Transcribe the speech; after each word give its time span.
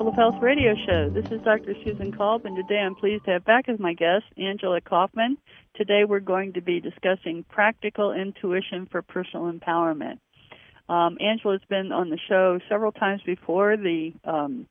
Of 0.00 0.14
Health 0.14 0.36
radio 0.40 0.74
show. 0.86 1.10
This 1.10 1.26
is 1.30 1.42
Dr. 1.42 1.74
Susan 1.84 2.10
Kolb, 2.10 2.46
and 2.46 2.56
today 2.56 2.78
I'm 2.78 2.94
pleased 2.94 3.26
to 3.26 3.32
have 3.32 3.44
back 3.44 3.68
as 3.68 3.78
my 3.78 3.92
guest 3.92 4.24
Angela 4.38 4.80
Kaufman. 4.80 5.36
Today 5.74 6.04
we're 6.08 6.20
going 6.20 6.54
to 6.54 6.62
be 6.62 6.80
discussing 6.80 7.44
practical 7.50 8.12
intuition 8.12 8.88
for 8.90 9.02
personal 9.02 9.52
empowerment. 9.52 10.18
Um, 10.88 11.18
Angela's 11.20 11.60
been 11.68 11.92
on 11.92 12.08
the 12.08 12.18
show 12.28 12.60
several 12.66 12.92
times 12.92 13.20
before. 13.26 13.76
The 13.76 14.14
um, 14.24 14.66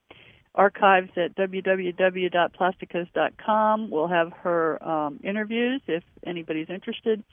archives 0.56 1.12
at 1.16 1.36
www.plastikos.com 1.36 3.90
will 3.92 4.08
have 4.08 4.34
her 4.42 4.84
um, 4.84 5.20
interviews 5.24 5.84
if 5.86 6.04
anybody's 6.26 6.72
interested 6.72 7.24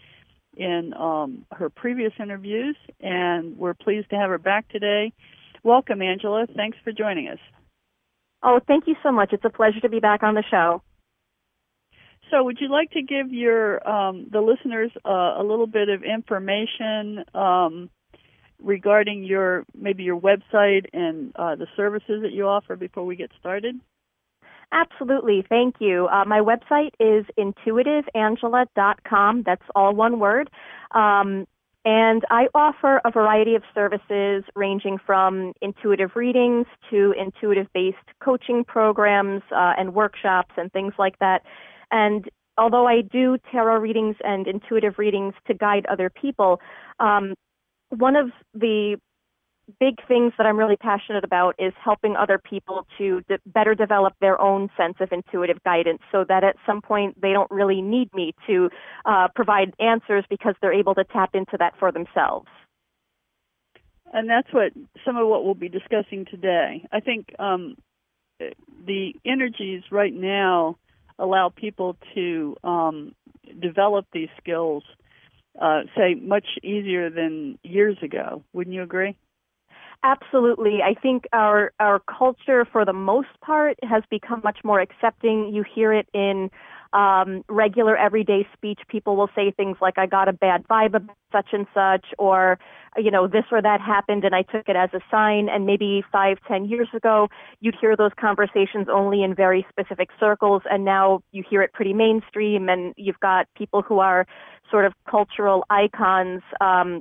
in 0.54 0.92
um, 0.95 1.46
her 1.51 1.70
previous 1.70 2.12
interviews, 2.20 2.76
and 3.01 3.56
we're 3.56 3.73
pleased 3.73 4.10
to 4.10 4.16
have 4.16 4.28
her 4.28 4.38
back 4.38 4.68
today. 4.68 5.15
Welcome, 5.62 6.02
Angela. 6.02 6.46
Thanks 6.54 6.76
for 6.84 6.92
joining 6.92 7.28
us. 7.28 7.38
Oh, 8.46 8.60
thank 8.68 8.86
you 8.86 8.95
so 9.02 9.10
much. 9.10 9.32
It's 9.32 9.45
a 9.45 9.50
pleasure 9.50 9.80
to 9.80 9.88
be 9.88 9.98
back 9.98 10.23
on 10.23 10.34
the 10.34 10.45
show. 10.48 10.80
So, 12.30 12.45
would 12.45 12.59
you 12.60 12.70
like 12.70 12.92
to 12.92 13.02
give 13.02 13.32
your 13.32 13.87
um, 13.88 14.29
the 14.30 14.40
listeners 14.40 14.93
uh, 15.04 15.34
a 15.38 15.43
little 15.43 15.66
bit 15.66 15.88
of 15.88 16.04
information 16.04 17.24
um, 17.35 17.90
regarding 18.62 19.24
your 19.24 19.65
maybe 19.74 20.04
your 20.04 20.20
website 20.20 20.87
and 20.93 21.32
uh, 21.35 21.57
the 21.57 21.66
services 21.76 22.23
that 22.23 22.30
you 22.32 22.46
offer 22.46 22.76
before 22.76 23.04
we 23.04 23.16
get 23.16 23.32
started? 23.40 23.80
Absolutely. 24.73 25.45
Thank 25.48 25.76
you. 25.80 26.07
Uh, 26.07 26.24
my 26.24 26.40
website 26.40 26.92
is 27.01 27.26
intuitiveangela.com. 27.38 29.42
That's 29.45 29.63
all 29.74 29.92
one 29.95 30.20
word. 30.20 30.51
Um, 30.92 31.48
and 31.87 32.24
I 32.30 32.48
offer 32.52 33.01
a 33.04 33.12
variety 33.12 33.54
of 33.54 33.62
services 33.73 34.42
ranging 34.56 34.98
from 35.06 35.52
intuitive 35.62 36.10
readings 36.16 36.66
to 36.90 37.15
intuitive 37.16 37.68
based 37.73 37.96
coaching 38.20 38.65
programs 38.65 39.42
uh, 39.52 39.74
and 39.79 39.95
workshops 39.95 40.52
and 40.57 40.73
things 40.73 40.95
like 40.98 41.16
that. 41.20 41.42
And 41.92 42.29
although 42.59 42.88
I 42.88 43.02
do 43.02 43.38
tarot 43.52 43.79
readings 43.79 44.16
and 44.24 44.48
intuitive 44.48 44.98
readings 44.98 45.34
to 45.46 45.54
guide 45.54 45.87
other 45.87 46.10
people, 46.10 46.60
um, 46.98 47.34
one 47.90 48.16
of 48.16 48.30
the 48.52 48.96
big 49.80 49.96
things 50.06 50.32
that 50.38 50.46
I'm 50.46 50.59
really 50.59 50.76
passionate 50.76 51.24
about 51.24 51.54
is 51.59 51.72
helping 51.82 52.16
other 52.16 52.38
people 52.38 52.86
to 52.98 53.22
de- 53.28 53.38
better 53.46 53.74
develop 53.74 54.14
their 54.20 54.40
own 54.40 54.70
sense 54.76 54.96
of 55.00 55.10
intuitive 55.12 55.62
guidance 55.64 56.00
so 56.12 56.24
that 56.28 56.45
at 56.45 56.56
some 56.64 56.80
point 56.80 57.20
they 57.20 57.32
don't 57.32 57.50
really 57.50 57.82
need 57.82 58.12
me 58.14 58.34
to 58.46 58.70
uh, 59.04 59.28
provide 59.34 59.74
answers 59.80 60.24
because 60.30 60.54
they're 60.60 60.73
able 60.73 60.95
to 60.95 61.04
tap 61.04 61.30
into 61.34 61.56
that 61.58 61.74
for 61.78 61.90
themselves. 61.90 62.46
And 64.12 64.31
that's 64.31 64.48
what 64.53 64.72
some 65.04 65.16
of 65.16 65.26
what 65.26 65.44
we'll 65.44 65.54
be 65.54 65.69
discussing 65.69 66.26
today. 66.30 66.86
I 66.92 67.00
think 67.00 67.34
um, 67.38 67.76
the 68.38 69.14
energies 69.25 69.82
right 69.91 70.14
now 70.14 70.76
allow 71.19 71.48
people 71.48 71.97
to 72.14 72.56
um, 72.62 73.14
develop 73.60 74.06
these 74.12 74.28
skills, 74.38 74.84
uh, 75.60 75.82
say, 75.97 76.14
much 76.14 76.47
easier 76.62 77.10
than 77.10 77.58
years 77.64 77.96
ago. 78.02 78.44
Wouldn't 78.52 78.74
you 78.74 78.82
agree? 78.82 79.16
Absolutely. 80.02 80.78
I 80.82 80.94
think 80.94 81.24
our 81.32 81.72
our 81.80 82.00
culture 82.00 82.64
for 82.70 82.84
the 82.84 82.92
most 82.92 83.28
part 83.44 83.76
has 83.82 84.02
become 84.10 84.40
much 84.44 84.58
more 84.64 84.80
accepting. 84.80 85.52
You 85.52 85.64
hear 85.74 85.92
it 85.92 86.06
in 86.14 86.50
um, 86.92 87.42
regular 87.48 87.96
everyday 87.96 88.46
speech. 88.54 88.80
People 88.88 89.16
will 89.16 89.28
say 89.34 89.50
things 89.50 89.76
like, 89.80 89.98
I 89.98 90.06
got 90.06 90.28
a 90.28 90.32
bad 90.32 90.64
vibe 90.68 90.94
of 90.94 91.02
such 91.32 91.48
and 91.52 91.66
such, 91.74 92.06
or, 92.18 92.58
you 92.96 93.10
know, 93.10 93.26
this 93.26 93.44
or 93.50 93.60
that 93.60 93.80
happened 93.80 94.24
and 94.24 94.34
I 94.34 94.42
took 94.42 94.68
it 94.68 94.76
as 94.76 94.90
a 94.94 95.00
sign. 95.10 95.48
And 95.48 95.66
maybe 95.66 96.04
five, 96.12 96.38
ten 96.46 96.64
years 96.66 96.88
ago, 96.94 97.28
you'd 97.60 97.74
hear 97.80 97.96
those 97.96 98.12
conversations 98.18 98.86
only 98.90 99.22
in 99.24 99.34
very 99.34 99.66
specific 99.68 100.10
circles. 100.20 100.62
And 100.70 100.84
now 100.84 101.20
you 101.32 101.42
hear 101.48 101.62
it 101.62 101.72
pretty 101.72 101.92
mainstream 101.92 102.68
and 102.68 102.94
you've 102.96 103.20
got 103.20 103.46
people 103.56 103.82
who 103.82 103.98
are 103.98 104.26
sort 104.70 104.84
of 104.84 104.92
cultural 105.10 105.64
icons, 105.70 106.42
um, 106.60 107.00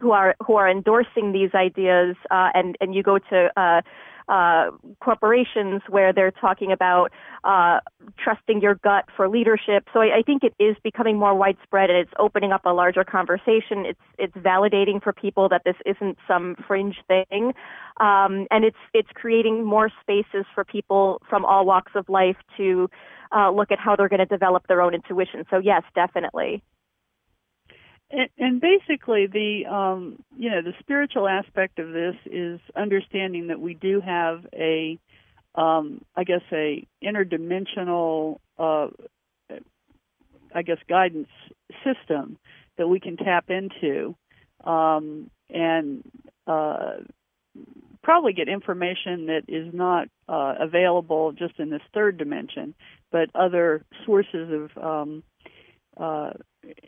who 0.00 0.12
are 0.12 0.34
who 0.46 0.54
are 0.56 0.68
endorsing 0.68 1.32
these 1.32 1.50
ideas, 1.54 2.16
uh, 2.30 2.50
and 2.54 2.76
and 2.80 2.94
you 2.94 3.02
go 3.02 3.18
to 3.18 3.50
uh, 3.56 3.82
uh, 4.28 4.70
corporations 5.00 5.82
where 5.88 6.12
they're 6.12 6.30
talking 6.30 6.72
about 6.72 7.10
uh, 7.44 7.80
trusting 8.18 8.60
your 8.60 8.76
gut 8.76 9.04
for 9.16 9.28
leadership. 9.28 9.84
So 9.92 10.00
I, 10.00 10.18
I 10.18 10.22
think 10.24 10.42
it 10.42 10.54
is 10.58 10.76
becoming 10.82 11.18
more 11.18 11.34
widespread, 11.34 11.90
and 11.90 11.98
it's 11.98 12.12
opening 12.18 12.50
up 12.52 12.62
a 12.64 12.70
larger 12.70 13.04
conversation. 13.04 13.84
It's 13.84 14.00
it's 14.18 14.34
validating 14.36 15.02
for 15.02 15.12
people 15.12 15.48
that 15.50 15.62
this 15.64 15.76
isn't 15.84 16.16
some 16.26 16.56
fringe 16.66 16.96
thing, 17.06 17.52
um, 18.00 18.46
and 18.50 18.64
it's 18.64 18.78
it's 18.94 19.10
creating 19.14 19.64
more 19.64 19.90
spaces 20.00 20.46
for 20.54 20.64
people 20.64 21.20
from 21.28 21.44
all 21.44 21.66
walks 21.66 21.92
of 21.94 22.08
life 22.08 22.36
to 22.56 22.88
uh, 23.36 23.50
look 23.50 23.70
at 23.70 23.78
how 23.78 23.94
they're 23.96 24.08
going 24.08 24.20
to 24.20 24.26
develop 24.26 24.66
their 24.68 24.80
own 24.80 24.94
intuition. 24.94 25.44
So 25.50 25.58
yes, 25.58 25.82
definitely. 25.94 26.62
And, 28.38 28.60
basically, 28.60 29.26
the 29.26 29.66
um, 29.66 30.22
you 30.36 30.50
know 30.50 30.62
the 30.62 30.74
spiritual 30.78 31.26
aspect 31.26 31.78
of 31.78 31.92
this 31.92 32.14
is 32.26 32.60
understanding 32.76 33.48
that 33.48 33.60
we 33.60 33.74
do 33.74 34.00
have 34.00 34.46
a, 34.52 34.98
um, 35.56 36.04
I 36.14 36.22
guess, 36.22 36.42
a 36.52 36.86
interdimensional, 37.02 38.38
uh, 38.58 38.88
I 40.54 40.62
guess, 40.62 40.78
guidance 40.88 41.28
system 41.82 42.38
that 42.78 42.86
we 42.86 43.00
can 43.00 43.16
tap 43.16 43.50
into, 43.50 44.14
um, 44.62 45.30
and 45.50 46.04
uh, 46.46 46.98
probably 48.02 48.32
get 48.32 48.48
information 48.48 49.26
that 49.26 49.42
is 49.48 49.74
not 49.74 50.08
uh, 50.28 50.54
available 50.60 51.32
just 51.32 51.58
in 51.58 51.70
this 51.70 51.82
third 51.92 52.16
dimension, 52.18 52.74
but 53.10 53.28
other 53.34 53.84
sources 54.06 54.50
of 54.52 54.84
um, 54.84 55.22
uh, 55.96 56.30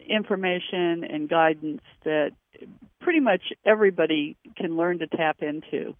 information 0.08 1.04
and 1.04 1.28
guidance 1.28 1.82
that 2.04 2.32
pretty 3.00 3.20
much 3.20 3.42
everybody 3.64 4.36
can 4.56 4.76
learn 4.76 4.98
to 4.98 5.06
tap 5.06 5.38
into. 5.40 5.94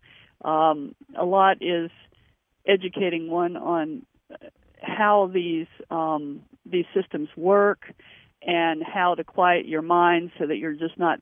Um, 0.44 0.94
a 1.18 1.24
lot 1.24 1.58
is 1.60 1.90
educating 2.66 3.30
one 3.30 3.56
on 3.56 4.04
how 4.82 5.30
these 5.32 5.66
um, 5.90 6.42
these 6.64 6.84
systems 6.94 7.28
work 7.36 7.92
and 8.42 8.82
how 8.82 9.14
to 9.14 9.24
quiet 9.24 9.66
your 9.66 9.82
mind 9.82 10.30
so 10.38 10.46
that 10.46 10.56
you're 10.56 10.74
just 10.74 10.98
not 10.98 11.20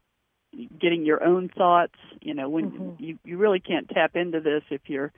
getting 0.80 1.04
your 1.04 1.22
own 1.24 1.48
thoughts. 1.48 1.94
You 2.20 2.34
know, 2.34 2.48
when 2.48 2.70
mm-hmm. 2.70 3.02
you 3.02 3.18
you 3.24 3.36
really 3.38 3.60
can't 3.60 3.88
tap 3.88 4.16
into 4.16 4.40
this 4.40 4.62
if 4.70 4.82
you're 4.86 5.12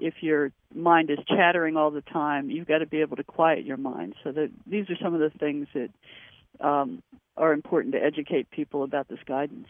if 0.00 0.14
your 0.20 0.52
mind 0.74 1.10
is 1.10 1.18
chattering 1.26 1.76
all 1.76 1.90
the 1.90 2.02
time. 2.02 2.50
You've 2.50 2.68
got 2.68 2.78
to 2.78 2.86
be 2.86 3.00
able 3.00 3.16
to 3.16 3.24
quiet 3.24 3.64
your 3.64 3.76
mind. 3.76 4.14
So 4.24 4.32
that 4.32 4.50
these 4.66 4.88
are 4.90 4.96
some 5.02 5.14
of 5.14 5.20
the 5.20 5.30
things 5.38 5.66
that 5.74 5.90
um, 6.60 7.02
are 7.36 7.52
important 7.52 7.94
to 7.94 8.02
educate 8.02 8.50
people 8.50 8.82
about 8.82 9.08
this 9.08 9.20
guidance. 9.26 9.68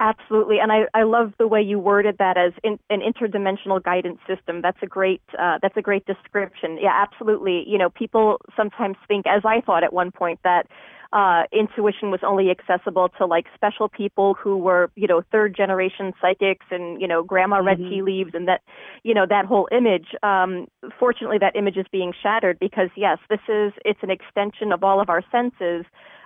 Absolutely, 0.00 0.58
and 0.58 0.72
I, 0.72 0.86
I 0.94 1.04
love 1.04 1.32
the 1.38 1.46
way 1.46 1.62
you 1.62 1.78
worded 1.78 2.16
that 2.18 2.36
as 2.36 2.52
in, 2.64 2.78
an 2.90 3.00
interdimensional 3.00 3.80
guidance 3.80 4.18
system. 4.26 4.60
That's 4.60 4.78
a 4.82 4.86
great 4.86 5.22
uh, 5.38 5.58
that's 5.62 5.76
a 5.76 5.82
great 5.82 6.04
description. 6.06 6.78
Yeah, 6.80 6.90
absolutely. 6.92 7.64
You 7.68 7.78
know, 7.78 7.90
people 7.90 8.38
sometimes 8.56 8.96
think, 9.06 9.26
as 9.28 9.42
I 9.44 9.60
thought 9.60 9.84
at 9.84 9.92
one 9.92 10.10
point, 10.10 10.40
that 10.42 10.66
uh, 11.12 11.42
intuition 11.52 12.10
was 12.10 12.20
only 12.22 12.50
accessible 12.50 13.08
to 13.18 13.26
like 13.26 13.46
special 13.54 13.88
people 13.88 14.34
who 14.34 14.56
were, 14.56 14.90
you 14.96 15.06
know, 15.06 15.22
third 15.30 15.54
generation 15.54 16.12
psychics 16.20 16.66
and, 16.70 17.00
you 17.00 17.08
know, 17.08 17.22
grandma 17.22 17.58
read 17.58 17.78
mm-hmm. 17.78 17.90
tea 17.90 18.02
leaves 18.02 18.30
and 18.34 18.48
that, 18.48 18.62
you 19.02 19.14
know, 19.14 19.26
that 19.28 19.44
whole 19.44 19.68
image. 19.72 20.08
Um, 20.22 20.68
fortunately, 20.98 21.38
that 21.38 21.54
image 21.54 21.76
is 21.76 21.86
being 21.92 22.12
shattered 22.22 22.58
because 22.58 22.88
yes, 22.96 23.18
this 23.28 23.40
is, 23.48 23.72
it's 23.84 24.00
an 24.02 24.10
extension 24.10 24.72
of 24.72 24.82
all 24.82 25.00
of 25.00 25.08
our 25.08 25.22
senses 25.30 25.84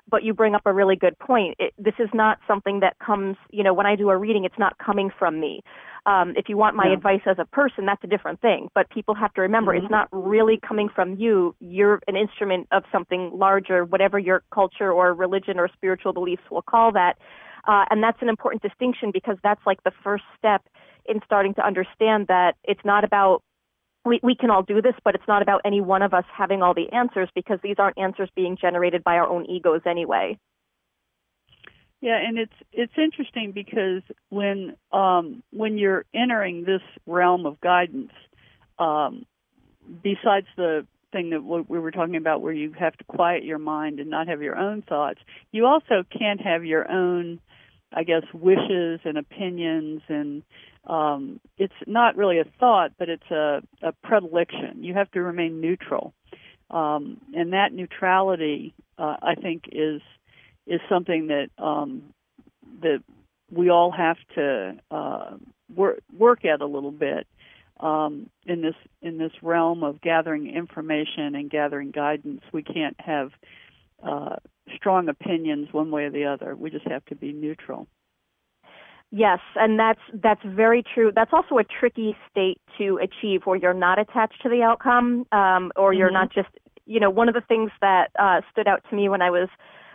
but 0.09 0.23
you 0.23 0.33
bring 0.33 0.55
up 0.55 0.62
a 0.67 0.73
really 0.73 0.97
good 0.97 1.19
point. 1.19 1.56
It, 1.59 1.73
this 1.79 1.94
is 1.99 2.09
not 2.15 2.38
something 2.47 2.81
that 2.81 2.97
comes, 2.99 3.37
you 3.50 3.62
know, 3.62 3.75
when 3.75 3.87
I 3.87 3.97
do 3.97 4.09
a 4.11 4.17
reading, 4.17 4.44
it's 4.44 4.59
not 4.59 4.79
coming 4.79 5.11
from 5.19 5.41
me. 5.41 5.62
Um, 6.06 6.35
if 6.37 6.49
you 6.49 6.56
want 6.56 6.76
my 6.76 6.87
advice 6.87 7.23
as 7.26 7.37
a 7.41 7.44
person, 7.44 7.85
that's 7.85 8.03
a 8.05 8.06
different 8.06 8.41
thing. 8.41 8.69
But 8.75 8.88
people 8.91 9.14
have 9.17 9.35
to 9.35 9.41
remember 9.41 9.75
mm-hmm. 9.75 9.85
it's 9.85 9.91
not 9.91 10.08
really 10.12 10.58
coming 10.67 10.88
from 10.88 11.17
you. 11.17 11.55
You're 11.58 12.00
an 12.06 12.17
instrument 12.17 12.69
of 12.70 12.85
something 12.93 13.32
larger, 13.35 13.85
whatever 13.85 14.19
your 14.19 14.43
culture 14.55 14.93
or 14.93 15.12
religion 15.12 15.58
or 15.58 15.69
spiritual 15.75 16.12
beliefs 16.12 16.43
will 16.49 16.62
call 16.62 16.93
that. 16.93 17.19
Uh, 17.67 17.85
and 17.91 18.03
that's 18.03 18.23
an 18.23 18.29
important 18.29 18.62
distinction 18.62 19.11
because 19.12 19.37
that's 19.43 19.61
like 19.67 19.82
the 19.82 19.91
first 20.05 20.23
step 20.38 20.62
in 21.06 21.20
starting 21.25 21.55
to 21.55 21.67
understand 21.67 22.29
that 22.29 22.55
it's 22.62 22.85
not 22.85 23.02
about 23.02 23.43
we, 24.05 24.20
we 24.23 24.37
can 24.37 24.50
all 24.50 24.62
do 24.62 24.81
this, 24.81 24.94
but 25.05 25.17
it's 25.17 25.26
not 25.26 25.43
about 25.43 25.62
any 25.64 25.81
one 25.81 26.00
of 26.00 26.14
us 26.14 26.25
having 26.32 26.62
all 26.62 26.75
the 26.75 26.91
answers 26.93 27.29
because 27.35 27.59
these 27.62 27.75
aren't 27.79 27.99
answers 27.99 28.31
being 28.37 28.56
generated 28.56 29.02
by 29.02 29.17
our 29.17 29.26
own 29.26 29.44
egos 29.50 29.81
anyway. 29.85 30.38
Yeah, 32.06 32.19
and 32.25 32.38
it's 32.38 32.53
it's 32.73 32.93
interesting 32.97 33.50
because 33.50 34.03
when 34.29 34.76
um, 34.93 35.43
when 35.50 35.76
you're 35.76 36.05
entering 36.14 36.62
this 36.62 36.82
realm 37.05 37.47
of 37.47 37.61
guidance, 37.61 38.12
um, 38.79 39.26
besides 40.05 40.47
the 40.56 40.87
thing 41.11 41.31
that 41.31 41.43
we 41.43 41.81
were 41.81 41.91
talking 41.91 42.14
about, 42.14 42.43
where 42.43 42.53
you 42.53 42.73
have 42.79 42.97
to 42.99 43.05
quiet 43.06 43.43
your 43.43 43.58
mind 43.58 43.99
and 43.99 44.08
not 44.08 44.29
have 44.29 44.41
your 44.41 44.56
own 44.56 44.82
thoughts, 44.82 45.19
you 45.50 45.67
also 45.67 46.05
can't 46.17 46.41
have 46.41 46.64
your 46.64 46.88
own, 46.88 47.41
I 47.93 48.05
guess, 48.05 48.23
wishes 48.32 49.00
and 49.05 49.19
opinions 49.19 50.02
and 50.09 50.44
um, 50.87 51.41
it's 51.59 51.75
not 51.88 52.17
really 52.17 52.38
a 52.38 52.44
thought, 52.61 52.93
but 53.00 53.09
it's 53.09 53.29
a, 53.32 53.62
a 53.82 53.91
predilection. 54.05 54.85
You 54.85 54.94
have 54.94 55.11
to 55.11 55.23
remain 55.23 55.61
neutral, 55.61 56.14
um, 56.70 57.20
and 57.35 57.52
that 57.52 57.73
neutrality, 57.73 58.75
uh, 58.97 59.17
I 59.20 59.35
think, 59.35 59.64
is 59.73 60.00
is 60.66 60.80
something 60.88 61.28
that 61.28 61.48
um, 61.58 62.02
that 62.82 63.02
we 63.50 63.70
all 63.70 63.90
have 63.90 64.16
to 64.34 64.76
uh, 64.90 65.36
work 65.74 66.00
work 66.16 66.44
at 66.44 66.60
a 66.60 66.66
little 66.66 66.90
bit 66.90 67.26
um, 67.80 68.28
in 68.46 68.62
this 68.62 68.74
in 69.02 69.18
this 69.18 69.32
realm 69.42 69.84
of 69.84 70.00
gathering 70.00 70.54
information 70.54 71.34
and 71.34 71.50
gathering 71.50 71.90
guidance. 71.90 72.42
We 72.52 72.62
can't 72.62 72.96
have 73.00 73.30
uh, 74.02 74.36
strong 74.74 75.08
opinions 75.08 75.68
one 75.72 75.90
way 75.90 76.04
or 76.04 76.10
the 76.10 76.24
other. 76.24 76.54
We 76.54 76.70
just 76.70 76.86
have 76.88 77.04
to 77.06 77.14
be 77.14 77.32
neutral. 77.32 77.86
Yes, 79.12 79.38
and 79.54 79.78
that's 79.78 80.00
that's 80.14 80.42
very 80.44 80.82
true. 80.82 81.12
That's 81.14 81.32
also 81.32 81.58
a 81.58 81.64
tricky 81.64 82.16
state 82.30 82.60
to 82.78 82.98
achieve, 82.98 83.42
where 83.44 83.56
you're 83.56 83.72
not 83.72 83.98
attached 84.00 84.42
to 84.42 84.48
the 84.48 84.62
outcome, 84.62 85.26
um, 85.30 85.70
or 85.76 85.92
you're 85.92 86.08
mm-hmm. 86.08 86.14
not 86.14 86.32
just. 86.32 86.48
You 86.88 87.00
know, 87.00 87.10
one 87.10 87.28
of 87.28 87.34
the 87.34 87.40
things 87.40 87.72
that 87.80 88.10
uh, 88.16 88.42
stood 88.52 88.68
out 88.68 88.84
to 88.88 88.94
me 88.94 89.08
when 89.08 89.20
I 89.20 89.28
was 89.28 89.48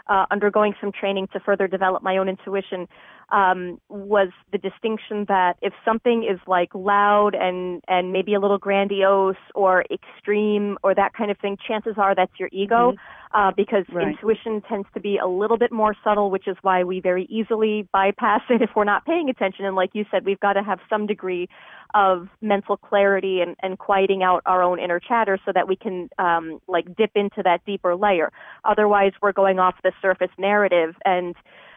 uh, 0.07 0.25
undergoing 0.31 0.73
some 0.81 0.91
training 0.91 1.27
to 1.33 1.39
further 1.39 1.67
develop 1.67 2.03
my 2.03 2.17
own 2.17 2.29
intuition 2.29 2.87
um, 3.31 3.79
was 3.89 4.29
the 4.51 4.57
distinction 4.57 5.25
that 5.27 5.53
if 5.61 5.73
something 5.85 6.27
is 6.29 6.39
like 6.47 6.69
loud 6.75 7.31
and 7.33 7.81
and 7.87 8.11
maybe 8.11 8.33
a 8.33 8.39
little 8.39 8.57
grandiose 8.57 9.35
or 9.55 9.85
extreme 9.91 10.77
or 10.83 10.93
that 10.93 11.13
kind 11.13 11.31
of 11.31 11.37
thing, 11.37 11.57
chances 11.65 11.93
are 11.97 12.13
that's 12.13 12.37
your 12.37 12.49
ego, 12.51 12.91
mm-hmm. 12.91 13.37
uh, 13.39 13.51
because 13.55 13.85
right. 13.93 14.09
intuition 14.09 14.61
tends 14.67 14.87
to 14.93 14.99
be 14.99 15.17
a 15.17 15.27
little 15.27 15.57
bit 15.57 15.71
more 15.71 15.95
subtle, 16.03 16.29
which 16.29 16.47
is 16.47 16.57
why 16.61 16.83
we 16.83 16.99
very 16.99 17.25
easily 17.29 17.87
bypass 17.93 18.41
it 18.49 18.61
if 18.61 18.71
we're 18.75 18.83
not 18.83 19.05
paying 19.05 19.29
attention. 19.29 19.65
And 19.65 19.75
like 19.75 19.91
you 19.93 20.05
said, 20.11 20.25
we've 20.25 20.39
got 20.39 20.53
to 20.53 20.63
have 20.63 20.79
some 20.89 21.07
degree 21.07 21.47
of 21.93 22.27
mental 22.41 22.77
clarity 22.77 23.41
and, 23.41 23.55
and 23.61 23.77
quieting 23.77 24.23
out 24.23 24.41
our 24.45 24.63
own 24.63 24.79
inner 24.79 24.99
chatter 24.99 25.37
so 25.45 25.51
that 25.53 25.67
we 25.67 25.75
can 25.75 26.09
um, 26.19 26.59
like 26.67 26.85
dip 26.95 27.11
into 27.15 27.41
that 27.43 27.65
deeper 27.65 27.95
layer. 27.95 28.31
Otherwise, 28.65 29.11
we're 29.21 29.33
going 29.33 29.59
off 29.59 29.75
the 29.83 29.91
surface 30.01 30.31
narrative 30.37 30.95
and 31.05 31.35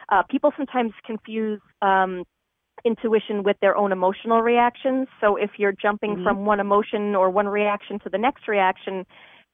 uh, 0.09 0.23
people 0.29 0.51
sometimes 0.57 0.91
confuse 1.05 1.61
um, 1.81 2.23
intuition 2.83 3.43
with 3.43 3.57
their 3.61 3.75
own 3.75 3.91
emotional 3.91 4.41
reactions. 4.41 5.07
So 5.21 5.35
if 5.35 5.51
you're 5.57 5.73
jumping 5.73 6.15
mm-hmm. 6.15 6.23
from 6.23 6.45
one 6.45 6.59
emotion 6.59 7.15
or 7.15 7.29
one 7.29 7.47
reaction 7.47 7.99
to 7.99 8.09
the 8.09 8.17
next 8.17 8.47
reaction, 8.47 9.05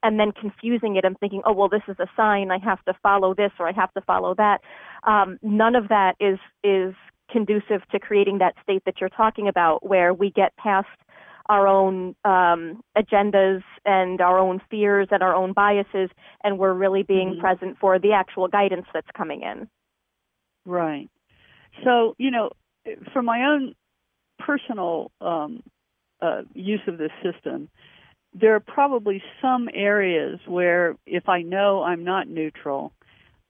and 0.03 0.19
then 0.19 0.31
confusing 0.31 0.95
it 0.95 1.05
and 1.05 1.17
thinking, 1.19 1.41
oh 1.45 1.53
well, 1.53 1.69
this 1.69 1.83
is 1.87 1.95
a 1.99 2.07
sign. 2.15 2.51
I 2.51 2.57
have 2.57 2.83
to 2.85 2.93
follow 3.03 3.33
this 3.35 3.51
or 3.59 3.67
I 3.67 3.71
have 3.73 3.93
to 3.93 4.01
follow 4.01 4.33
that. 4.35 4.61
Um, 5.03 5.37
none 5.43 5.75
of 5.75 5.89
that 5.89 6.15
is 6.19 6.39
is 6.63 6.95
conducive 7.31 7.81
to 7.91 7.99
creating 7.99 8.39
that 8.39 8.55
state 8.63 8.81
that 8.85 8.95
you're 8.99 9.09
talking 9.09 9.47
about, 9.47 9.87
where 9.87 10.13
we 10.13 10.31
get 10.31 10.55
past 10.57 10.87
our 11.47 11.67
own 11.67 12.15
um, 12.25 12.81
agendas 12.97 13.61
and 13.85 14.21
our 14.21 14.37
own 14.37 14.61
fears 14.69 15.07
and 15.11 15.23
our 15.23 15.35
own 15.35 15.53
biases, 15.53 16.09
and 16.43 16.57
we're 16.57 16.73
really 16.73 17.03
being 17.03 17.31
mm-hmm. 17.31 17.41
present 17.41 17.77
for 17.79 17.99
the 17.99 18.11
actual 18.11 18.47
guidance 18.47 18.85
that's 18.93 19.07
coming 19.15 19.41
in. 19.41 19.67
Right. 20.65 21.09
So, 21.83 22.15
you 22.17 22.31
know, 22.31 22.51
for 23.13 23.21
my 23.21 23.45
own 23.45 23.75
personal 24.39 25.11
um, 25.21 25.63
uh, 26.21 26.41
use 26.53 26.81
of 26.87 26.97
this 26.97 27.11
system, 27.23 27.69
there 28.33 28.55
are 28.55 28.59
probably 28.59 29.21
some 29.41 29.69
areas 29.73 30.39
where 30.47 30.95
if 31.05 31.27
I 31.27 31.41
know 31.41 31.83
I'm 31.83 32.03
not 32.03 32.27
neutral, 32.27 32.93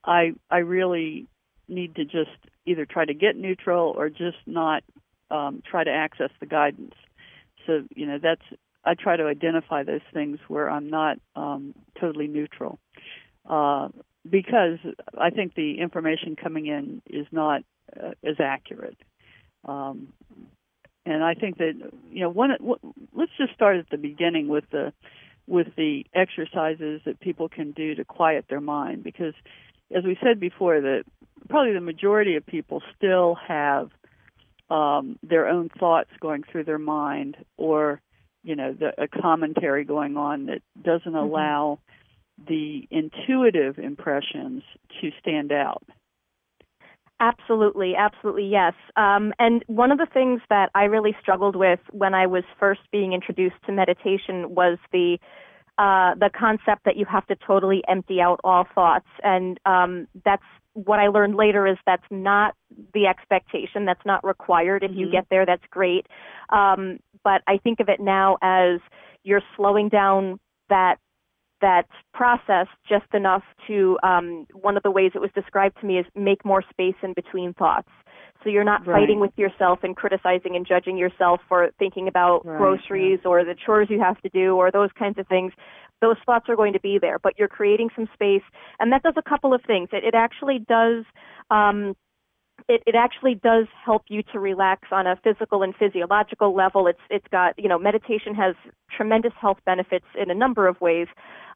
I 0.03 0.33
I 0.49 0.59
really 0.59 1.27
need 1.67 1.95
to 1.95 2.05
just 2.05 2.31
either 2.65 2.85
try 2.85 3.05
to 3.05 3.13
get 3.13 3.35
neutral 3.35 3.93
or 3.95 4.09
just 4.09 4.37
not 4.45 4.83
um, 5.29 5.61
try 5.69 5.83
to 5.83 5.91
access 5.91 6.31
the 6.39 6.45
guidance. 6.47 6.95
So 7.67 7.83
you 7.95 8.07
know 8.07 8.17
that's 8.21 8.41
I 8.83 8.95
try 8.95 9.17
to 9.17 9.25
identify 9.25 9.83
those 9.83 10.01
things 10.13 10.39
where 10.47 10.69
I'm 10.69 10.89
not 10.89 11.19
um, 11.35 11.75
totally 11.99 12.27
neutral. 12.27 12.79
Uh, 13.47 13.89
because 14.29 14.77
I 15.17 15.29
think 15.29 15.55
the 15.55 15.79
information 15.79 16.35
coming 16.35 16.67
in 16.67 17.01
is 17.07 17.27
not 17.31 17.63
uh, 17.95 18.11
as 18.23 18.35
accurate. 18.39 18.97
Um, 19.65 20.13
and 21.05 21.23
I 21.23 21.33
think 21.33 21.57
that 21.57 21.73
you 22.11 22.21
know 22.21 22.29
one. 22.29 22.51
Let's 23.13 23.31
just 23.37 23.53
start 23.53 23.77
at 23.77 23.89
the 23.89 23.97
beginning 23.97 24.47
with 24.47 24.65
the 24.71 24.93
with 25.47 25.67
the 25.75 26.05
exercises 26.13 27.01
that 27.05 27.19
people 27.19 27.49
can 27.49 27.71
do 27.71 27.95
to 27.95 28.05
quiet 28.05 28.45
their 28.49 28.61
mind, 28.61 29.03
because 29.03 29.33
as 29.95 30.03
we 30.03 30.17
said 30.23 30.39
before, 30.39 30.79
that 30.79 31.03
probably 31.49 31.73
the 31.73 31.81
majority 31.81 32.35
of 32.35 32.45
people 32.45 32.81
still 32.95 33.35
have 33.47 33.89
um, 34.69 35.17
their 35.23 35.47
own 35.47 35.69
thoughts 35.69 36.11
going 36.19 36.43
through 36.43 36.63
their 36.63 36.79
mind, 36.79 37.35
or 37.57 37.99
you 38.43 38.55
know, 38.55 38.73
the, 38.73 38.93
a 39.01 39.07
commentary 39.07 39.83
going 39.83 40.17
on 40.17 40.45
that 40.47 40.61
doesn't 40.81 41.11
mm-hmm. 41.11 41.17
allow 41.17 41.79
the 42.47 42.87
intuitive 42.89 43.77
impressions 43.77 44.63
to 44.99 45.09
stand 45.19 45.51
out. 45.51 45.83
Absolutely, 47.19 47.93
absolutely, 47.95 48.47
yes. 48.47 48.73
Um, 48.95 49.31
and 49.37 49.63
one 49.67 49.91
of 49.91 49.99
the 49.99 50.07
things 50.11 50.41
that 50.49 50.71
I 50.73 50.85
really 50.85 51.15
struggled 51.21 51.55
with 51.55 51.79
when 51.91 52.15
I 52.15 52.25
was 52.25 52.43
first 52.59 52.81
being 52.91 53.13
introduced 53.13 53.57
to 53.67 53.71
meditation 53.71 54.55
was 54.55 54.79
the 54.91 55.19
uh, 55.77 56.13
the 56.15 56.29
concept 56.37 56.83
that 56.85 56.97
you 56.97 57.05
have 57.05 57.25
to 57.27 57.35
totally 57.47 57.81
empty 57.87 58.21
out 58.21 58.39
all 58.43 58.65
thoughts, 58.75 59.07
and 59.23 59.59
um, 59.65 60.07
that's 60.25 60.43
what 60.73 60.99
I 60.99 61.07
learned 61.07 61.35
later 61.35 61.67
is 61.67 61.77
that's 61.85 62.03
not 62.09 62.55
the 62.93 63.07
expectation. 63.07 63.85
That's 63.85 64.05
not 64.05 64.23
required. 64.23 64.83
If 64.83 64.91
mm-hmm. 64.91 64.99
you 64.99 65.11
get 65.11 65.27
there, 65.29 65.45
that's 65.45 65.63
great. 65.69 66.07
Um, 66.49 66.99
but 67.23 67.41
I 67.47 67.57
think 67.57 67.79
of 67.79 67.89
it 67.89 67.99
now 67.99 68.37
as 68.41 68.79
you're 69.23 69.41
slowing 69.55 69.89
down 69.89 70.39
that 70.69 70.97
that 71.61 71.87
process 72.13 72.67
just 72.87 73.05
enough 73.13 73.43
to 73.67 73.97
um, 74.03 74.45
one 74.53 74.77
of 74.77 74.83
the 74.83 74.91
ways 74.91 75.11
it 75.15 75.21
was 75.21 75.31
described 75.33 75.77
to 75.79 75.85
me 75.85 75.97
is 75.97 76.05
make 76.15 76.43
more 76.43 76.63
space 76.69 76.95
in 77.03 77.13
between 77.13 77.53
thoughts 77.53 77.89
so 78.43 78.49
you're 78.49 78.63
not 78.63 78.85
right. 78.87 79.01
fighting 79.01 79.19
with 79.19 79.31
yourself 79.35 79.79
and 79.83 79.95
criticizing 79.95 80.55
and 80.55 80.65
judging 80.67 80.97
yourself 80.97 81.39
for 81.47 81.69
thinking 81.77 82.07
about 82.07 82.45
right. 82.45 82.57
groceries 82.57 83.19
yeah. 83.23 83.29
or 83.29 83.45
the 83.45 83.55
chores 83.65 83.87
you 83.89 83.99
have 83.99 84.19
to 84.21 84.29
do 84.29 84.55
or 84.55 84.71
those 84.71 84.89
kinds 84.97 85.17
of 85.17 85.27
things 85.27 85.53
those 86.01 86.17
thoughts 86.25 86.45
are 86.49 86.55
going 86.55 86.73
to 86.73 86.79
be 86.79 86.97
there 86.99 87.19
but 87.19 87.33
you're 87.37 87.47
creating 87.47 87.89
some 87.95 88.07
space 88.13 88.43
and 88.79 88.91
that 88.91 89.03
does 89.03 89.13
a 89.17 89.29
couple 89.29 89.53
of 89.53 89.61
things 89.65 89.89
it, 89.91 90.03
it 90.03 90.15
actually 90.15 90.59
does 90.67 91.05
um, 91.49 91.95
it, 92.67 92.83
it 92.85 92.95
actually 92.95 93.35
does 93.35 93.65
help 93.83 94.03
you 94.07 94.23
to 94.31 94.39
relax 94.39 94.89
on 94.91 95.07
a 95.07 95.15
physical 95.23 95.63
and 95.63 95.73
physiological 95.75 96.55
level. 96.55 96.87
It's 96.87 96.99
it's 97.09 97.25
got 97.31 97.53
you 97.57 97.67
know 97.67 97.79
meditation 97.79 98.35
has 98.35 98.55
tremendous 98.95 99.33
health 99.39 99.57
benefits 99.65 100.05
in 100.19 100.29
a 100.29 100.35
number 100.35 100.67
of 100.67 100.79
ways. 100.81 101.07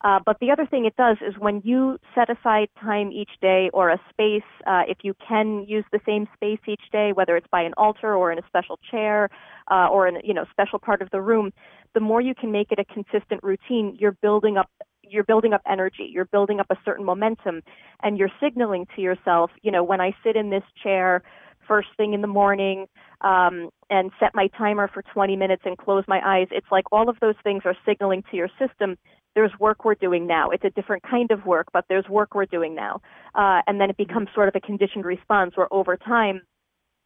Uh, 0.05 0.19
but 0.23 0.37
the 0.39 0.51
other 0.51 0.67
thing 0.67 0.85
it 0.85 0.95
does 0.97 1.17
is 1.27 1.33
when 1.39 1.61
you 1.65 1.97
set 2.13 2.29
aside 2.29 2.67
time 2.79 3.11
each 3.11 3.31
day 3.41 3.71
or 3.73 3.89
a 3.89 3.99
space, 4.11 4.43
uh, 4.67 4.83
if 4.87 4.99
you 5.01 5.15
can 5.27 5.65
use 5.67 5.83
the 5.91 5.99
same 6.05 6.27
space 6.35 6.59
each 6.67 6.91
day, 6.91 7.11
whether 7.11 7.35
it's 7.35 7.47
by 7.51 7.63
an 7.63 7.73
altar 7.75 8.13
or 8.13 8.31
in 8.31 8.37
a 8.37 8.43
special 8.45 8.77
chair 8.91 9.29
uh, 9.71 9.87
or 9.91 10.07
in 10.07 10.17
you 10.23 10.31
know 10.31 10.45
special 10.51 10.77
part 10.77 11.01
of 11.01 11.09
the 11.09 11.19
room, 11.19 11.51
the 11.95 11.99
more 11.99 12.21
you 12.21 12.35
can 12.35 12.51
make 12.51 12.71
it 12.71 12.77
a 12.77 12.85
consistent 12.85 13.41
routine, 13.41 13.97
you're 13.99 14.11
building 14.21 14.57
up 14.57 14.69
you're 15.01 15.23
building 15.23 15.53
up 15.53 15.61
energy, 15.67 16.07
you're 16.11 16.25
building 16.25 16.59
up 16.59 16.67
a 16.69 16.75
certain 16.85 17.05
momentum, 17.05 17.63
and 18.03 18.19
you're 18.19 18.31
signaling 18.39 18.85
to 18.95 19.01
yourself, 19.01 19.49
you 19.63 19.71
know, 19.71 19.83
when 19.83 20.01
I 20.01 20.15
sit 20.23 20.35
in 20.35 20.51
this 20.51 20.63
chair 20.83 21.23
first 21.67 21.87
thing 21.97 22.13
in 22.13 22.21
the 22.21 22.27
morning 22.27 22.85
um, 23.21 23.69
and 23.89 24.11
set 24.19 24.35
my 24.35 24.49
timer 24.55 24.87
for 24.93 25.01
20 25.01 25.35
minutes 25.35 25.63
and 25.65 25.79
close 25.79 26.03
my 26.07 26.21
eyes, 26.23 26.47
it's 26.51 26.67
like 26.71 26.85
all 26.91 27.09
of 27.09 27.17
those 27.21 27.35
things 27.43 27.63
are 27.65 27.75
signaling 27.87 28.23
to 28.29 28.37
your 28.37 28.49
system 28.59 28.97
there's 29.35 29.51
work 29.59 29.85
we're 29.85 29.95
doing 29.95 30.25
now. 30.25 30.49
It's 30.49 30.63
a 30.63 30.69
different 30.71 31.03
kind 31.03 31.29
of 31.31 31.45
work, 31.45 31.67
but 31.73 31.85
there's 31.89 32.07
work 32.09 32.33
we're 32.33 32.45
doing 32.45 32.73
now. 32.73 33.01
Uh, 33.35 33.61
and 33.67 33.79
then 33.79 33.89
it 33.89 33.97
becomes 33.97 34.29
sort 34.33 34.47
of 34.47 34.55
a 34.55 34.61
conditioned 34.61 35.05
response 35.05 35.55
where 35.55 35.71
over 35.71 35.97
time 35.97 36.41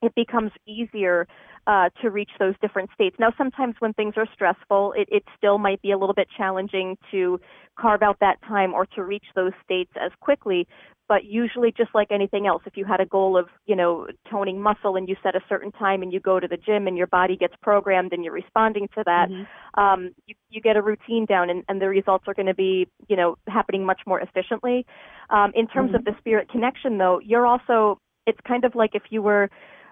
it 0.01 0.13
becomes 0.15 0.51
easier 0.65 1.27
uh, 1.67 1.89
to 2.01 2.09
reach 2.09 2.29
those 2.39 2.55
different 2.61 2.89
states. 2.93 3.15
Now, 3.19 3.33
sometimes 3.37 3.75
when 3.79 3.93
things 3.93 4.13
are 4.17 4.27
stressful, 4.33 4.93
it, 4.95 5.09
it 5.11 5.23
still 5.37 5.57
might 5.57 5.81
be 5.81 5.91
a 5.91 5.97
little 5.97 6.15
bit 6.15 6.27
challenging 6.37 6.97
to 7.11 7.39
carve 7.77 8.01
out 8.01 8.17
that 8.21 8.41
time 8.47 8.73
or 8.73 8.85
to 8.95 9.03
reach 9.03 9.25
those 9.35 9.51
states 9.63 9.91
as 9.99 10.11
quickly. 10.21 10.67
But 11.09 11.25
usually, 11.25 11.73
just 11.75 11.89
like 11.93 12.09
anything 12.11 12.47
else, 12.47 12.61
if 12.65 12.77
you 12.77 12.85
had 12.85 13.01
a 13.01 13.05
goal 13.05 13.35
of, 13.35 13.47
you 13.65 13.75
know, 13.75 14.07
toning 14.29 14.61
muscle 14.61 14.95
and 14.95 15.09
you 15.09 15.15
set 15.23 15.35
a 15.35 15.41
certain 15.49 15.71
time 15.71 16.03
and 16.03 16.13
you 16.13 16.19
go 16.19 16.39
to 16.39 16.47
the 16.47 16.55
gym 16.55 16.87
and 16.87 16.95
your 16.95 17.07
body 17.07 17.35
gets 17.35 17.55
programmed 17.63 18.13
and 18.13 18.23
you're 18.23 18.31
responding 18.33 18.87
to 18.95 19.03
that, 19.05 19.27
mm-hmm. 19.29 19.79
um, 19.83 20.11
you, 20.27 20.35
you 20.49 20.61
get 20.61 20.77
a 20.77 20.81
routine 20.81 21.25
down 21.25 21.49
and, 21.49 21.63
and 21.67 21.81
the 21.81 21.89
results 21.89 22.25
are 22.27 22.35
going 22.35 22.45
to 22.45 22.53
be, 22.53 22.87
you 23.07 23.17
know, 23.17 23.35
happening 23.47 23.83
much 23.83 24.01
more 24.05 24.21
efficiently. 24.21 24.85
Um, 25.31 25.51
in 25.55 25.67
terms 25.67 25.87
mm-hmm. 25.87 25.95
of 25.95 26.05
the 26.05 26.15
spirit 26.19 26.47
connection, 26.49 26.99
though, 26.99 27.19
you're 27.19 27.47
also, 27.47 27.99
it's 28.27 28.39
kind 28.47 28.63
of 28.63 28.75
like 28.75 28.91
if 28.93 29.03
you 29.09 29.23
were 29.23 29.49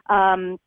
um, 0.10 0.58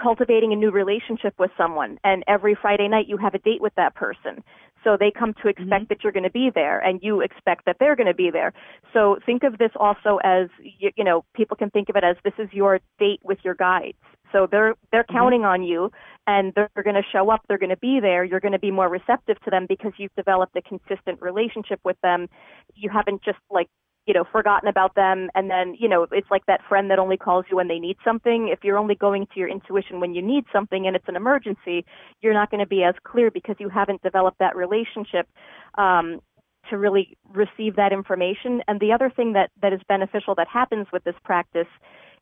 cultivating 0.00 0.52
a 0.52 0.56
new 0.56 0.70
relationship 0.70 1.34
with 1.38 1.50
someone 1.56 1.98
and 2.04 2.22
every 2.28 2.56
Friday 2.60 2.88
night 2.88 3.06
you 3.08 3.16
have 3.16 3.34
a 3.34 3.38
date 3.38 3.60
with 3.60 3.74
that 3.76 3.94
person. 3.94 4.42
So 4.82 4.96
they 4.98 5.10
come 5.10 5.34
to 5.42 5.48
expect 5.48 5.68
mm-hmm. 5.68 5.84
that 5.88 6.02
you're 6.02 6.12
going 6.12 6.24
to 6.24 6.30
be 6.30 6.50
there 6.54 6.78
and 6.78 7.00
you 7.02 7.20
expect 7.20 7.66
that 7.66 7.76
they're 7.78 7.96
going 7.96 8.06
to 8.06 8.14
be 8.14 8.30
there. 8.30 8.52
So 8.94 9.18
think 9.26 9.42
of 9.42 9.58
this 9.58 9.72
also 9.76 10.18
as, 10.24 10.48
you, 10.62 10.90
you 10.96 11.04
know, 11.04 11.24
people 11.34 11.56
can 11.56 11.70
think 11.70 11.88
of 11.90 11.96
it 11.96 12.04
as 12.04 12.16
this 12.24 12.32
is 12.38 12.48
your 12.52 12.80
date 12.98 13.20
with 13.22 13.38
your 13.44 13.54
guides. 13.54 13.98
So 14.32 14.46
they're 14.50 14.74
they're 14.92 15.04
Mm-hmm. 15.10 15.18
counting 15.18 15.44
on 15.44 15.62
you, 15.64 15.90
and 16.26 16.52
they're, 16.54 16.70
they're 16.74 16.84
going 16.84 16.94
to 16.94 17.02
show 17.10 17.30
up. 17.30 17.40
They're 17.48 17.58
going 17.58 17.70
to 17.70 17.76
be 17.76 17.98
there. 18.00 18.22
You're 18.22 18.40
going 18.40 18.52
to 18.52 18.60
be 18.60 18.70
more 18.70 18.88
receptive 18.88 19.40
to 19.44 19.50
them 19.50 19.66
because 19.68 19.92
you've 19.96 20.14
developed 20.14 20.56
a 20.56 20.62
consistent 20.62 21.20
relationship 21.20 21.80
with 21.84 21.96
them. 22.02 22.28
You 22.74 22.90
haven't 22.90 23.24
just 23.24 23.38
like 23.50 23.68
you 24.06 24.14
know 24.14 24.24
forgotten 24.30 24.68
about 24.68 24.94
them, 24.94 25.30
and 25.34 25.50
then 25.50 25.74
you 25.78 25.88
know 25.88 26.06
it's 26.10 26.30
like 26.30 26.46
that 26.46 26.60
friend 26.68 26.90
that 26.90 26.98
only 26.98 27.16
calls 27.16 27.44
you 27.50 27.56
when 27.56 27.68
they 27.68 27.78
need 27.78 27.96
something. 28.04 28.48
If 28.48 28.60
you're 28.64 28.78
only 28.78 28.94
going 28.94 29.26
to 29.26 29.38
your 29.38 29.48
intuition 29.48 30.00
when 30.00 30.14
you 30.14 30.22
need 30.22 30.44
something 30.52 30.86
and 30.86 30.96
it's 30.96 31.08
an 31.08 31.16
emergency, 31.16 31.84
you're 32.20 32.34
not 32.34 32.50
going 32.50 32.60
to 32.60 32.66
be 32.66 32.82
as 32.82 32.94
clear 33.04 33.30
because 33.30 33.56
you 33.58 33.68
haven't 33.68 34.02
developed 34.02 34.38
that 34.38 34.56
relationship. 34.56 35.28
Um, 35.76 36.20
to 36.68 36.76
really 36.76 37.16
receive 37.32 37.76
that 37.76 37.92
information. 37.92 38.62
And 38.68 38.78
the 38.80 38.92
other 38.92 39.10
thing 39.10 39.32
that, 39.32 39.50
that 39.62 39.72
is 39.72 39.80
beneficial 39.88 40.34
that 40.36 40.46
happens 40.46 40.86
with 40.92 41.02
this 41.04 41.14
practice 41.24 41.66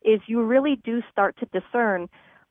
is 0.02 0.20
you 0.26 0.42
really 0.42 0.80
do 0.84 1.02
start 1.10 1.36
to 1.38 1.60
discern 1.60 2.08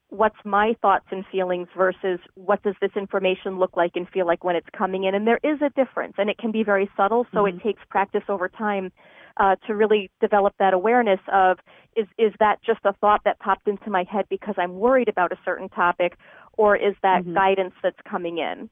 what's 0.09 0.35
my 0.45 0.73
thoughts 0.81 1.05
and 1.11 1.25
feelings 1.31 1.67
versus 1.75 2.19
what 2.35 2.61
does 2.63 2.75
this 2.81 2.91
information 2.95 3.57
look 3.57 3.75
like 3.75 3.91
and 3.95 4.07
feel 4.09 4.25
like 4.25 4.43
when 4.43 4.55
it's 4.55 4.67
coming 4.77 5.03
in. 5.03 5.15
And 5.15 5.27
there 5.27 5.39
is 5.43 5.61
a 5.61 5.69
difference, 5.71 6.13
and 6.17 6.29
it 6.29 6.37
can 6.37 6.51
be 6.51 6.63
very 6.63 6.89
subtle. 6.95 7.25
So 7.33 7.43
Mhm. 7.43 7.55
it 7.55 7.61
takes 7.61 7.83
practice 7.85 8.23
over 8.29 8.47
time 8.47 8.91
uh, 9.39 9.55
to 9.67 9.75
really 9.75 10.09
develop 10.19 10.53
that 10.59 10.73
awareness 10.73 11.19
of 11.31 11.57
is 11.95 12.07
is 12.17 12.33
that 12.39 12.61
just 12.63 12.79
a 12.85 12.93
thought 12.93 13.21
that 13.25 13.39
popped 13.39 13.67
into 13.67 13.89
my 13.89 14.03
head 14.03 14.25
because 14.29 14.55
I'm 14.57 14.75
worried 14.75 15.09
about 15.09 15.31
a 15.31 15.37
certain 15.45 15.69
topic, 15.69 16.17
or 16.53 16.75
is 16.75 16.95
that 17.03 17.23
Mhm. 17.23 17.33
guidance 17.33 17.73
that's 17.81 17.99
coming 18.09 18.37
in? 18.39 18.69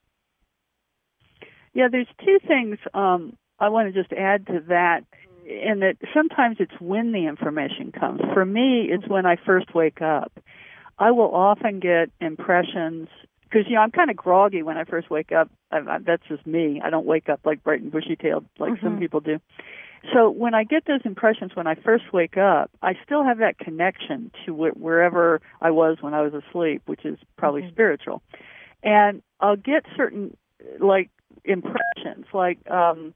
Yeah, 1.73 1.89
there's 1.91 2.07
two 2.23 2.39
things 2.47 2.77
um, 2.93 3.37
I 3.59 3.69
want 3.69 3.93
to 3.93 4.01
just 4.01 4.13
add 4.13 4.47
to 4.47 4.61
that, 4.69 5.01
and 5.47 5.81
that 5.81 5.97
sometimes 6.13 6.57
it's 6.59 6.79
when 6.79 7.11
the 7.11 7.27
information 7.27 7.91
comes. 7.91 8.21
For 8.33 8.45
me, 8.45 8.87
it's 8.89 9.07
when 9.07 9.25
I 9.25 9.35
first 9.35 9.73
wake 9.75 10.01
up. 10.01 10.31
I 10.97 11.11
will 11.11 11.33
often 11.33 11.79
get 11.79 12.09
impressions 12.21 13.09
because 13.43 13.67
you 13.67 13.75
know 13.75 13.81
I'm 13.81 13.91
kind 13.91 14.09
of 14.09 14.15
groggy 14.15 14.63
when 14.63 14.77
I 14.77 14.85
first 14.85 15.09
wake 15.09 15.31
up. 15.31 15.49
I, 15.71 15.77
I, 15.77 15.97
that's 15.99 16.23
just 16.27 16.47
me. 16.47 16.81
I 16.83 16.89
don't 16.89 17.05
wake 17.05 17.29
up 17.29 17.41
like 17.43 17.63
bright 17.63 17.81
and 17.81 17.91
bushy-tailed 17.91 18.45
like 18.57 18.81
some 18.81 18.95
Mhm. 18.95 18.99
people 18.99 19.19
do. 19.19 19.39
So 20.13 20.29
when 20.29 20.53
I 20.53 20.63
get 20.63 20.85
those 20.85 21.01
impressions 21.05 21.55
when 21.55 21.67
I 21.67 21.75
first 21.75 22.13
wake 22.13 22.37
up, 22.37 22.69
I 22.81 22.93
still 23.03 23.23
have 23.23 23.37
that 23.39 23.57
connection 23.57 24.31
to 24.45 24.53
wh- 24.53 24.77
wherever 24.79 25.41
I 25.61 25.71
was 25.71 25.97
when 26.01 26.13
I 26.13 26.21
was 26.21 26.33
asleep, 26.33 26.83
which 26.85 27.05
is 27.05 27.17
probably 27.37 27.63
Mhm. 27.63 27.71
spiritual. 27.71 28.21
And 28.83 29.21
I'll 29.39 29.55
get 29.55 29.85
certain 29.95 30.35
like 30.79 31.09
impressions. 31.43 32.25
Like 32.33 32.59
um 32.69 33.13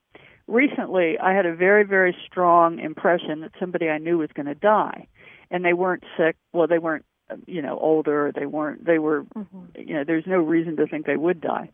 recently 0.48 1.18
I 1.20 1.34
had 1.34 1.46
a 1.46 1.56
very 1.56 1.84
very 1.84 2.16
strong 2.26 2.80
impression 2.80 3.42
that 3.42 3.52
somebody 3.60 3.90
I 3.90 3.98
knew 3.98 4.18
was 4.18 4.32
going 4.34 4.48
to 4.48 4.56
die. 4.56 5.08
And 5.52 5.66
they 5.66 5.74
weren't 5.74 6.04
sick. 6.18 6.36
Well, 6.54 6.68
they 6.68 6.80
weren't 6.80 7.06
you 7.46 7.62
know 7.62 7.78
older, 7.78 8.32
they 8.34 8.46
weren't 8.46 8.84
they 8.86 9.00
were 9.00 9.24
Mm-hmm. 9.36 9.66
you 9.76 9.94
know 9.96 10.04
there's 10.04 10.26
no 10.28 10.38
reason 10.40 10.76
to 10.78 10.88
think 10.88 11.06
they 11.06 11.18
would 11.18 11.42
die. 11.42 11.70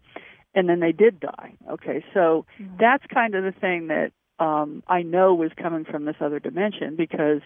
And 0.53 0.69
then 0.69 0.79
they 0.79 0.93
did 0.93 1.19
die. 1.19 1.53
Okay, 1.69 2.03
so 2.13 2.45
that's 2.79 3.05
kind 3.07 3.35
of 3.35 3.43
the 3.43 3.51
thing 3.51 3.87
that 3.87 4.11
um 4.39 4.83
I 4.87 5.01
know 5.01 5.33
was 5.33 5.51
coming 5.55 5.85
from 5.85 6.05
this 6.05 6.15
other 6.19 6.39
dimension 6.39 6.95
because 6.95 7.41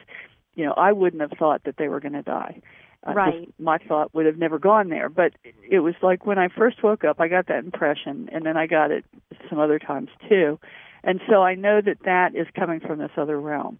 you 0.55 0.65
know 0.65 0.73
I 0.73 0.91
wouldn't 0.91 1.21
have 1.21 1.37
thought 1.37 1.63
that 1.65 1.77
they 1.77 1.87
were 1.87 1.99
going 1.99 2.13
to 2.13 2.21
die. 2.21 2.61
Uh, 3.07 3.13
Right. 3.13 3.53
my 3.57 3.77
thought 3.77 4.13
would 4.13 4.25
have 4.25 4.37
never 4.37 4.59
gone 4.59 4.89
there, 4.89 5.07
but 5.07 5.31
it 5.69 5.79
was 5.79 5.95
like 6.01 6.25
when 6.25 6.37
I 6.37 6.49
first 6.49 6.83
woke 6.83 7.05
up, 7.05 7.21
I 7.21 7.29
got 7.29 7.47
that 7.47 7.63
impression, 7.63 8.27
and 8.33 8.45
then 8.45 8.57
I 8.57 8.67
got 8.67 8.91
it 8.91 9.05
some 9.49 9.57
other 9.57 9.79
times 9.79 10.09
too, 10.27 10.59
and 11.01 11.21
so 11.29 11.41
I 11.41 11.55
know 11.55 11.79
that 11.79 11.99
that 12.03 12.35
is 12.35 12.45
coming 12.53 12.81
from 12.81 12.99
this 12.99 13.11
other 13.15 13.39
realm, 13.39 13.79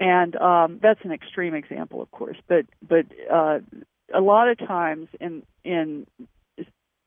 and 0.00 0.34
um, 0.36 0.80
that's 0.82 0.98
an 1.04 1.12
extreme 1.12 1.54
example, 1.54 2.02
of 2.02 2.10
course, 2.10 2.36
but 2.48 2.66
but 2.82 3.06
uh, 3.32 3.60
a 4.12 4.20
lot 4.20 4.48
of 4.48 4.58
times 4.58 5.06
in 5.20 5.44
in 5.62 6.06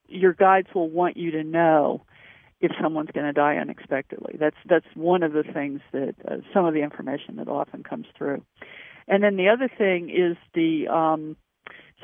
your 0.07 0.33
guides 0.33 0.67
will 0.73 0.89
want 0.89 1.17
you 1.17 1.31
to 1.31 1.43
know 1.43 2.01
if 2.61 2.71
someone's 2.81 3.09
going 3.11 3.25
to 3.25 3.33
die 3.33 3.57
unexpectedly. 3.57 4.35
That's 4.39 4.55
that's 4.69 4.85
one 4.95 5.23
of 5.23 5.33
the 5.33 5.43
things 5.43 5.81
that 5.91 6.15
uh, 6.27 6.37
some 6.53 6.65
of 6.65 6.73
the 6.73 6.81
information 6.81 7.37
that 7.37 7.47
often 7.47 7.83
comes 7.83 8.05
through. 8.17 8.43
And 9.07 9.23
then 9.23 9.35
the 9.35 9.49
other 9.49 9.69
thing 9.77 10.09
is 10.09 10.37
the 10.53 10.87
um 10.87 11.35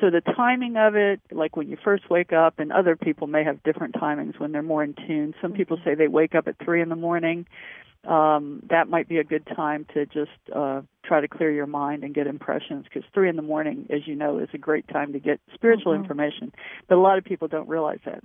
so 0.00 0.10
the 0.10 0.20
timing 0.20 0.76
of 0.76 0.94
it, 0.94 1.20
like 1.32 1.56
when 1.56 1.68
you 1.68 1.76
first 1.82 2.08
wake 2.08 2.32
up, 2.32 2.60
and 2.60 2.72
other 2.72 2.94
people 2.96 3.26
may 3.26 3.42
have 3.42 3.62
different 3.64 3.94
timings 3.94 4.38
when 4.38 4.52
they're 4.52 4.62
more 4.62 4.84
in 4.84 4.94
tune. 4.94 5.34
Some 5.42 5.52
people 5.52 5.78
say 5.84 5.94
they 5.94 6.06
wake 6.06 6.34
up 6.36 6.46
at 6.46 6.54
three 6.64 6.80
in 6.80 6.88
the 6.88 6.96
morning. 6.96 7.46
Um, 8.06 8.62
that 8.70 8.88
might 8.88 9.08
be 9.08 9.18
a 9.18 9.24
good 9.24 9.44
time 9.44 9.84
to 9.94 10.06
just 10.06 10.30
uh, 10.54 10.82
try 11.04 11.20
to 11.20 11.26
clear 11.26 11.50
your 11.50 11.66
mind 11.66 12.04
and 12.04 12.14
get 12.14 12.28
impressions 12.28 12.84
because 12.84 13.02
three 13.12 13.28
in 13.28 13.34
the 13.34 13.42
morning, 13.42 13.88
as 13.90 14.06
you 14.06 14.14
know, 14.14 14.38
is 14.38 14.48
a 14.54 14.58
great 14.58 14.86
time 14.86 15.12
to 15.14 15.18
get 15.18 15.40
spiritual 15.52 15.92
Mhm. 15.92 15.96
information. 15.96 16.52
But 16.88 16.96
a 16.96 17.00
lot 17.00 17.18
of 17.18 17.24
people 17.24 17.48
don't 17.48 17.68
realize 17.68 17.98
that. 18.04 18.22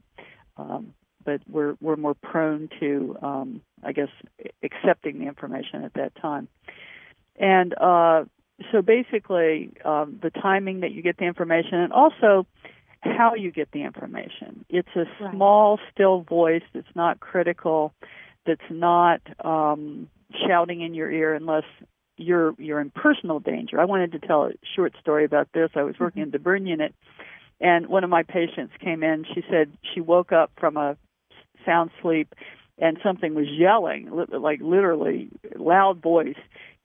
Um, 0.57 0.93
but 1.23 1.41
we're 1.47 1.75
we're 1.81 1.95
more 1.95 2.13
prone 2.15 2.69
to, 2.79 3.17
um, 3.21 3.61
I 3.83 3.91
guess, 3.91 4.09
accepting 4.63 5.19
the 5.19 5.25
information 5.25 5.83
at 5.83 5.93
that 5.93 6.15
time. 6.15 6.47
And 7.37 7.73
uh, 7.79 8.25
so 8.71 8.81
basically, 8.81 9.71
um, 9.83 10.19
the 10.21 10.29
timing 10.29 10.81
that 10.81 10.91
you 10.91 11.01
get 11.01 11.17
the 11.17 11.25
information, 11.25 11.75
and 11.75 11.91
also 11.93 12.45
how 13.01 13.35
you 13.35 13.51
get 13.51 13.71
the 13.71 13.83
information. 13.83 14.65
It's 14.69 14.87
a 14.95 15.05
Right. 15.19 15.33
small, 15.33 15.79
still 15.91 16.21
voice 16.21 16.63
that's 16.73 16.95
not 16.95 17.19
critical, 17.19 17.93
that's 18.45 18.61
not 18.69 19.21
um, 19.45 20.09
shouting 20.47 20.81
in 20.81 20.93
your 20.93 21.11
ear 21.11 21.33
unless 21.33 21.65
you're 22.17 22.53
you're 22.57 22.79
in 22.79 22.91
personal 22.91 23.39
danger. 23.39 23.79
I 23.79 23.85
wanted 23.85 24.11
to 24.13 24.19
tell 24.19 24.45
a 24.45 24.51
short 24.75 24.93
story 25.01 25.25
about 25.25 25.49
this. 25.53 25.71
I 25.75 25.83
was 25.83 25.95
working 25.99 26.21
in 26.21 26.31
the 26.31 26.39
burn 26.39 26.65
unit, 26.65 26.93
and 27.59 27.87
one 27.87 28.03
of 28.03 28.09
my 28.09 28.23
patients 28.23 28.73
came 28.79 29.03
in. 29.03 29.25
She 29.33 29.43
said 29.49 29.71
she 29.93 29.99
woke 30.01 30.31
up 30.31 30.51
from 30.59 30.77
a 30.77 30.95
sound 31.65 31.91
sleep, 32.01 32.33
and 32.77 32.97
something 33.03 33.35
was 33.35 33.47
yelling, 33.49 34.09
like 34.31 34.59
literally 34.61 35.29
loud 35.55 36.01
voice, 36.01 36.37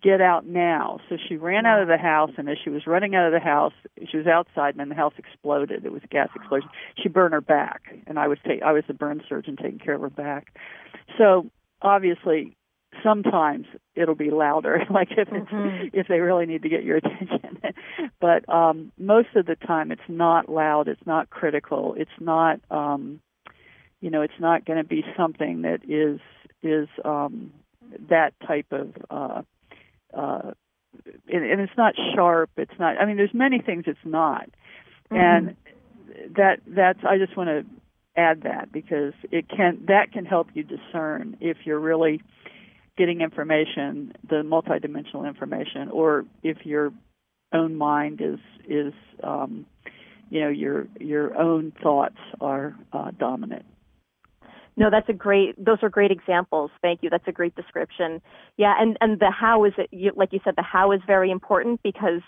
"Get 0.03 0.21
out 0.21 0.47
now!" 0.47 1.01
So 1.09 1.17
she 1.17 1.37
ran 1.37 1.67
out 1.67 1.81
of 1.83 1.89
the 1.89 1.97
house, 1.99 2.31
and 2.37 2.49
as 2.49 2.59
she 2.63 2.71
was 2.71 2.87
running 2.87 3.15
out 3.15 3.27
of 3.27 3.33
the 3.33 3.41
house, 3.41 3.73
she 4.11 4.17
was 4.17 4.27
outside, 4.27 4.71
and 4.71 4.81
then 4.81 4.89
the 4.91 4.95
house 4.95 5.15
exploded. 5.19 5.85
It 5.85 5.93
was 5.93 6.03
a 6.05 6.09
gas 6.09 6.29
explosion. 6.35 6.69
She 7.03 7.09
burned 7.09 7.33
her 7.35 7.41
back, 7.41 7.83
and 8.07 8.19
I 8.19 8.29
was 8.29 8.39
ta- 8.45 8.65
I 8.65 8.73
was 8.73 8.85
the 8.87 8.95
burn 8.95 9.23
surgeon 9.29 9.57
taking 9.57 9.79
care 9.79 9.95
of 9.95 10.01
her 10.03 10.11
back. 10.11 10.55
So 11.17 11.51
obviously, 11.83 12.55
sometimes 13.03 13.67
it'll 13.95 14.15
be 14.15 14.31
louder, 14.31 14.85
like 14.91 15.09
if 15.13 15.29
it's, 15.33 15.51
Mhm. 15.51 15.91
if 15.93 16.07
they 16.09 16.21
really 16.21 16.47
need 16.47 16.63
to 16.63 16.69
get 16.69 16.85
your 16.85 16.97
attention. 16.99 17.59
but 18.21 18.49
um, 18.49 18.93
most 18.99 19.29
of 19.37 19.47
the 19.47 19.57
time, 19.57 19.91
it's 19.93 20.09
not 20.09 20.49
loud. 20.49 20.89
It's 20.89 21.07
not 21.07 21.31
critical. 21.31 21.95
It's 21.97 22.11
not. 22.21 22.61
Um, 22.71 23.21
you 24.01 24.11
know, 24.11 24.23
it's 24.23 24.41
not 24.41 24.65
going 24.65 24.79
to 24.79 24.89
be 24.89 25.05
something 25.17 25.63
that 25.63 25.81
is 25.89 26.21
is 26.63 26.89
um, 27.05 27.53
that 28.09 28.35
type 28.47 28.67
of. 28.73 28.93
Uh, 29.11 29.43
uh, 30.17 30.53
and, 31.31 31.45
and 31.45 31.61
it's 31.61 31.77
not 31.77 31.95
sharp. 32.15 32.51
It's 32.57 32.73
not. 32.79 32.99
I 32.99 33.07
mean, 33.07 33.17
there's 33.17 33.35
many 33.35 33.61
things 33.61 33.85
it's 33.87 33.99
not, 34.05 34.49
and 35.11 35.57
that 36.37 36.61
that's. 36.67 37.01
I 37.09 37.19
just 37.19 37.37
want 37.37 37.49
to 37.49 37.65
add 38.21 38.43
that 38.43 38.73
because 38.73 39.13
it 39.31 39.49
can 39.49 39.85
that 39.87 40.13
can 40.13 40.25
help 40.25 40.49
you 40.55 40.65
discern 40.65 41.37
if 41.41 41.59
you're 41.65 41.79
really 41.79 42.21
getting 42.97 43.21
information, 43.21 44.13
the 44.29 44.43
multidimensional 44.43 45.27
information, 45.27 45.89
or 45.91 46.25
if 46.43 46.67
your 46.67 46.93
own 47.53 47.77
mind 47.77 48.21
is 48.21 48.41
is 48.69 48.93
um, 49.23 49.67
you 50.31 50.41
know 50.41 50.49
your 50.49 50.87
your 50.99 51.39
own 51.39 51.73
thoughts 51.83 52.19
are 52.41 52.75
uh, 52.93 53.11
dominant. 53.19 53.65
No, 54.79 54.91
that's 54.91 55.09
a 55.09 55.13
great. 55.13 55.55
Those 55.63 55.79
are 55.83 55.89
great 55.91 56.11
examples. 56.13 56.71
Thank 56.83 57.03
you. 57.03 57.11
That's 57.11 57.27
a 57.27 57.33
great 57.33 57.55
description. 57.57 58.23
Yeah, 58.57 58.75
and 58.79 58.97
and 59.01 59.19
the 59.19 59.31
how 59.31 59.65
is 59.65 59.73
it? 59.77 59.89
You, 59.91 60.13
like 60.15 60.33
you 60.33 60.41
said, 60.45 60.55
the 60.57 60.63
how 60.63 60.93
is 60.93 61.01
very 61.07 61.31
important 61.31 61.81
because, 61.83 62.21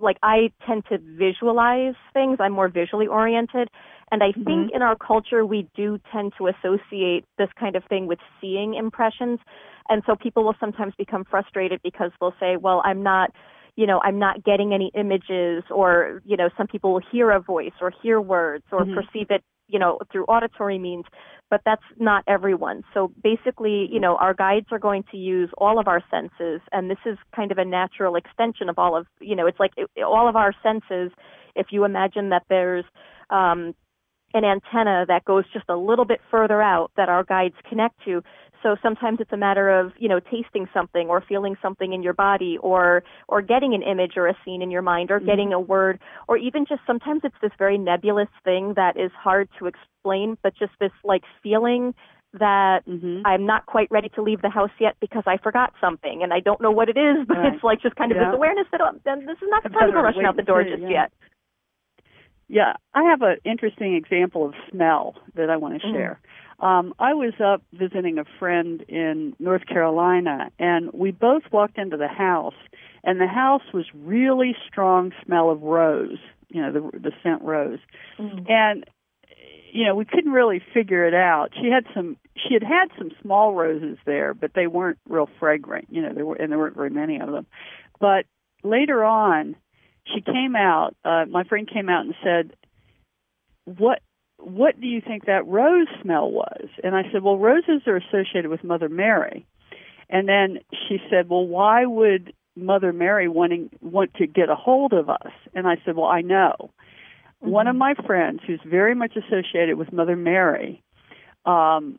like, 0.00 0.18
I 0.22 0.52
tend 0.66 0.84
to 0.90 0.98
visualize 0.98 1.94
things. 2.12 2.38
I'm 2.38 2.52
more 2.52 2.68
visually 2.68 3.08
oriented, 3.08 3.68
and 4.12 4.22
I 4.22 4.32
think 4.44 4.70
in 4.72 4.82
our 4.82 4.96
culture 4.96 5.44
we 5.44 5.68
do 5.74 5.98
tend 6.12 6.32
to 6.38 6.46
associate 6.46 7.24
this 7.38 7.48
kind 7.58 7.74
of 7.74 7.82
thing 7.88 8.06
with 8.06 8.20
seeing 8.40 8.74
impressions, 8.74 9.40
and 9.88 10.02
so 10.06 10.14
people 10.14 10.44
will 10.44 10.56
sometimes 10.60 10.94
become 10.96 11.24
frustrated 11.24 11.80
because 11.82 12.12
they'll 12.20 12.34
say, 12.38 12.56
"Well, 12.56 12.82
I'm 12.84 13.02
not." 13.02 13.30
You 13.76 13.88
know, 13.88 14.00
I'm 14.04 14.20
not 14.20 14.44
getting 14.44 14.72
any 14.72 14.92
images, 14.94 15.64
or 15.68 16.22
you 16.24 16.36
know, 16.36 16.48
some 16.56 16.68
people 16.68 16.92
will 16.92 17.02
hear 17.10 17.32
a 17.32 17.40
voice, 17.40 17.72
or 17.80 17.90
hear 18.02 18.20
words, 18.20 18.62
or 18.70 18.84
Mhm. 18.84 18.94
perceive 18.94 19.32
it, 19.32 19.42
you 19.74 19.80
know, 19.80 19.98
through 20.10 20.24
auditory 20.24 20.78
means 20.78 21.04
but 21.50 21.60
that's 21.64 21.82
not 21.98 22.24
everyone. 22.26 22.82
So 22.94 23.12
basically, 23.22 23.88
you 23.88 24.00
know, 24.00 24.16
our 24.16 24.34
guides 24.34 24.66
are 24.72 24.78
going 24.78 25.04
to 25.10 25.16
use 25.16 25.50
all 25.58 25.78
of 25.78 25.86
our 25.86 26.02
senses, 26.10 26.60
and 26.72 26.90
this 26.90 26.98
is 27.06 27.16
kind 27.36 27.52
of 27.52 27.58
a 27.58 27.64
natural 27.64 28.16
extension 28.16 28.68
of 28.68 28.78
all 28.78 28.96
of, 28.96 29.06
you 29.20 29.36
know, 29.36 29.46
it's 29.46 29.60
like 29.60 29.72
it, 29.76 29.88
all 30.02 30.28
of 30.28 30.36
our 30.36 30.52
senses. 30.62 31.12
If 31.54 31.66
you 31.70 31.84
imagine 31.84 32.30
that 32.30 32.42
there's 32.48 32.84
um, 33.30 33.74
an 34.34 34.44
antenna 34.44 35.04
that 35.08 35.24
goes 35.24 35.44
just 35.52 35.64
a 35.68 35.76
little 35.76 36.04
bit 36.04 36.20
further 36.30 36.60
out 36.60 36.90
that 36.96 37.08
our 37.08 37.24
guides 37.24 37.54
connect 37.68 37.94
to. 38.04 38.22
So 38.62 38.76
sometimes 38.82 39.20
it's 39.20 39.32
a 39.32 39.36
matter 39.36 39.68
of, 39.68 39.92
you 39.98 40.08
know, 40.08 40.20
tasting 40.20 40.66
something 40.72 41.08
or 41.08 41.22
feeling 41.28 41.54
something 41.60 41.92
in 41.92 42.02
your 42.02 42.14
body 42.14 42.56
or, 42.60 43.04
or 43.28 43.42
getting 43.42 43.74
an 43.74 43.82
image 43.82 44.12
or 44.16 44.26
a 44.26 44.34
scene 44.44 44.62
in 44.62 44.70
your 44.70 44.82
mind 44.82 45.10
or 45.10 45.18
mm-hmm. 45.18 45.26
getting 45.26 45.52
a 45.52 45.60
word 45.60 46.00
or 46.28 46.38
even 46.38 46.64
just 46.66 46.80
sometimes 46.86 47.20
it's 47.24 47.36
this 47.42 47.52
very 47.58 47.76
nebulous 47.76 48.28
thing 48.42 48.72
that 48.76 48.96
is 48.96 49.10
hard 49.12 49.48
to 49.58 49.66
explain, 49.66 50.38
but 50.42 50.54
just 50.58 50.72
this 50.80 50.92
like 51.04 51.22
feeling 51.42 51.94
that 52.32 52.80
mm-hmm. 52.88 53.20
I'm 53.24 53.46
not 53.46 53.66
quite 53.66 53.88
ready 53.90 54.08
to 54.16 54.22
leave 54.22 54.42
the 54.42 54.50
house 54.50 54.70
yet 54.80 54.96
because 55.00 55.22
I 55.26 55.36
forgot 55.36 55.72
something 55.80 56.22
and 56.22 56.32
I 56.32 56.40
don't 56.40 56.60
know 56.60 56.70
what 56.70 56.88
it 56.88 56.96
is, 56.96 57.18
but 57.28 57.36
right. 57.36 57.54
it's 57.54 57.62
like 57.62 57.82
just 57.82 57.96
kind 57.96 58.10
of 58.12 58.16
yeah. 58.16 58.30
this 58.30 58.34
awareness 58.34 58.66
that 58.72 58.80
oh, 58.80 58.92
this 59.04 59.38
is 59.38 59.48
not 59.48 59.62
the 59.62 59.68
time 59.68 59.88
to 59.88 59.92
go 59.92 60.02
rushing 60.02 60.24
out 60.24 60.36
the 60.36 60.42
door 60.42 60.64
just 60.64 60.82
yeah. 60.82 61.06
yet. 61.06 61.12
Yeah, 62.48 62.74
I 62.92 63.04
have 63.04 63.22
an 63.22 63.36
interesting 63.44 63.94
example 63.94 64.46
of 64.46 64.54
smell 64.70 65.16
that 65.34 65.50
I 65.50 65.56
want 65.56 65.80
to 65.80 65.86
mm-hmm. 65.86 65.96
share. 65.96 66.20
Mm-hmm. 66.20 66.64
Um, 66.64 66.94
I 66.98 67.14
was 67.14 67.32
up 67.44 67.62
visiting 67.72 68.18
a 68.18 68.24
friend 68.38 68.82
in 68.88 69.34
North 69.38 69.66
Carolina, 69.66 70.50
and 70.58 70.90
we 70.92 71.10
both 71.10 71.42
walked 71.50 71.78
into 71.78 71.96
the 71.96 72.08
house, 72.08 72.54
and 73.02 73.20
the 73.20 73.26
house 73.26 73.62
was 73.72 73.86
really 73.94 74.54
strong 74.68 75.12
smell 75.24 75.50
of 75.50 75.62
rose. 75.62 76.18
You 76.48 76.62
know, 76.62 76.72
the 76.72 76.98
the 76.98 77.12
scent 77.22 77.42
rose, 77.42 77.80
mm-hmm. 78.18 78.44
and 78.48 78.84
you 79.74 79.84
know, 79.84 79.96
we 79.96 80.04
couldn't 80.04 80.30
really 80.30 80.62
figure 80.72 81.04
it 81.04 81.14
out. 81.14 81.48
She 81.60 81.68
had 81.68 81.84
some 81.92 82.16
she 82.36 82.54
had 82.54 82.62
had 82.62 82.86
some 82.96 83.10
small 83.20 83.54
roses 83.54 83.98
there, 84.06 84.32
but 84.32 84.52
they 84.54 84.68
weren't 84.68 84.98
real 85.08 85.28
fragrant, 85.40 85.88
you 85.90 86.00
know, 86.00 86.14
there 86.14 86.24
were 86.24 86.36
and 86.36 86.52
there 86.52 86.58
weren't 86.58 86.76
very 86.76 86.90
many 86.90 87.20
of 87.20 87.30
them. 87.30 87.46
But 88.00 88.26
later 88.62 89.04
on, 89.04 89.56
she 90.12 90.20
came 90.20 90.56
out, 90.56 90.94
uh 91.04 91.24
my 91.28 91.44
friend 91.44 91.68
came 91.68 91.88
out 91.88 92.06
and 92.06 92.14
said, 92.22 92.56
"What 93.64 94.00
what 94.38 94.80
do 94.80 94.86
you 94.86 95.00
think 95.00 95.26
that 95.26 95.46
rose 95.46 95.86
smell 96.02 96.30
was?" 96.30 96.68
And 96.82 96.94
I 96.94 97.02
said, 97.12 97.22
"Well, 97.22 97.38
roses 97.38 97.82
are 97.86 97.96
associated 97.96 98.48
with 98.48 98.64
Mother 98.64 98.88
Mary." 98.88 99.46
And 100.10 100.28
then 100.28 100.58
she 100.86 100.98
said, 101.10 101.28
"Well, 101.28 101.46
why 101.46 101.86
would 101.86 102.34
Mother 102.56 102.92
Mary 102.92 103.28
wanting 103.28 103.70
want 103.80 104.14
to 104.14 104.26
get 104.26 104.50
a 104.50 104.54
hold 104.54 104.92
of 104.92 105.08
us?" 105.08 105.32
And 105.54 105.66
I 105.66 105.76
said, 105.84 105.96
"Well, 105.96 106.06
I 106.06 106.20
know." 106.20 106.70
mm-hmm. 107.44 107.50
one 107.50 107.66
of 107.66 107.72
mm-hmm. 107.72 107.78
my 108.00 108.06
friends 108.06 108.40
who's 108.46 108.60
very 108.64 108.94
much 108.94 109.16
associated 109.16 109.76
with 109.76 109.92
Mother 109.92 110.16
Mary, 110.16 110.82
um, 111.44 111.98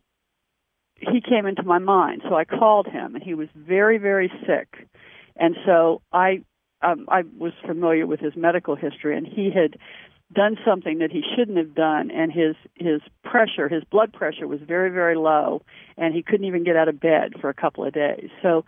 he 0.99 1.21
came 1.21 1.45
into 1.45 1.63
my 1.63 1.79
mind. 1.79 2.21
So 2.27 2.35
I 2.35 2.45
called 2.45 2.87
him, 2.87 3.15
and 3.15 3.23
he 3.23 3.33
was 3.33 3.49
very, 3.55 3.97
very 3.97 4.31
sick. 4.47 4.87
And 5.35 5.55
so 5.65 6.01
I, 6.11 6.43
um, 6.85 7.05
I 7.09 7.23
was 7.37 7.53
familiar 7.65 8.05
with 8.05 8.19
his 8.19 8.35
medical 8.35 8.75
history, 8.75 9.17
and 9.17 9.25
he 9.27 9.51
had 9.51 9.77
done 10.33 10.57
something 10.65 10.99
that 10.99 11.11
he 11.11 11.21
shouldn't 11.35 11.57
have 11.57 11.75
done, 11.75 12.11
and 12.11 12.31
his 12.31 12.55
his 12.75 13.01
pressure, 13.23 13.67
his 13.69 13.83
blood 13.83 14.13
pressure, 14.13 14.47
was 14.47 14.59
very, 14.61 14.89
very 14.89 15.15
low, 15.15 15.61
and 15.97 16.13
he 16.13 16.23
couldn't 16.23 16.45
even 16.45 16.63
get 16.63 16.75
out 16.75 16.87
of 16.87 16.99
bed 16.99 17.33
for 17.39 17.49
a 17.49 17.53
couple 17.53 17.85
of 17.85 17.93
days. 17.93 18.29
So 18.41 18.65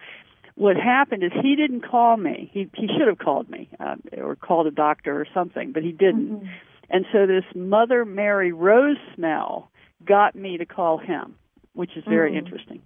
what 0.55 0.75
happened 0.75 1.23
is 1.23 1.31
he 1.41 1.55
didn't 1.55 1.81
call 1.81 2.17
me. 2.17 2.49
He 2.53 2.69
he 2.73 2.87
should 2.87 3.07
have 3.07 3.19
called 3.19 3.49
me 3.49 3.69
uh, 3.79 3.95
or 4.17 4.35
called 4.35 4.67
a 4.67 4.71
doctor 4.71 5.19
or 5.19 5.27
something, 5.33 5.71
but 5.71 5.83
he 5.83 5.91
didn't. 5.91 6.29
Mm-hmm. 6.29 6.47
And 6.89 7.05
so 7.11 7.27
this 7.27 7.43
Mother 7.53 8.05
Mary 8.05 8.53
rose 8.53 8.97
smell 9.15 9.69
got 10.05 10.35
me 10.35 10.57
to 10.57 10.65
call 10.65 10.97
him, 10.97 11.35
which 11.73 11.97
is 11.97 12.03
very 12.07 12.31
mm. 12.31 12.37
interesting. 12.37 12.81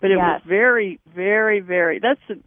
But 0.00 0.10
it 0.10 0.18
yes. 0.18 0.40
was 0.40 0.42
very, 0.46 1.00
very, 1.14 1.60
very. 1.60 1.98
That's 1.98 2.20
the, 2.28 2.40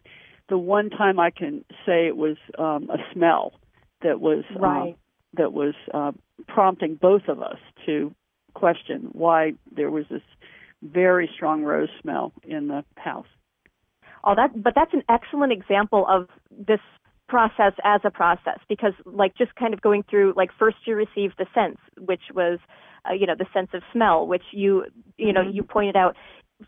the 0.49 0.57
one 0.57 0.89
time 0.89 1.19
I 1.19 1.29
can 1.31 1.63
say 1.85 2.07
it 2.07 2.17
was 2.17 2.37
um, 2.57 2.89
a 2.89 2.97
smell 3.13 3.53
that 4.01 4.19
was 4.19 4.43
uh, 4.55 4.59
right. 4.59 4.91
uh, 4.91 4.95
that 5.37 5.53
was 5.53 5.75
uh, 5.93 6.11
prompting 6.47 6.95
both 6.95 7.23
of 7.27 7.41
us 7.41 7.59
to 7.85 8.13
question 8.53 9.09
why 9.11 9.53
there 9.71 9.91
was 9.91 10.05
this 10.09 10.21
very 10.81 11.29
strong 11.35 11.63
rose 11.63 11.89
smell 12.01 12.33
in 12.43 12.67
the 12.67 12.83
house. 12.97 13.27
Oh, 14.23 14.35
that 14.35 14.61
but 14.61 14.73
that's 14.75 14.93
an 14.93 15.03
excellent 15.09 15.53
example 15.53 16.05
of 16.09 16.27
this 16.51 16.79
process 17.27 17.73
as 17.83 18.01
a 18.03 18.09
process 18.09 18.57
because 18.67 18.93
like 19.05 19.37
just 19.37 19.55
kind 19.55 19.73
of 19.73 19.81
going 19.81 20.03
through 20.09 20.33
like 20.35 20.49
first 20.57 20.77
you 20.85 20.95
received 20.95 21.35
the 21.37 21.45
sense 21.53 21.77
which 21.99 22.23
was 22.33 22.57
uh, 23.07 23.13
you 23.13 23.27
know 23.27 23.35
the 23.37 23.45
sense 23.53 23.69
of 23.73 23.83
smell 23.93 24.25
which 24.25 24.41
you 24.51 24.85
you 25.17 25.31
know 25.31 25.41
mm-hmm. 25.41 25.55
you 25.55 25.63
pointed 25.63 25.95
out 25.95 26.15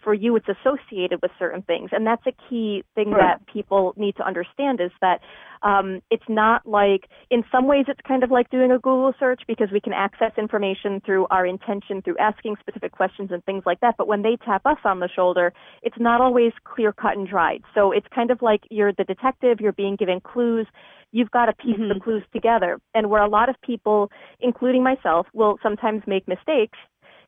for 0.03 0.13
you 0.13 0.35
it's 0.35 0.47
associated 0.47 1.19
with 1.21 1.31
certain 1.37 1.61
things. 1.61 1.89
And 1.91 2.05
that's 2.05 2.25
a 2.25 2.31
key 2.49 2.83
thing 2.95 3.11
right. 3.11 3.37
that 3.37 3.53
people 3.53 3.93
need 3.97 4.15
to 4.17 4.25
understand 4.25 4.79
is 4.79 4.91
that 5.01 5.19
um, 5.63 6.01
it's 6.09 6.23
not 6.27 6.65
like 6.65 7.07
in 7.29 7.43
some 7.51 7.67
ways 7.67 7.85
it's 7.87 7.99
kind 8.07 8.23
of 8.23 8.31
like 8.31 8.49
doing 8.49 8.71
a 8.71 8.79
google 8.79 9.13
search 9.19 9.41
because 9.47 9.67
we 9.71 9.79
can 9.79 9.93
access 9.93 10.31
information 10.37 11.01
through 11.05 11.27
our 11.29 11.45
intention 11.45 12.01
through 12.01 12.17
asking 12.17 12.55
specific 12.59 12.91
questions 12.93 13.29
and 13.31 13.43
things 13.45 13.63
like 13.65 13.79
that. 13.81 13.95
But 13.97 14.07
when 14.07 14.21
they 14.21 14.37
tap 14.43 14.61
us 14.65 14.79
on 14.85 14.99
the 14.99 15.09
shoulder 15.13 15.53
it's 15.83 15.97
not 15.99 16.21
always 16.21 16.53
clear 16.63 16.93
cut 16.93 17.17
and 17.17 17.27
dried. 17.27 17.61
So 17.75 17.91
it's 17.91 18.07
kind 18.13 18.31
of 18.31 18.41
like 18.41 18.61
you're 18.69 18.93
the 18.93 19.03
detective 19.03 19.59
you're 19.59 19.73
being 19.73 19.95
given 19.97 20.21
clues. 20.21 20.67
You've 21.11 21.31
got 21.31 21.47
to 21.47 21.53
piece 21.53 21.75
mm-hmm. 21.75 21.89
the 21.89 21.99
clues 21.99 22.23
together. 22.33 22.79
And 22.95 23.09
where 23.09 23.21
a 23.21 23.29
lot 23.29 23.49
of 23.49 23.55
people 23.61 24.09
including 24.39 24.83
myself 24.83 25.27
will 25.33 25.57
sometimes 25.61 26.03
make 26.07 26.27
mistakes 26.27 26.77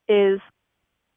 is 0.08 0.40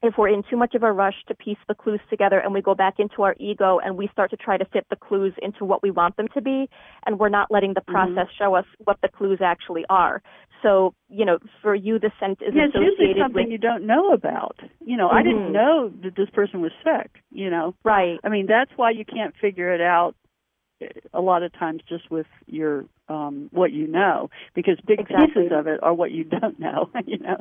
if 0.02 0.14
we're 0.16 0.28
in 0.28 0.42
too 0.48 0.56
much 0.56 0.74
of 0.74 0.82
a 0.82 0.92
rush 0.92 1.14
to 1.26 1.34
piece 1.34 1.58
the 1.66 1.74
clues 1.74 2.00
together 2.08 2.38
and 2.38 2.54
we 2.54 2.62
go 2.62 2.74
back 2.74 2.94
into 2.98 3.22
our 3.22 3.34
ego 3.40 3.78
and 3.84 3.96
we 3.96 4.08
start 4.12 4.30
to 4.30 4.36
try 4.36 4.56
to 4.56 4.64
fit 4.66 4.86
the 4.90 4.96
clues 4.96 5.32
into 5.42 5.64
what 5.64 5.82
we 5.82 5.90
want 5.90 6.16
them 6.16 6.28
to 6.34 6.40
be 6.40 6.68
and 7.04 7.18
we're 7.18 7.28
not 7.28 7.50
letting 7.50 7.74
the 7.74 7.80
mm-hmm. 7.80 7.92
process 7.92 8.30
mm-hmm. 8.32 8.44
show 8.44 8.54
us 8.54 8.64
what 8.84 8.98
the 9.02 9.08
clues 9.08 9.40
actually 9.42 9.84
are. 9.90 10.22
So, 10.62 10.94
you 11.08 11.24
know, 11.24 11.38
for 11.62 11.74
you 11.74 11.98
the 11.98 12.10
scent 12.20 12.38
is 12.42 12.54
yeah, 12.54 12.66
it's 12.66 12.74
usually 12.74 13.14
something 13.20 13.44
with 13.44 13.52
you 13.52 13.58
don't 13.58 13.86
know 13.86 14.12
about. 14.12 14.56
You 14.84 14.96
know, 14.96 15.08
mm-hmm. 15.08 15.16
I 15.16 15.22
didn't 15.22 15.52
mm-hmm. 15.52 15.52
know 15.52 15.92
that 16.02 16.16
this 16.16 16.30
person 16.30 16.60
was 16.60 16.72
sick, 16.84 17.22
you 17.30 17.50
know. 17.50 17.74
Right. 17.84 18.18
I 18.24 18.28
mean, 18.28 18.46
that's 18.46 18.70
why 18.76 18.90
you 18.90 19.04
can't 19.04 19.34
figure 19.40 19.72
it 19.72 19.80
out 19.80 20.14
a 21.12 21.20
lot 21.20 21.42
of 21.42 21.52
times 21.52 21.82
just 21.88 22.10
with 22.10 22.26
your 22.46 22.84
um 23.08 23.48
what 23.52 23.72
you 23.72 23.86
know 23.86 24.30
because 24.54 24.78
big 24.86 25.00
exactly. 25.00 25.44
pieces 25.44 25.52
of 25.52 25.66
it 25.66 25.82
are 25.82 25.94
what 25.94 26.10
you 26.10 26.24
don't 26.24 26.58
know 26.58 26.90
you 27.06 27.18
know? 27.18 27.36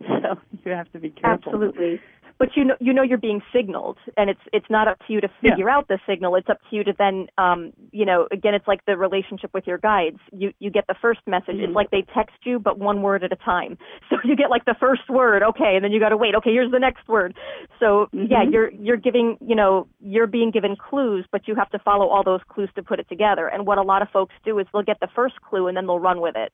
So 0.00 0.40
you 0.64 0.72
have 0.72 0.90
to 0.92 0.98
be 0.98 1.10
careful. 1.10 1.52
Absolutely 1.52 2.00
but 2.40 2.56
you 2.56 2.64
know 2.64 2.74
you 2.80 2.92
know 2.92 3.02
you're 3.02 3.18
being 3.18 3.42
signaled 3.54 3.98
and 4.16 4.30
it's 4.30 4.40
it's 4.52 4.66
not 4.70 4.88
up 4.88 4.98
to 5.06 5.12
you 5.12 5.20
to 5.20 5.28
figure 5.42 5.68
yeah. 5.68 5.76
out 5.76 5.86
the 5.88 5.98
signal 6.08 6.34
it's 6.34 6.48
up 6.48 6.58
to 6.68 6.74
you 6.74 6.82
to 6.82 6.92
then 6.98 7.28
um 7.38 7.72
you 7.92 8.04
know 8.04 8.26
again 8.32 8.54
it's 8.54 8.66
like 8.66 8.84
the 8.86 8.96
relationship 8.96 9.50
with 9.52 9.64
your 9.66 9.78
guides 9.78 10.18
you 10.32 10.50
you 10.58 10.70
get 10.70 10.86
the 10.88 10.94
first 11.00 11.20
message 11.26 11.56
mm-hmm. 11.56 11.64
it's 11.64 11.74
like 11.74 11.90
they 11.90 12.02
text 12.14 12.34
you 12.44 12.58
but 12.58 12.78
one 12.78 13.02
word 13.02 13.22
at 13.22 13.30
a 13.30 13.36
time 13.36 13.76
so 14.10 14.16
you 14.24 14.34
get 14.34 14.50
like 14.50 14.64
the 14.64 14.74
first 14.80 15.08
word 15.10 15.42
okay 15.42 15.76
and 15.76 15.84
then 15.84 15.92
you 15.92 16.00
got 16.00 16.08
to 16.08 16.16
wait 16.16 16.34
okay 16.34 16.50
here's 16.50 16.72
the 16.72 16.78
next 16.78 17.06
word 17.06 17.36
so 17.78 18.08
mm-hmm. 18.14 18.24
yeah 18.30 18.42
you're 18.42 18.70
you're 18.72 18.96
giving 18.96 19.36
you 19.46 19.54
know 19.54 19.86
you're 20.00 20.26
being 20.26 20.50
given 20.50 20.74
clues 20.74 21.26
but 21.30 21.46
you 21.46 21.54
have 21.54 21.70
to 21.70 21.78
follow 21.78 22.08
all 22.08 22.24
those 22.24 22.40
clues 22.48 22.70
to 22.74 22.82
put 22.82 22.98
it 22.98 23.08
together 23.08 23.46
and 23.48 23.66
what 23.66 23.76
a 23.76 23.82
lot 23.82 24.00
of 24.00 24.08
folks 24.08 24.34
do 24.46 24.58
is 24.58 24.66
they'll 24.72 24.82
get 24.82 24.98
the 25.00 25.08
first 25.14 25.34
clue 25.42 25.68
and 25.68 25.76
then 25.76 25.86
they'll 25.86 26.00
run 26.00 26.22
with 26.22 26.36
it 26.36 26.52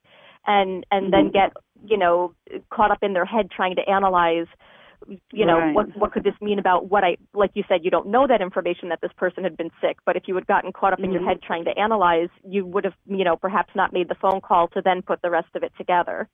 and 0.48 0.84
and 0.90 1.06
mm-hmm. 1.06 1.10
then 1.12 1.30
get 1.30 1.52
you 1.86 1.96
know 1.96 2.34
caught 2.70 2.90
up 2.90 2.98
in 3.02 3.12
their 3.12 3.24
head 3.24 3.48
trying 3.54 3.76
to 3.76 3.88
analyze 3.88 4.46
you 5.32 5.46
know 5.46 5.58
right. 5.58 5.74
what 5.74 5.96
what 5.96 6.12
could 6.12 6.24
this 6.24 6.34
mean 6.40 6.58
about 6.58 6.90
what 6.90 7.04
I 7.04 7.16
like 7.34 7.52
you 7.54 7.64
said 7.68 7.80
you 7.82 7.90
don't 7.90 8.08
know 8.08 8.26
that 8.26 8.40
information 8.40 8.88
that 8.90 9.00
this 9.00 9.12
person 9.16 9.44
had 9.44 9.56
been 9.56 9.70
sick 9.80 9.98
but 10.04 10.16
if 10.16 10.24
you 10.26 10.34
had 10.34 10.46
gotten 10.46 10.72
caught 10.72 10.92
up 10.92 10.98
mm-hmm. 10.98 11.06
in 11.06 11.12
your 11.12 11.20
mm-hmm. 11.20 11.28
head 11.28 11.42
trying 11.42 11.64
to 11.64 11.78
analyze 11.78 12.28
you 12.48 12.64
would 12.66 12.84
have 12.84 12.94
you 13.06 13.24
know 13.24 13.36
perhaps 13.36 13.70
not 13.74 13.92
made 13.92 14.08
the 14.08 14.16
phone 14.16 14.40
call 14.40 14.68
to 14.68 14.82
then 14.84 15.02
put 15.02 15.22
the 15.22 15.30
rest 15.30 15.48
of 15.54 15.62
it 15.62 15.72
together 15.76 16.28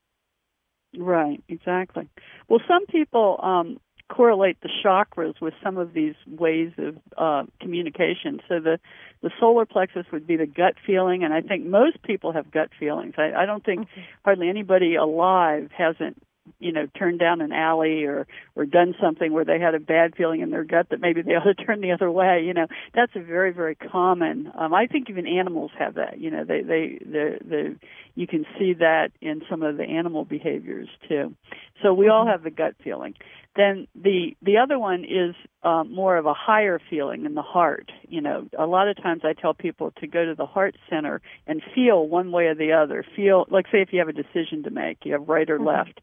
right 0.97 1.43
exactly 1.49 2.09
well 2.49 2.61
some 2.69 2.87
people 2.87 3.39
um 3.43 3.79
correlate 4.13 4.59
the 4.61 4.69
chakras 4.85 5.41
with 5.41 5.55
some 5.63 5.79
of 5.79 5.95
these 5.95 6.15
ways 6.27 6.73
of 6.79 6.97
uh, 7.17 7.45
communication. 7.61 8.41
So 8.49 8.61
the 8.61 8.79
the 9.23 9.31
solar 9.41 9.65
plexus 9.65 10.05
would 10.13 10.27
be 10.27 10.37
the 10.37 10.47
gut 10.47 10.75
feeling, 10.85 11.25
and 11.25 11.33
I 11.33 11.41
think 11.41 11.65
most 11.65 12.03
people 12.03 12.33
have 12.33 12.51
gut 12.51 12.71
feelings. 12.79 13.15
I, 13.17 13.33
I 13.43 13.47
don't 13.47 13.65
think 13.65 13.87
hardly 14.25 14.49
anybody 14.49 14.97
alive 14.97 15.71
hasn't 15.77 16.23
you 16.59 16.73
know 16.73 16.87
turned 16.99 17.19
down 17.19 17.41
an 17.41 17.53
alley 17.53 18.05
or 18.05 18.27
or 18.57 18.65
done 18.65 18.95
something 19.01 19.33
where 19.33 19.45
they 19.45 19.59
had 19.61 19.75
a 19.75 19.81
bad 19.81 20.15
feeling 20.17 20.41
in 20.41 20.51
their 20.51 20.65
gut 20.65 20.89
that 20.91 21.01
maybe 21.01 21.23
they 21.23 21.33
ought 21.37 21.45
to 21.45 21.55
turn 21.55 21.81
the 21.81 21.93
other 21.93 22.11
way 22.11 22.43
you 22.45 22.53
know 22.53 22.67
that's 22.95 23.13
a 23.15 23.21
very 23.21 23.53
very 23.53 23.75
common 23.75 24.51
um 24.59 24.75
i 24.75 24.87
think 24.87 25.09
even 25.09 25.27
animals 25.27 25.71
have 25.79 25.95
that 25.95 26.19
you 26.19 26.31
know 26.31 26.45
they 26.45 26.63
they 26.63 26.99
the 27.05 27.39
the 27.45 27.77
you 28.15 28.27
can 28.27 28.45
see 28.59 28.75
that 28.75 29.11
in 29.21 29.43
some 29.49 29.63
of 29.63 29.77
the 29.77 29.85
animal 29.85 30.25
behaviors 30.25 30.89
too 31.09 31.35
so 31.83 31.93
we 31.93 32.09
all 32.09 32.23
mm-hmm. 32.23 32.31
have 32.31 32.43
the 32.43 32.51
gut 32.51 32.75
feeling 32.83 33.15
then 33.55 33.87
the 33.95 34.37
the 34.41 34.59
other 34.59 34.79
one 34.79 35.05
is 35.05 35.35
um, 35.63 35.95
more 35.95 36.17
of 36.17 36.27
a 36.27 36.35
higher 36.35 36.81
feeling 36.89 37.27
in 37.27 37.35
the 37.35 37.43
heart. 37.43 37.91
You 38.09 38.21
know, 38.21 38.49
a 38.59 38.67
lot 38.67 38.89
of 38.89 38.97
times 38.97 39.23
I 39.25 39.35
tell 39.35 39.55
people 39.55 39.93
to 40.01 40.07
go 40.07 40.25
to 40.25 40.35
the 40.35 40.47
heart 40.47 40.77
center 40.89 41.21
and 41.47 41.63
feel 41.75 42.07
one 42.07 42.33
way 42.33 42.47
or 42.47 42.55
the 42.55 42.73
other. 42.73 43.05
Feel 43.15 43.47
like 43.51 43.67
say 43.71 43.83
if 43.83 43.93
you 43.93 43.99
have 43.99 44.09
a 44.09 44.13
decision 44.13 44.63
to 44.65 44.71
make, 44.71 45.05
you 45.05 45.13
have 45.13 45.29
right 45.29 45.49
or 45.49 45.59
mm-hmm. 45.59 45.67
left. 45.67 46.01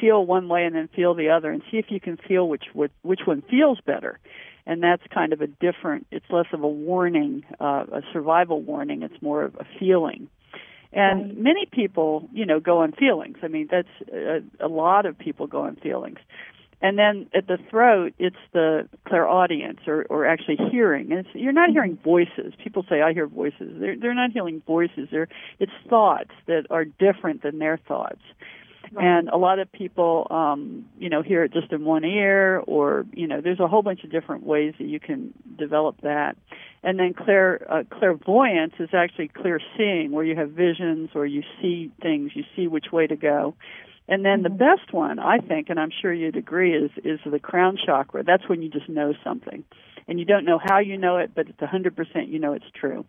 Feel 0.00 0.24
one 0.24 0.48
way 0.48 0.64
and 0.64 0.74
then 0.74 0.88
feel 0.94 1.14
the 1.14 1.30
other, 1.30 1.50
and 1.50 1.62
see 1.70 1.76
if 1.78 1.86
you 1.90 2.00
can 2.00 2.16
feel 2.16 2.48
which 2.48 2.64
which, 2.72 2.92
which 3.02 3.20
one 3.24 3.42
feels 3.50 3.78
better. 3.84 4.18
And 4.64 4.80
that's 4.80 5.02
kind 5.12 5.32
of 5.32 5.40
a 5.40 5.48
different. 5.48 6.06
It's 6.12 6.26
less 6.30 6.46
of 6.52 6.62
a 6.62 6.68
warning, 6.68 7.44
uh, 7.60 7.84
a 7.92 8.02
survival 8.12 8.60
warning. 8.62 9.02
It's 9.02 9.20
more 9.20 9.42
of 9.42 9.56
a 9.56 9.66
feeling 9.78 10.28
And 10.92 11.20
Right. 11.22 11.38
many 11.38 11.66
people, 11.66 12.28
you 12.32 12.44
know, 12.44 12.60
go 12.60 12.82
on 12.82 12.92
feelings. 12.92 13.38
I 13.42 13.48
mean, 13.48 13.68
that's 13.70 13.88
a, 14.12 14.42
a 14.60 14.68
lot 14.68 15.06
of 15.06 15.18
people 15.18 15.46
go 15.46 15.62
on 15.62 15.76
feelings. 15.76 16.18
And 16.82 16.98
then 16.98 17.28
at 17.32 17.46
the 17.46 17.58
throat, 17.70 18.12
it's 18.18 18.36
the 18.52 18.88
clairaudience, 19.06 19.78
or, 19.86 20.04
or 20.10 20.26
actually 20.26 20.58
hearing. 20.70 21.12
And 21.12 21.20
it's, 21.20 21.28
you're 21.32 21.52
not 21.52 21.70
hearing 21.70 21.96
voices. 22.02 22.52
People 22.62 22.84
say, 22.88 23.00
"I 23.00 23.12
hear 23.12 23.28
voices." 23.28 23.78
They're 23.78 23.96
they're 23.96 24.14
not 24.14 24.32
hearing 24.32 24.62
voices. 24.66 25.08
They're 25.12 25.28
it's 25.60 25.72
thoughts 25.88 26.32
that 26.46 26.66
are 26.70 26.84
different 26.84 27.42
than 27.42 27.60
their 27.60 27.78
thoughts. 27.78 28.20
Right. 28.90 29.06
And 29.06 29.28
a 29.28 29.36
lot 29.36 29.60
of 29.60 29.70
people, 29.70 30.26
um, 30.28 30.86
you 30.98 31.08
know, 31.08 31.22
hear 31.22 31.44
it 31.44 31.52
just 31.52 31.72
in 31.72 31.84
one 31.84 32.04
ear, 32.04 32.58
or 32.66 33.06
you 33.12 33.28
know, 33.28 33.40
there's 33.40 33.60
a 33.60 33.68
whole 33.68 33.82
bunch 33.82 34.02
of 34.02 34.10
different 34.10 34.44
ways 34.44 34.74
that 34.78 34.86
you 34.86 34.98
can 34.98 35.32
develop 35.56 36.00
that. 36.02 36.36
And 36.82 36.98
then 36.98 37.14
clair 37.14 37.64
uh, 37.72 37.84
clairvoyance 37.96 38.74
is 38.80 38.90
actually 38.92 39.28
clear 39.28 39.60
seeing, 39.76 40.10
where 40.10 40.24
you 40.24 40.34
have 40.34 40.50
visions 40.50 41.10
or 41.14 41.26
you 41.26 41.44
see 41.60 41.92
things, 42.02 42.32
you 42.34 42.42
see 42.56 42.66
which 42.66 42.86
way 42.92 43.06
to 43.06 43.14
go. 43.14 43.54
And 44.08 44.24
then 44.24 44.42
the 44.42 44.50
Mhm. 44.50 44.58
best 44.58 44.92
one, 44.92 45.18
I 45.18 45.38
think, 45.38 45.70
and 45.70 45.78
I'm 45.78 45.90
sure 46.00 46.12
you'd 46.12 46.36
agree, 46.36 46.74
is 46.74 46.90
is 47.04 47.20
the 47.24 47.38
crown 47.38 47.78
chakra. 47.84 48.24
That's 48.24 48.48
when 48.48 48.62
you 48.62 48.68
just 48.68 48.88
know 48.88 49.14
something, 49.24 49.64
and 50.08 50.18
you 50.18 50.24
don't 50.24 50.44
know 50.44 50.58
how 50.62 50.80
you 50.80 50.98
know 50.98 51.18
it, 51.18 51.32
but 51.34 51.48
it's 51.48 51.62
a 51.62 51.66
hundred 51.66 51.96
percent 51.96 52.28
you 52.28 52.38
know 52.38 52.52
it's 52.52 52.70
true. 52.74 53.04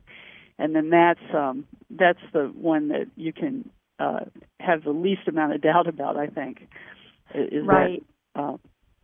And 0.60 0.76
then 0.76 0.92
that's 0.92 1.34
um, 1.34 1.66
that's 1.90 2.20
the 2.32 2.52
one 2.56 2.90
that 2.90 3.08
you 3.16 3.34
can 3.34 3.70
uh, 4.00 4.26
have 4.60 4.84
the 4.84 4.92
least 4.92 5.28
amount 5.28 5.54
of 5.54 5.62
doubt 5.62 5.88
about. 5.88 6.16
I 6.16 6.28
think 6.28 6.68
is 7.34 7.66
Right. 7.66 8.04
that 8.36 8.42
uh, 8.42 8.58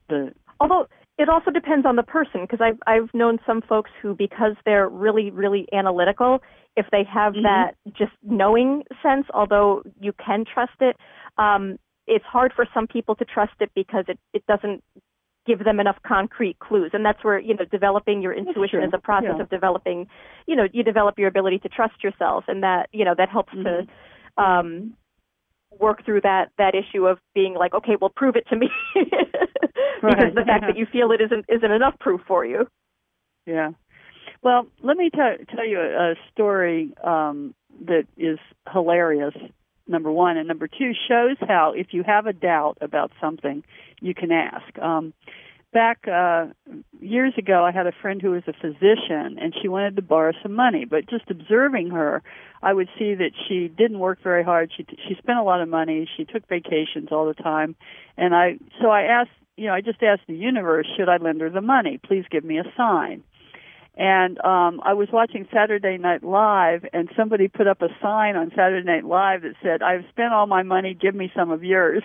the 0.10 0.34
Although 0.60 0.88
it 1.18 1.28
also 1.30 1.52
depends 1.52 1.86
on 1.86 1.96
the 1.96 2.04
person, 2.04 2.42
because 2.42 2.62
I've 2.62 2.80
I've 2.86 3.10
known 3.14 3.40
some 3.46 3.62
folks 3.62 3.92
who, 4.02 4.14
because 4.14 4.56
they're 4.66 4.88
really 4.88 5.32
really 5.32 5.68
analytical, 5.74 6.40
if 6.76 6.86
they 6.92 7.04
have 7.12 7.34
Mhm. 7.34 7.44
that 7.44 7.76
just 7.98 8.12
knowing 8.24 8.84
sense, 9.02 9.26
although 9.34 9.84
you 10.00 10.14
can 10.14 10.46
trust 10.46 10.80
it, 10.82 10.98
um, 11.40 11.80
it's 12.08 12.26
hard 12.26 12.52
for 12.56 12.66
some 12.74 12.88
people 12.88 13.16
to 13.16 13.26
trust 13.26 13.54
it 13.60 13.72
because 13.76 14.06
it 14.08 14.20
it 14.34 14.46
doesn't 14.48 14.84
give 15.46 15.64
them 15.64 15.80
enough 15.80 15.98
concrete 16.06 16.60
clues, 16.60 16.92
and 16.94 17.04
that's 17.06 17.24
where 17.24 17.40
you 17.40 17.56
know 17.56 17.66
developing 17.66 18.22
your 18.22 18.34
intuition 18.34 18.84
is 18.84 18.92
a 18.94 19.00
process 19.00 19.36
Yeah. 19.38 19.44
of 19.44 19.50
developing, 19.50 20.08
you 20.48 20.56
know, 20.56 20.68
you 20.72 20.84
develop 20.84 21.18
your 21.18 21.28
ability 21.28 21.60
to 21.60 21.70
trust 21.70 22.04
yourself, 22.04 22.44
and 22.48 22.62
that 22.64 22.90
you 22.92 23.06
know 23.06 23.16
that 23.18 23.30
helps 23.30 23.54
Mhm. 23.54 23.88
to 24.38 24.44
um, 24.44 24.94
work 25.80 26.04
through 26.06 26.22
that 26.22 26.52
that 26.58 26.76
issue 26.76 27.08
of 27.08 27.20
being 27.34 27.54
like, 27.56 27.74
okay, 27.74 27.96
well, 28.00 28.12
prove 28.16 28.36
it 28.36 28.48
to 28.50 28.56
me, 28.56 28.70
because 28.96 29.14
Right, 30.02 30.36
the 30.36 30.44
fact 30.46 30.66
that 30.68 30.78
you 30.78 30.86
feel 30.92 31.12
it 31.12 31.22
isn't 31.22 31.46
isn't 31.48 31.72
enough 31.72 31.98
proof 32.00 32.22
for 32.28 32.46
you. 32.46 32.68
Yeah. 33.46 33.72
Well, 34.42 34.68
let 34.82 34.98
me 34.98 35.10
tell 35.10 35.36
tell 35.54 35.66
you 35.68 35.80
a, 35.80 36.12
a 36.12 36.16
story 36.32 36.94
um, 37.04 37.54
that 37.86 38.06
is 38.18 38.40
hilarious. 38.72 39.34
Number 39.90 40.12
one, 40.12 40.38
and 40.38 40.48
number 40.48 40.68
two 40.68 40.92
shows 41.08 41.36
how 41.42 41.74
if 41.76 41.88
you 41.96 42.04
have 42.04 42.28
a 42.28 42.34
doubt 42.34 42.78
about 42.80 43.12
something, 43.20 43.64
you 44.00 44.14
can 44.14 44.32
ask. 44.32 44.78
Um, 44.78 45.14
back 45.74 46.08
uh, 46.08 46.48
years 47.00 47.34
ago, 47.40 47.66
I 47.66 47.72
had 47.72 47.88
a 47.88 47.92
friend 48.00 48.22
who 48.22 48.30
was 48.30 48.44
a 48.46 48.54
physician, 48.54 49.40
and 49.42 49.52
she 49.60 49.68
wanted 49.68 49.96
to 49.96 50.04
borrow 50.04 50.34
some 50.44 50.54
money. 50.54 50.86
But 50.86 51.10
just 51.10 51.32
observing 51.32 51.90
her, 51.90 52.22
I 52.62 52.72
would 52.72 52.88
see 53.00 53.16
that 53.16 53.32
she 53.48 53.68
didn't 53.68 53.98
work 53.98 54.20
very 54.22 54.44
hard. 54.44 54.72
She 54.78 54.86
she 55.08 55.16
spent 55.16 55.40
a 55.40 55.44
lot 55.44 55.60
of 55.60 55.68
money. 55.68 56.08
She 56.18 56.24
took 56.24 56.48
vacations 56.48 57.10
all 57.12 57.26
the 57.26 57.34
time, 57.34 57.76
and 58.16 58.36
I 58.36 58.60
so 58.80 58.90
I 58.90 59.02
asked, 59.04 59.32
you 59.58 59.66
know, 59.68 59.74
I 59.74 59.82
just 59.82 60.04
asked 60.04 60.28
the 60.28 60.36
universe, 60.36 60.86
should 60.98 61.10
I 61.10 61.18
lend 61.18 61.42
her 61.42 61.50
the 61.50 61.62
money? 61.62 61.98
Please 61.98 62.26
give 62.30 62.44
me 62.44 62.60
a 62.60 62.72
sign. 62.78 63.24
And 63.96 64.38
um 64.40 64.82
I 64.84 64.94
was 64.94 65.10
watching 65.12 65.48
Saturday 65.54 65.98
Night 65.98 66.24
Live 66.24 66.86
and 66.94 67.10
somebody 67.18 67.48
put 67.48 67.68
up 67.68 67.82
a 67.82 67.90
sign 68.02 68.36
on 68.36 68.52
Saturday 68.56 68.86
Night 68.86 69.06
Live 69.06 69.42
that 69.42 69.56
said, 69.62 69.82
I've 69.82 70.06
spent 70.10 70.34
all 70.34 70.48
my 70.48 70.64
money, 70.64 70.98
give 71.00 71.16
me 71.16 71.32
some 71.36 71.52
of 71.52 71.64
yours. 71.64 72.04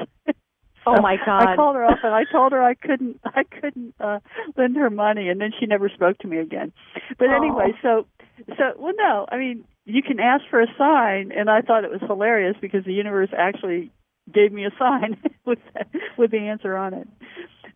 Oh 0.87 1.01
my 1.01 1.17
God! 1.25 1.49
I 1.49 1.57
called 1.57 1.77
her 1.77 1.85
up 1.85 1.99
and 2.03 2.15
I 2.15 2.25
told 2.31 2.53
her 2.53 2.63
I 2.63 2.75
couldn't 2.75 3.21
I 3.25 3.45
couldn't 3.45 3.95
uh 4.01 4.21
lend 4.57 4.77
her 4.77 4.91
money 4.91 5.29
and 5.29 5.41
then 5.41 5.51
she 5.59 5.67
never 5.67 5.89
spoke 5.89 6.19
to 6.19 6.29
me 6.29 6.39
again. 6.39 6.73
But 7.19 7.29
Aw. 7.29 7.37
anyway, 7.37 7.73
so 7.83 8.07
so 8.49 8.73
well 8.79 8.93
no, 8.97 9.27
I 9.31 9.39
mean 9.39 9.65
you 9.87 10.03
can 10.03 10.21
ask 10.21 10.45
for 10.51 10.61
a 10.61 10.67
sign 10.79 11.33
and 11.33 11.49
I 11.49 11.61
thought 11.61 11.85
it 11.85 11.91
was 11.91 12.01
hilarious 12.07 12.57
because 12.61 12.85
the 12.85 12.93
universe 12.93 13.31
actually 13.37 13.91
gave 14.33 14.53
me 14.53 14.65
a 14.65 14.71
sign 14.79 15.17
with 15.47 15.59
with 16.19 16.31
the 16.31 16.39
answer 16.39 16.77
on 16.77 16.95
it. 16.95 17.09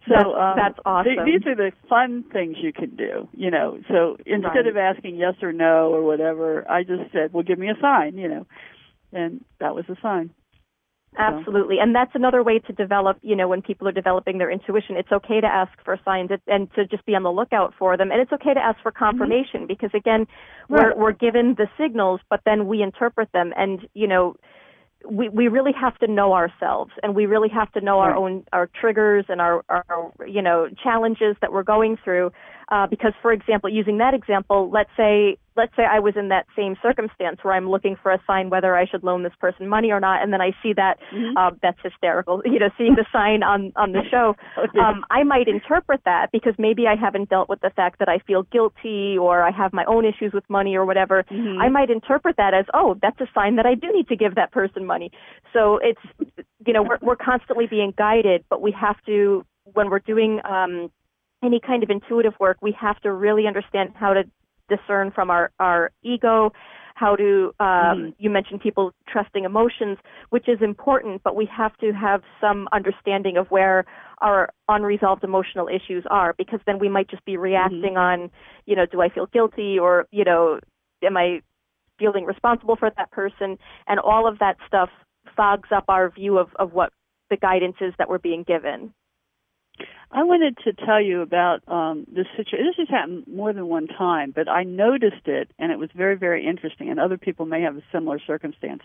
So 0.09 0.15
That's- 0.15 0.35
um, 0.35 0.57
that's 0.57 0.79
awesome. 0.85 1.15
th- 1.15 1.25
these 1.27 1.47
are 1.47 1.55
the 1.55 1.73
fun 1.89 2.25
things 2.33 2.57
you 2.59 2.73
can 2.73 2.97
do, 2.97 3.29
you 3.35 3.51
know. 3.51 3.79
So 3.89 4.17
instead 4.27 4.65
Right. 4.65 4.67
of 4.67 4.77
asking 4.77 5.17
yes 5.17 5.35
or 5.43 5.53
no 5.53 5.93
or 5.93 6.03
whatever, 6.03 6.65
I 6.71 6.83
just 6.83 7.13
said, 7.13 7.33
"Well, 7.33 7.43
give 7.43 7.59
me 7.59 7.69
a 7.69 7.77
sign," 7.81 8.17
you 8.17 8.29
know, 8.29 8.47
and 9.13 9.45
that 9.61 9.75
was 9.75 9.89
a 9.89 9.97
sign. 10.01 10.31
Absolutely. 11.17 11.79
And 11.81 11.95
that's 11.95 12.15
another 12.15 12.43
way 12.43 12.59
to 12.61 12.73
develop, 12.73 13.19
you 13.23 13.35
know, 13.35 13.49
when 13.49 13.63
people 13.63 13.89
are 13.89 13.93
developing 13.93 14.39
their 14.39 14.51
intuition, 14.51 14.97
it's 14.97 15.11
okay 15.11 15.41
to 15.41 15.47
ask 15.47 15.73
for 15.83 15.99
signs 16.05 16.31
and 16.47 16.73
to 16.75 16.87
just 16.87 17.05
be 17.07 17.17
on 17.17 17.23
the 17.23 17.33
lookout 17.33 17.75
for 17.79 17.97
them. 17.97 18.13
And 18.13 18.21
it's 18.21 18.33
okay 18.33 18.55
to 18.55 18.61
ask 18.61 18.81
for 18.83 18.93
confirmation 18.93 19.67
because 19.67 19.91
again, 19.95 20.27
we're, 20.69 20.95
we're 20.95 21.13
given 21.13 21.55
the 21.55 21.67
signals, 21.79 22.21
but 22.29 22.43
then 22.45 22.69
we 22.69 22.83
interpret 22.83 23.33
them. 23.33 23.53
And, 23.57 23.89
you 23.95 24.07
know, 24.07 24.37
we, 25.09 25.29
we 25.29 25.49
really 25.49 25.73
have 25.79 25.97
to 25.99 26.07
know 26.07 26.33
ourselves 26.33 26.91
and 27.03 27.15
we 27.15 27.27
really 27.27 27.49
have 27.49 27.71
to 27.73 27.81
know 27.81 28.01
our 28.01 28.13
hmm. 28.13 28.19
own, 28.19 28.45
our 28.53 28.69
triggers 28.81 29.25
and 29.29 29.41
our, 29.41 29.65
our, 29.69 30.13
you 30.27 30.43
know, 30.43 30.69
challenges 30.83 31.37
that 31.41 31.53
we're 31.53 31.63
going 31.63 31.97
through. 32.03 32.33
Uh, 32.71 32.87
because 32.87 33.13
for 33.23 33.33
example, 33.33 33.71
using 33.71 33.97
that 33.99 34.13
example, 34.13 34.69
let's 34.71 34.91
say, 34.95 35.39
let's 35.57 35.75
say 35.75 35.85
I 35.85 36.01
was 36.01 36.15
in 36.17 36.29
that 36.29 36.45
same 36.55 36.77
circumstance 36.83 37.39
where 37.43 37.55
I'm 37.55 37.69
looking 37.69 37.97
for 38.03 38.13
a 38.13 38.21
sign 38.27 38.51
whether 38.51 38.77
I 38.77 38.85
should 38.85 39.03
loan 39.03 39.23
this 39.23 39.33
person 39.41 39.69
money 39.69 39.91
or 39.91 40.01
not, 40.01 40.23
and 40.23 40.33
then 40.33 40.43
I 40.43 40.53
see 40.63 40.75
that 40.75 40.99
Mhm. 41.13 41.33
uh, 41.37 41.51
that's 41.63 41.79
hysterical. 41.83 42.43
You 42.59 42.59
know, 42.59 42.69
seeing 42.77 42.95
the 42.95 43.07
sign 43.11 43.43
on 43.43 43.73
on 43.77 43.93
the 43.93 44.03
show, 44.11 44.37
Okay. 44.59 44.79
um, 44.81 45.05
I 45.11 45.23
might 45.23 45.49
interpret 45.49 46.03
that 46.05 46.31
because 46.31 46.55
maybe 46.59 46.87
I 46.87 46.95
haven't 46.95 47.31
dealt 47.31 47.49
with 47.49 47.61
the 47.61 47.71
fact 47.71 48.01
that 48.01 48.09
I 48.11 48.19
feel 48.19 48.43
guilty 48.43 49.17
or 49.17 49.43
I 49.43 49.51
have 49.51 49.73
my 49.73 49.85
own 49.87 50.05
issues 50.05 50.33
with 50.35 50.45
money 50.51 50.77
or 50.77 50.85
whatever. 50.85 51.25
Mhm. 51.31 51.63
I 51.63 51.69
might 51.71 51.89
interpret 51.91 52.37
that 52.37 52.53
as, 52.53 52.67
oh, 52.75 52.97
that's 53.01 53.21
a 53.21 53.29
sign 53.35 53.57
that 53.57 53.65
I 53.67 53.75
do 53.77 53.91
need 53.93 54.09
to 54.09 54.17
give 54.17 54.35
that 54.35 54.51
person 54.53 54.85
money. 54.85 55.11
So 55.55 55.79
it's, 55.79 56.01
you 56.67 56.73
know, 56.75 56.83
we're 56.83 56.99
we're 57.01 57.17
constantly 57.17 57.67
being 57.67 57.95
guided, 57.97 58.45
but 58.51 58.61
we 58.61 58.73
have 58.73 58.97
to 59.07 59.45
when 59.75 59.91
we're 59.91 59.99
doing 59.99 60.41
um, 60.45 60.91
any 61.43 61.61
kind 61.61 61.83
of 61.83 61.91
intuitive 61.91 62.35
work, 62.41 62.59
we 62.61 62.73
have 62.73 63.01
to 63.01 63.13
really 63.13 63.47
understand 63.47 63.91
how 63.95 64.13
to 64.15 64.25
discern 64.69 65.11
from 65.11 65.31
our, 65.31 65.51
our 65.59 65.91
ego, 66.03 66.53
how 66.95 67.15
to, 67.17 67.55
um, 67.61 67.67
Mhm. 67.69 68.15
you 68.19 68.29
mentioned 68.29 68.61
people 68.61 68.93
trusting 69.07 69.45
emotions, 69.45 69.99
which 70.31 70.49
is 70.49 70.61
important, 70.61 71.23
but 71.23 71.37
we 71.37 71.47
have 71.47 71.77
to 71.79 71.93
have 71.93 72.23
some 72.41 72.69
understanding 72.73 73.37
of 73.37 73.51
where 73.51 73.85
our 74.21 74.51
unresolved 74.69 75.23
emotional 75.23 75.69
issues 75.69 76.05
are, 76.11 76.35
because 76.35 76.61
then 76.67 76.79
we 76.81 76.89
might 76.89 77.09
just 77.09 77.25
be 77.25 77.37
reacting 77.37 77.97
on, 77.97 78.31
you 78.67 78.75
know, 78.75 78.85
do 78.85 79.01
I 79.01 79.09
feel 79.09 79.27
guilty 79.27 79.79
or, 79.79 80.07
you 80.11 80.25
know, 80.25 80.59
am 81.03 81.17
I 81.17 81.41
feeling 81.99 82.25
responsible 82.25 82.75
for 82.77 82.91
that 82.91 83.11
person? 83.13 83.59
And 83.87 84.01
all 84.01 84.27
of 84.27 84.41
that 84.41 84.57
stuff 84.67 84.91
fogs 85.37 85.71
up 85.71 85.85
our 85.89 86.11
view 86.11 86.37
of, 86.37 86.55
of 86.57 86.73
what 86.73 86.93
the 87.31 87.37
guidance 87.37 87.77
is 87.81 87.95
that 87.99 88.09
we're 88.09 88.19
being 88.19 88.43
given. 88.43 88.93
I 90.11 90.23
wanted 90.25 90.57
to 90.65 90.73
tell 90.73 91.03
you 91.03 91.21
about 91.21 91.61
um, 91.69 92.07
this 92.11 92.27
situation. 92.37 92.67
This 92.67 92.77
has 92.79 92.89
happened 92.89 93.25
more 93.27 93.53
than 93.53 93.69
one 93.69 93.87
time, 93.87 94.33
but 94.35 94.49
I 94.49 94.63
noticed 94.63 95.27
it, 95.27 95.51
and 95.59 95.71
it 95.71 95.79
was 95.79 95.91
very, 95.95 96.17
very 96.17 96.47
interesting. 96.47 96.89
And 96.89 96.99
other 96.99 97.19
people 97.19 97.45
may 97.45 97.63
have 97.63 97.77
a 97.77 97.83
similar 97.93 98.19
circumstance. 98.27 98.83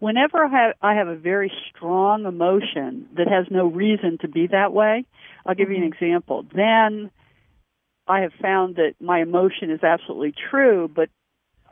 Whenever 0.00 0.44
I 0.44 0.48
have, 0.48 0.74
I 0.82 0.94
have 0.94 1.08
a 1.08 1.14
very 1.14 1.52
strong 1.70 2.26
emotion 2.26 3.08
that 3.16 3.28
has 3.28 3.46
no 3.50 3.66
reason 3.66 4.18
to 4.22 4.28
be 4.28 4.48
that 4.48 4.72
way, 4.72 5.04
I'll 5.46 5.54
give 5.54 5.70
you 5.70 5.76
an 5.76 5.84
example. 5.84 6.44
Then 6.54 7.10
I 8.08 8.20
have 8.20 8.32
found 8.42 8.76
that 8.76 8.94
my 9.00 9.20
emotion 9.22 9.70
is 9.70 9.82
absolutely 9.82 10.34
true, 10.50 10.90
but 10.92 11.08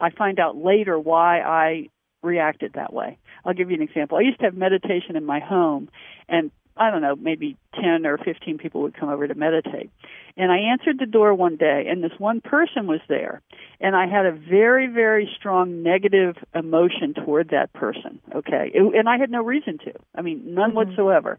I 0.00 0.10
find 0.10 0.38
out 0.38 0.56
later 0.56 0.98
why 0.98 1.40
I 1.40 1.88
reacted 2.22 2.74
that 2.74 2.92
way. 2.92 3.18
I'll 3.44 3.54
give 3.54 3.70
you 3.70 3.76
an 3.76 3.82
example. 3.82 4.18
I 4.18 4.22
used 4.22 4.38
to 4.38 4.46
have 4.46 4.54
meditation 4.54 5.16
in 5.16 5.24
my 5.24 5.40
home, 5.40 5.88
and 6.28 6.50
I 6.76 6.90
don't 6.90 7.02
know, 7.02 7.14
maybe 7.16 7.56
10 7.80 8.04
or 8.04 8.18
15 8.18 8.58
people 8.58 8.82
would 8.82 8.94
come 8.94 9.08
over 9.08 9.28
to 9.28 9.34
meditate. 9.34 9.90
And 10.36 10.50
I 10.50 10.58
answered 10.58 10.98
the 10.98 11.06
door 11.06 11.32
one 11.32 11.56
day, 11.56 11.86
and 11.88 12.02
this 12.02 12.18
one 12.18 12.40
person 12.40 12.86
was 12.86 13.00
there. 13.08 13.42
And 13.80 13.94
I 13.94 14.06
had 14.06 14.26
a 14.26 14.32
very, 14.32 14.88
very 14.88 15.30
strong 15.36 15.82
negative 15.84 16.36
emotion 16.54 17.14
toward 17.14 17.50
that 17.50 17.72
person, 17.72 18.20
okay? 18.34 18.72
It, 18.74 18.82
and 18.94 19.08
I 19.08 19.18
had 19.18 19.30
no 19.30 19.42
reason 19.42 19.78
to. 19.78 19.92
I 20.14 20.22
mean, 20.22 20.54
none 20.54 20.72
Mhm. 20.72 20.74
whatsoever. 20.74 21.38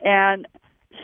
And 0.00 0.46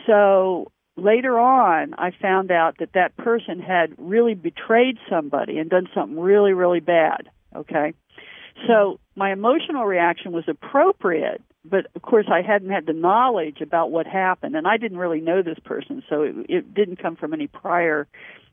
so 0.05 0.71
later 0.95 1.37
on, 1.37 1.95
I 1.97 2.11
found 2.11 2.51
out 2.51 2.77
that 2.77 2.93
that 2.93 3.17
person 3.17 3.59
had 3.59 3.93
really 3.97 4.35
betrayed 4.35 4.97
somebody 5.09 5.57
and 5.57 5.69
done 5.69 5.89
something 5.93 6.19
really, 6.19 6.53
really 6.53 6.79
bad, 6.79 7.29
okay? 7.55 7.93
So 8.67 8.99
my 9.15 9.31
emotional 9.31 9.85
reaction 9.85 10.31
was 10.31 10.43
appropriate, 10.47 11.41
but 11.65 11.87
of 11.95 12.01
course 12.01 12.27
I 12.31 12.41
hadn't 12.41 12.69
had 12.69 12.85
the 12.85 12.93
knowledge 12.93 13.61
about 13.61 13.91
what 13.91 14.05
happened, 14.05 14.55
and 14.55 14.67
I 14.67 14.77
didn't 14.77 14.97
really 14.97 15.21
know 15.21 15.41
this 15.41 15.59
person, 15.63 16.03
so 16.09 16.23
it, 16.23 16.35
it 16.49 16.73
didn't 16.73 17.01
come 17.01 17.15
from 17.15 17.33
any 17.33 17.47
prior 17.47 18.07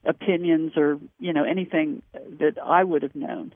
opinions 0.04 0.72
or 0.76 0.98
you 1.18 1.32
know 1.32 1.44
anything 1.44 2.02
that 2.12 2.54
I 2.62 2.84
would 2.84 3.02
have 3.02 3.14
known. 3.16 3.52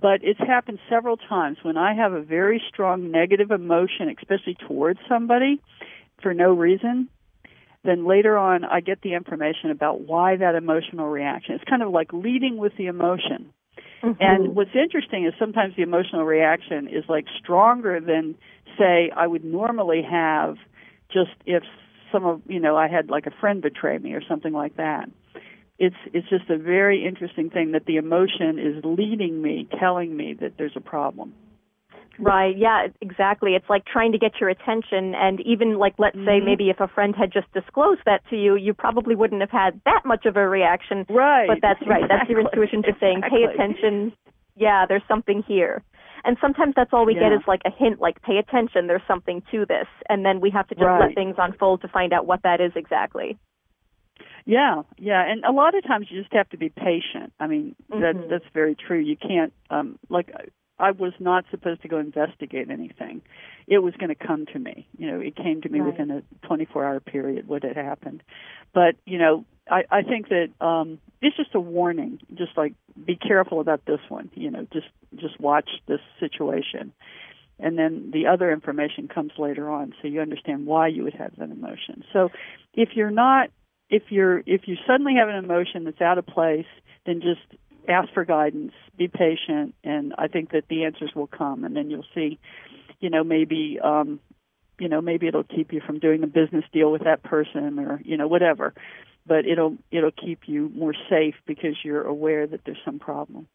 but 0.00 0.20
it's 0.22 0.38
happened 0.40 0.78
several 0.88 1.16
times 1.16 1.58
when 1.62 1.76
I 1.76 1.94
have 1.94 2.12
a 2.12 2.22
very 2.22 2.62
strong 2.68 3.10
negative 3.10 3.50
emotion, 3.50 4.14
especially 4.16 4.56
towards 4.66 5.00
somebody, 5.08 5.60
for 6.22 6.34
no 6.34 6.52
reason. 6.52 7.08
Then 7.84 8.06
later 8.06 8.36
on, 8.36 8.64
I 8.64 8.80
get 8.80 9.00
the 9.02 9.14
information 9.14 9.70
about 9.70 10.00
why 10.00 10.36
that 10.36 10.54
emotional 10.54 11.08
reaction. 11.08 11.54
It's 11.54 11.64
kind 11.64 11.82
of 11.82 11.90
like 11.90 12.12
leading 12.12 12.56
with 12.56 12.72
the 12.76 12.86
emotion. 12.86 13.52
Mm-hmm. 14.02 14.20
And 14.20 14.54
what's 14.54 14.74
interesting 14.74 15.26
is 15.26 15.34
sometimes 15.38 15.74
the 15.76 15.82
emotional 15.82 16.24
reaction 16.24 16.88
is 16.88 17.04
like 17.08 17.26
stronger 17.42 18.00
than, 18.00 18.36
say, 18.78 19.10
I 19.14 19.26
would 19.26 19.44
normally 19.44 20.02
have 20.08 20.56
just 21.12 21.30
if 21.46 21.62
some 22.12 22.24
of 22.24 22.42
you 22.46 22.60
know 22.60 22.76
I 22.76 22.88
had 22.88 23.10
like 23.10 23.26
a 23.26 23.32
friend 23.40 23.60
betray 23.60 23.98
me 23.98 24.14
or 24.14 24.22
something 24.26 24.52
like 24.52 24.76
that. 24.76 25.10
It's 25.78 25.96
it's 26.12 26.28
just 26.28 26.48
a 26.50 26.58
very 26.58 27.06
interesting 27.06 27.50
thing 27.50 27.72
that 27.72 27.86
the 27.86 27.96
emotion 27.96 28.58
is 28.58 28.84
leading 28.84 29.40
me, 29.40 29.68
telling 29.78 30.16
me 30.16 30.34
that 30.40 30.52
there's 30.58 30.76
a 30.76 30.80
problem. 30.80 31.34
Right. 32.18 32.56
Yeah, 32.56 32.88
exactly. 33.00 33.54
It's 33.54 33.68
like 33.68 33.84
trying 33.84 34.12
to 34.12 34.18
get 34.18 34.32
your 34.40 34.50
attention 34.50 35.14
and 35.14 35.40
even 35.40 35.78
like 35.78 35.94
let's 35.98 36.16
mm-hmm. 36.16 36.26
say 36.26 36.40
maybe 36.40 36.70
if 36.70 36.80
a 36.80 36.88
friend 36.88 37.14
had 37.16 37.32
just 37.32 37.52
disclosed 37.52 38.00
that 38.06 38.22
to 38.30 38.36
you, 38.36 38.56
you 38.56 38.74
probably 38.74 39.14
wouldn't 39.14 39.40
have 39.40 39.50
had 39.50 39.80
that 39.84 40.02
much 40.04 40.26
of 40.26 40.36
a 40.36 40.48
reaction. 40.48 41.06
Right. 41.08 41.46
But 41.48 41.58
that's 41.62 41.80
right. 41.86 42.02
Exactly. 42.02 42.08
That's 42.08 42.30
your 42.30 42.40
intuition 42.40 42.82
just 42.84 43.00
saying, 43.00 43.22
"Pay 43.22 43.44
attention." 43.44 44.12
Yeah, 44.56 44.86
there's 44.88 45.06
something 45.06 45.44
here. 45.46 45.82
And 46.24 46.36
sometimes 46.40 46.74
that's 46.76 46.90
all 46.92 47.06
we 47.06 47.14
yeah. 47.14 47.30
get 47.30 47.32
is 47.32 47.42
like 47.46 47.62
a 47.64 47.70
hint 47.70 48.00
like 48.00 48.20
pay 48.22 48.38
attention, 48.38 48.86
there's 48.88 49.06
something 49.06 49.42
to 49.52 49.64
this. 49.66 49.86
And 50.08 50.24
then 50.24 50.40
we 50.40 50.50
have 50.50 50.66
to 50.68 50.74
just 50.74 50.84
right. 50.84 51.06
let 51.06 51.14
things 51.14 51.36
unfold 51.38 51.82
to 51.82 51.88
find 51.88 52.12
out 52.12 52.26
what 52.26 52.42
that 52.42 52.60
is 52.60 52.72
exactly. 52.74 53.38
Yeah, 54.44 54.82
yeah, 54.96 55.22
and 55.30 55.44
a 55.44 55.52
lot 55.52 55.76
of 55.76 55.84
times 55.84 56.06
you 56.10 56.20
just 56.20 56.32
have 56.32 56.48
to 56.50 56.56
be 56.56 56.70
patient. 56.70 57.32
I 57.38 57.46
mean, 57.46 57.76
mm-hmm. 57.90 58.00
that 58.00 58.28
that's 58.30 58.52
very 58.54 58.74
true. 58.74 58.98
You 58.98 59.16
can't 59.16 59.52
um 59.68 59.98
like 60.08 60.30
I 60.78 60.92
was 60.92 61.12
not 61.18 61.44
supposed 61.50 61.82
to 61.82 61.88
go 61.88 61.98
investigate 61.98 62.70
anything. 62.70 63.22
It 63.66 63.78
was 63.78 63.94
going 63.94 64.10
to 64.10 64.14
come 64.14 64.46
to 64.46 64.58
me. 64.58 64.86
You 64.96 65.10
know, 65.10 65.20
it 65.20 65.36
came 65.36 65.60
to 65.62 65.68
me 65.68 65.80
right. 65.80 65.92
within 65.92 66.10
a 66.10 66.22
24-hour 66.46 67.00
period 67.00 67.48
what 67.48 67.64
had 67.64 67.76
happened. 67.76 68.22
But 68.72 68.96
you 69.04 69.18
know, 69.18 69.44
I, 69.70 69.84
I 69.90 70.02
think 70.02 70.28
that 70.28 70.48
um, 70.64 70.98
it's 71.20 71.36
just 71.36 71.54
a 71.54 71.60
warning. 71.60 72.20
Just 72.34 72.56
like 72.56 72.74
be 73.04 73.16
careful 73.16 73.60
about 73.60 73.84
this 73.86 74.00
one. 74.08 74.30
You 74.34 74.50
know, 74.50 74.66
just 74.72 74.88
just 75.16 75.38
watch 75.40 75.68
this 75.86 76.00
situation, 76.20 76.92
and 77.58 77.78
then 77.78 78.10
the 78.12 78.26
other 78.26 78.52
information 78.52 79.08
comes 79.08 79.32
later 79.38 79.68
on, 79.70 79.94
so 80.00 80.08
you 80.08 80.20
understand 80.20 80.66
why 80.66 80.88
you 80.88 81.04
would 81.04 81.14
have 81.14 81.34
that 81.36 81.50
emotion. 81.50 82.04
So, 82.12 82.30
if 82.74 82.90
you're 82.94 83.10
not, 83.10 83.50
if 83.90 84.04
you're, 84.10 84.38
if 84.46 84.62
you 84.66 84.76
suddenly 84.86 85.14
have 85.18 85.28
an 85.28 85.36
emotion 85.36 85.84
that's 85.84 86.00
out 86.00 86.18
of 86.18 86.26
place, 86.26 86.66
then 87.06 87.20
just 87.20 87.60
ask 87.88 88.12
for 88.12 88.24
guidance, 88.24 88.72
be 88.96 89.08
patient, 89.08 89.74
and 89.82 90.14
I 90.18 90.28
think 90.28 90.52
that 90.52 90.64
the 90.68 90.84
answers 90.84 91.12
will 91.14 91.26
come, 91.26 91.64
and 91.64 91.76
then 91.76 91.90
you'll 91.90 92.06
see, 92.14 92.38
you 93.00 93.10
know, 93.10 93.24
maybe, 93.24 93.78
um, 93.82 94.20
you 94.78 94.88
know, 94.88 95.00
maybe 95.00 95.26
it'll 95.26 95.44
keep 95.44 95.72
you 95.72 95.80
from 95.84 95.98
doing 95.98 96.22
a 96.22 96.26
business 96.26 96.64
deal 96.72 96.92
with 96.92 97.04
that 97.04 97.22
person, 97.22 97.78
or 97.78 98.00
you 98.04 98.16
know, 98.16 98.28
whatever. 98.28 98.74
But 99.26 99.46
it'll 99.46 99.76
it'll 99.90 100.12
keep 100.12 100.40
you 100.46 100.70
more 100.74 100.94
safe 101.10 101.34
because 101.46 101.76
you're 101.84 102.04
aware 102.04 102.46
that 102.46 102.60
there's 102.64 102.78
some 102.84 102.98
problem. 102.98 103.48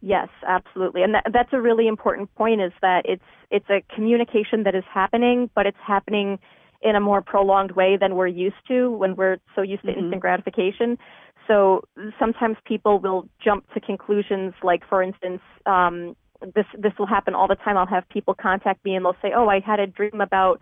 Yes, 0.00 0.28
absolutely, 0.46 1.02
and 1.02 1.14
that, 1.14 1.26
that's 1.32 1.52
a 1.52 1.60
really 1.60 1.86
important 1.86 2.34
point. 2.34 2.60
Is 2.60 2.72
that 2.82 3.02
it's 3.06 3.22
it's 3.50 3.70
a 3.70 3.82
communication 3.94 4.64
that 4.64 4.74
is 4.74 4.84
happening, 4.92 5.48
but 5.54 5.66
it's 5.66 5.78
happening 5.84 6.38
in 6.84 6.94
a 6.96 7.00
more 7.00 7.22
prolonged 7.22 7.72
way 7.72 7.96
than 7.98 8.14
we're 8.14 8.26
used 8.26 8.56
to 8.68 8.90
when 8.90 9.16
we're 9.16 9.38
so 9.54 9.62
used 9.62 9.82
to 9.82 9.88
mm-hmm. 9.88 10.00
instant 10.00 10.20
gratification. 10.20 10.98
So 11.46 11.84
sometimes 12.18 12.56
people 12.64 12.98
will 12.98 13.28
jump 13.42 13.64
to 13.74 13.80
conclusions 13.80 14.54
like, 14.62 14.82
for 14.88 15.02
instance, 15.02 15.40
um, 15.66 16.16
this 16.54 16.66
this 16.78 16.92
will 16.98 17.06
happen 17.06 17.34
all 17.34 17.48
the 17.48 17.56
time. 17.56 17.76
I'll 17.76 17.86
have 17.86 18.08
people 18.08 18.34
contact 18.34 18.84
me 18.84 18.94
and 18.94 19.04
they'll 19.04 19.16
say, 19.22 19.32
"Oh, 19.34 19.48
I 19.48 19.60
had 19.60 19.80
a 19.80 19.86
dream 19.86 20.20
about 20.20 20.60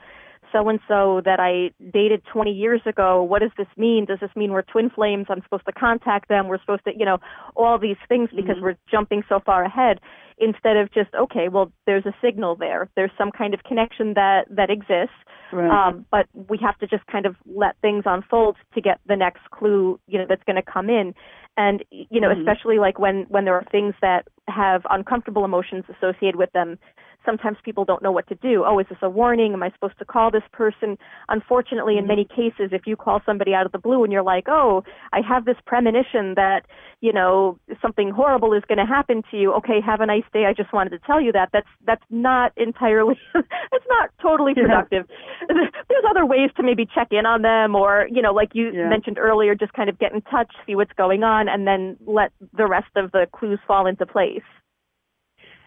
so 0.52 0.68
and 0.68 0.78
so 0.86 1.22
that 1.24 1.40
I 1.40 1.70
dated 1.92 2.22
20 2.30 2.52
years 2.52 2.82
ago. 2.84 3.22
What 3.22 3.40
does 3.40 3.50
this 3.56 3.66
mean? 3.76 4.04
Does 4.04 4.20
this 4.20 4.30
mean 4.36 4.52
we're 4.52 4.62
twin 4.62 4.90
flames? 4.90 5.26
I'm 5.28 5.42
supposed 5.42 5.64
to 5.66 5.72
contact 5.72 6.28
them. 6.28 6.46
We're 6.46 6.60
supposed 6.60 6.84
to, 6.84 6.92
you 6.96 7.06
know, 7.06 7.18
all 7.56 7.78
these 7.78 7.96
things 8.08 8.28
because 8.34 8.56
mm-hmm. 8.56 8.64
we're 8.64 8.76
jumping 8.90 9.22
so 9.28 9.40
far 9.40 9.64
ahead 9.64 9.98
instead 10.38 10.76
of 10.76 10.92
just 10.92 11.10
okay, 11.14 11.48
well, 11.48 11.72
there's 11.86 12.06
a 12.06 12.14
signal 12.22 12.56
there. 12.56 12.88
There's 12.96 13.10
some 13.18 13.30
kind 13.30 13.54
of 13.54 13.62
connection 13.64 14.14
that 14.14 14.46
that 14.50 14.70
exists. 14.70 15.16
Right. 15.52 15.70
Um, 15.70 16.06
but 16.10 16.26
we 16.48 16.58
have 16.62 16.78
to 16.78 16.86
just 16.86 17.06
kind 17.06 17.26
of 17.26 17.36
let 17.46 17.76
things 17.82 18.04
unfold 18.06 18.56
to 18.74 18.80
get 18.80 19.00
the 19.06 19.16
next 19.16 19.50
clue, 19.50 20.00
you 20.06 20.18
know, 20.18 20.24
that's 20.26 20.42
going 20.44 20.56
to 20.56 20.62
come 20.62 20.88
in. 20.88 21.14
And 21.58 21.84
you 21.90 22.20
know, 22.20 22.28
mm-hmm. 22.28 22.40
especially 22.40 22.78
like 22.78 22.98
when 22.98 23.26
when 23.28 23.44
there 23.44 23.54
are 23.54 23.64
things 23.70 23.94
that 24.00 24.26
have 24.48 24.82
uncomfortable 24.90 25.44
emotions 25.44 25.84
associated 25.88 26.36
with 26.36 26.50
them, 26.52 26.78
sometimes 27.24 27.56
people 27.64 27.84
don't 27.84 28.02
know 28.02 28.12
what 28.12 28.28
to 28.28 28.34
do. 28.36 28.64
Oh, 28.66 28.78
is 28.78 28.86
this 28.88 28.98
a 29.02 29.08
warning? 29.08 29.52
Am 29.52 29.62
I 29.62 29.70
supposed 29.70 29.98
to 29.98 30.04
call 30.04 30.30
this 30.30 30.42
person? 30.52 30.98
Unfortunately, 31.28 31.94
in 31.94 32.04
mm-hmm. 32.04 32.08
many 32.08 32.24
cases, 32.24 32.70
if 32.72 32.82
you 32.86 32.96
call 32.96 33.20
somebody 33.24 33.54
out 33.54 33.66
of 33.66 33.72
the 33.72 33.78
blue 33.78 34.04
and 34.04 34.12
you're 34.12 34.22
like, 34.22 34.44
oh, 34.48 34.84
I 35.12 35.20
have 35.26 35.44
this 35.44 35.56
premonition 35.66 36.34
that, 36.36 36.62
you 37.00 37.12
know, 37.12 37.58
something 37.80 38.10
horrible 38.10 38.52
is 38.52 38.62
going 38.68 38.78
to 38.78 38.86
happen 38.86 39.22
to 39.30 39.36
you. 39.36 39.52
Okay, 39.54 39.80
have 39.84 40.00
a 40.00 40.06
nice 40.06 40.24
day. 40.32 40.44
I 40.46 40.52
just 40.52 40.72
wanted 40.72 40.90
to 40.90 40.98
tell 41.00 41.20
you 41.20 41.32
that. 41.32 41.50
That's, 41.52 41.68
that's 41.86 42.04
not 42.10 42.52
entirely, 42.56 43.18
that's 43.34 43.86
not 43.88 44.10
totally 44.20 44.54
productive. 44.54 45.06
Yeah. 45.08 45.54
There's 45.88 46.04
other 46.08 46.26
ways 46.26 46.50
to 46.56 46.62
maybe 46.62 46.86
check 46.92 47.08
in 47.10 47.26
on 47.26 47.42
them 47.42 47.74
or, 47.74 48.06
you 48.10 48.22
know, 48.22 48.32
like 48.32 48.50
you 48.54 48.70
yeah. 48.72 48.88
mentioned 48.88 49.18
earlier, 49.18 49.54
just 49.54 49.72
kind 49.72 49.88
of 49.88 49.98
get 49.98 50.12
in 50.12 50.22
touch, 50.22 50.52
see 50.66 50.74
what's 50.74 50.92
going 50.92 51.22
on, 51.22 51.48
and 51.48 51.66
then 51.66 51.96
let 52.06 52.32
the 52.56 52.66
rest 52.66 52.90
of 52.96 53.12
the 53.12 53.26
clues 53.32 53.58
fall 53.66 53.86
into 53.86 54.06
place. 54.06 54.42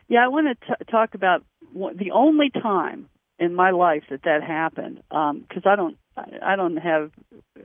Yeah, 0.08 0.24
I 0.24 0.28
want 0.28 0.48
to 0.48 0.68
t- 0.68 0.92
talk 0.92 1.16
about 1.16 1.44
the 1.74 2.12
only 2.12 2.50
time 2.50 3.10
in 3.40 3.54
my 3.54 3.72
life 3.72 4.04
that 4.10 4.24
that 4.24 4.44
happened 4.44 5.02
because 5.10 5.66
um, 5.66 5.72
I 5.72 5.76
don't 5.76 5.98
I 6.42 6.56
don't 6.56 6.78
have 6.78 7.12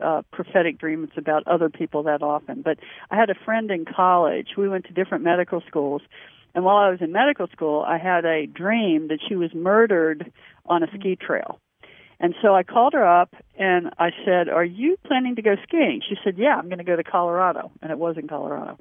uh, 0.03 0.23
prophetic 0.33 0.79
dreams 0.79 1.11
about 1.17 1.47
other 1.47 1.69
people 1.69 2.05
that 2.05 2.23
often. 2.23 2.63
But 2.63 2.79
I 3.11 3.17
had 3.17 3.31
a 3.31 3.35
friend 3.45 3.71
in 3.71 3.85
college. 3.85 4.49
We 4.57 4.69
went 4.69 4.87
to 4.87 4.93
different 4.93 5.23
medical 5.23 5.63
schools, 5.69 6.03
and 6.55 6.65
while 6.65 6.79
I 6.79 6.91
was 6.91 7.01
in 7.01 7.13
medical 7.13 7.47
school, 7.49 7.85
I 7.87 7.99
had 7.99 8.25
a 8.25 8.47
dream 8.47 9.09
that 9.09 9.21
she 9.29 9.37
was 9.37 9.55
murdered 9.55 10.33
on 10.67 10.83
a 10.83 10.89
ski 10.99 11.17
trail. 11.17 11.61
And 12.19 12.35
so 12.43 12.55
I 12.55 12.65
called 12.65 12.93
her 12.93 13.07
up 13.07 13.35
and 13.59 13.91
I 13.99 14.11
said, 14.25 14.49
"Are 14.49 14.65
you 14.65 14.97
planning 15.07 15.37
to 15.37 15.43
go 15.43 15.55
skiing?" 15.63 16.03
She 16.07 16.17
said, 16.25 16.37
"Yeah, 16.37 16.57
I'm 16.57 16.69
going 16.69 16.79
to 16.79 16.85
go 16.85 16.97
to 16.97 17.05
Colorado," 17.05 17.71
and 17.81 17.93
it 17.93 17.99
was 17.99 18.17
in 18.19 18.27
Colorado. 18.29 18.79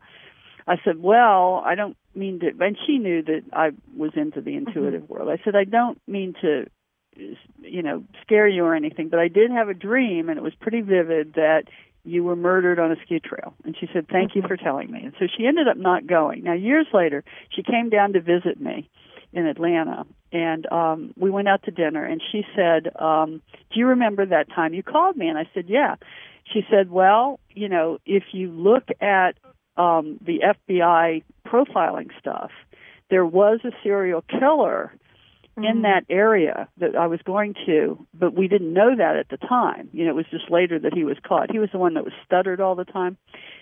I 0.69 0.75
said, 0.85 1.01
"Well, 1.01 1.63
I 1.65 1.73
don't 1.73 1.97
mean 2.13 2.39
to." 2.41 2.51
And 2.59 2.77
she 2.85 2.99
knew 2.99 3.23
that 3.23 3.41
I 3.51 3.71
was 3.97 4.11
into 4.15 4.39
the 4.39 4.55
intuitive 4.55 5.01
mm-hmm. 5.03 5.13
world. 5.13 5.29
I 5.29 5.43
said, 5.43 5.55
"I 5.55 5.63
don't 5.63 5.99
mean 6.07 6.35
to, 6.41 6.69
you 7.61 7.81
know, 7.81 8.03
scare 8.21 8.47
you 8.47 8.63
or 8.63 8.75
anything, 8.75 9.09
but 9.09 9.19
I 9.19 9.29
did 9.29 9.49
have 9.49 9.67
a 9.67 9.73
dream, 9.73 10.29
and 10.29 10.37
it 10.37 10.43
was 10.43 10.53
pretty 10.61 10.81
vivid 10.81 11.33
that 11.33 11.63
you 12.05 12.23
were 12.23 12.35
murdered 12.35 12.77
on 12.77 12.91
a 12.91 12.97
ski 13.03 13.19
trail." 13.19 13.55
And 13.65 13.75
she 13.79 13.89
said, 13.91 14.07
"Thank 14.07 14.35
you 14.35 14.41
mm-hmm. 14.41 14.47
for 14.47 14.57
telling 14.57 14.91
me." 14.91 15.05
And 15.05 15.13
so 15.19 15.25
she 15.25 15.47
ended 15.47 15.67
up 15.67 15.77
not 15.77 16.05
going. 16.05 16.43
Now, 16.43 16.53
years 16.53 16.85
later, 16.93 17.23
she 17.49 17.63
came 17.63 17.89
down 17.89 18.13
to 18.13 18.21
visit 18.21 18.61
me 18.61 18.87
in 19.33 19.47
Atlanta, 19.47 20.05
and 20.31 20.71
um, 20.71 21.15
we 21.17 21.31
went 21.31 21.47
out 21.47 21.63
to 21.63 21.71
dinner. 21.71 22.05
And 22.05 22.21
she 22.31 22.43
said, 22.55 22.95
um, 22.95 23.41
"Do 23.71 23.79
you 23.79 23.87
remember 23.87 24.23
that 24.27 24.49
time 24.49 24.75
you 24.75 24.83
called 24.83 25.17
me?" 25.17 25.29
And 25.29 25.37
I 25.39 25.49
said, 25.55 25.65
"Yeah." 25.67 25.95
She 26.53 26.61
said, 26.69 26.91
"Well, 26.91 27.39
you 27.49 27.69
know, 27.69 27.97
if 28.05 28.23
you 28.33 28.51
look 28.51 28.89
at 29.01 29.33
um, 29.79 30.19
the 30.21 30.41
FBI 30.43 31.23
profiling 31.47 32.09
stuff, 32.19 32.51
there 33.09 33.25
was 33.25 33.61
a 33.63 33.71
serial 33.81 34.21
killer 34.21 34.91
mm-hmm. 35.57 35.63
in 35.63 35.81
that 35.83 36.03
area 36.09 36.67
that 36.77 36.95
I 36.95 37.07
was 37.07 37.21
going 37.23 37.55
to, 37.65 38.05
but 38.13 38.33
we 38.33 38.47
didn't 38.47 38.73
know 38.73 38.95
that 38.95 39.15
at 39.15 39.29
the 39.29 39.37
time. 39.37 39.89
You 39.93 40.05
know, 40.05 40.11
it 40.11 40.15
was 40.15 40.25
just 40.29 40.51
later 40.51 40.77
that 40.79 40.93
he 40.93 41.05
was 41.05 41.17
caught. 41.25 41.49
He 41.49 41.59
was 41.59 41.69
the 41.71 41.79
one 41.79 41.93
that 41.93 42.03
was 42.03 42.13
stuttered 42.25 42.59
all 42.59 42.75
the 42.75 42.83
time, 42.83 43.17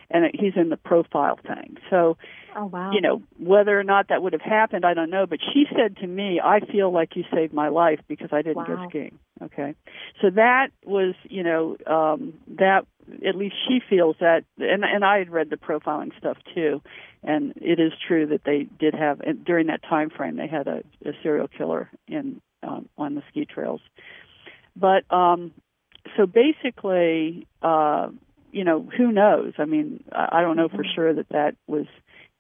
and 0.10 0.26
he's 0.34 0.54
in 0.56 0.70
the 0.70 0.78
profile 0.78 1.40
thing. 1.46 1.78
So, 1.90 2.18
oh 2.56 2.66
wow, 2.66 2.92
you 2.92 3.00
know, 3.00 3.22
whether 3.38 3.80
or 3.80 3.84
not 3.84 4.08
that 4.10 4.24
would 4.24 4.34
have 4.34 4.42
happened, 4.42 4.86
I 4.86 4.96
don't 4.96 5.12
know. 5.12 5.28
But 5.28 5.40
she 5.54 5.66
said 5.76 5.98
to 5.98 6.08
me, 6.08 6.42
"I 6.44 6.62
feel 6.62 6.92
like 6.92 7.16
you 7.16 7.26
saved 7.32 7.54
my 7.54 7.68
life 7.70 8.00
because 8.08 8.30
I 8.32 8.42
didn't 8.42 8.58
wow. 8.58 8.66
go 8.66 8.90
skiing." 8.90 9.20
Okay, 9.44 9.76
so 10.20 10.32
that 10.32 10.70
was, 10.84 11.14
you 11.26 11.44
know, 11.44 11.78
um, 11.86 12.34
that 12.58 12.88
at 13.26 13.36
least 13.36 13.56
she 13.68 13.80
feels 13.90 14.16
that 14.20 14.44
and 14.58 14.84
and 14.84 15.04
I 15.04 15.20
had 15.20 15.30
read 15.30 15.50
the 15.50 15.58
profiling 15.58 16.18
stuff 16.18 16.38
too. 16.54 16.82
And 17.24 17.54
it 17.58 17.80
is 17.80 17.92
true 18.08 18.28
that 18.28 18.44
they 18.46 18.68
did 18.80 18.94
have 18.94 19.22
and 19.22 19.44
during 19.44 19.68
that 19.68 19.82
time 19.84 20.10
frame 20.10 20.38
they 20.38 20.48
had 20.48 20.68
a, 20.68 20.84
a 21.06 21.12
serial 21.24 21.48
killer 21.48 21.90
in 22.08 22.42
um, 22.64 22.90
on 22.98 23.16
the 23.16 23.24
ski 23.30 23.46
trails. 23.46 23.82
But 24.76 25.12
um 25.12 25.52
so 26.16 26.26
basically 26.26 27.48
uh 27.62 28.10
you 28.52 28.64
know 28.64 28.88
who 28.98 29.12
knows? 29.12 29.54
I 29.58 29.66
mean 29.66 30.04
i 30.12 30.42
don't 30.42 30.58
know 30.58 30.70
for 30.70 30.84
sure 30.96 31.14
that 31.14 31.30
that 31.30 31.56
was 31.68 31.86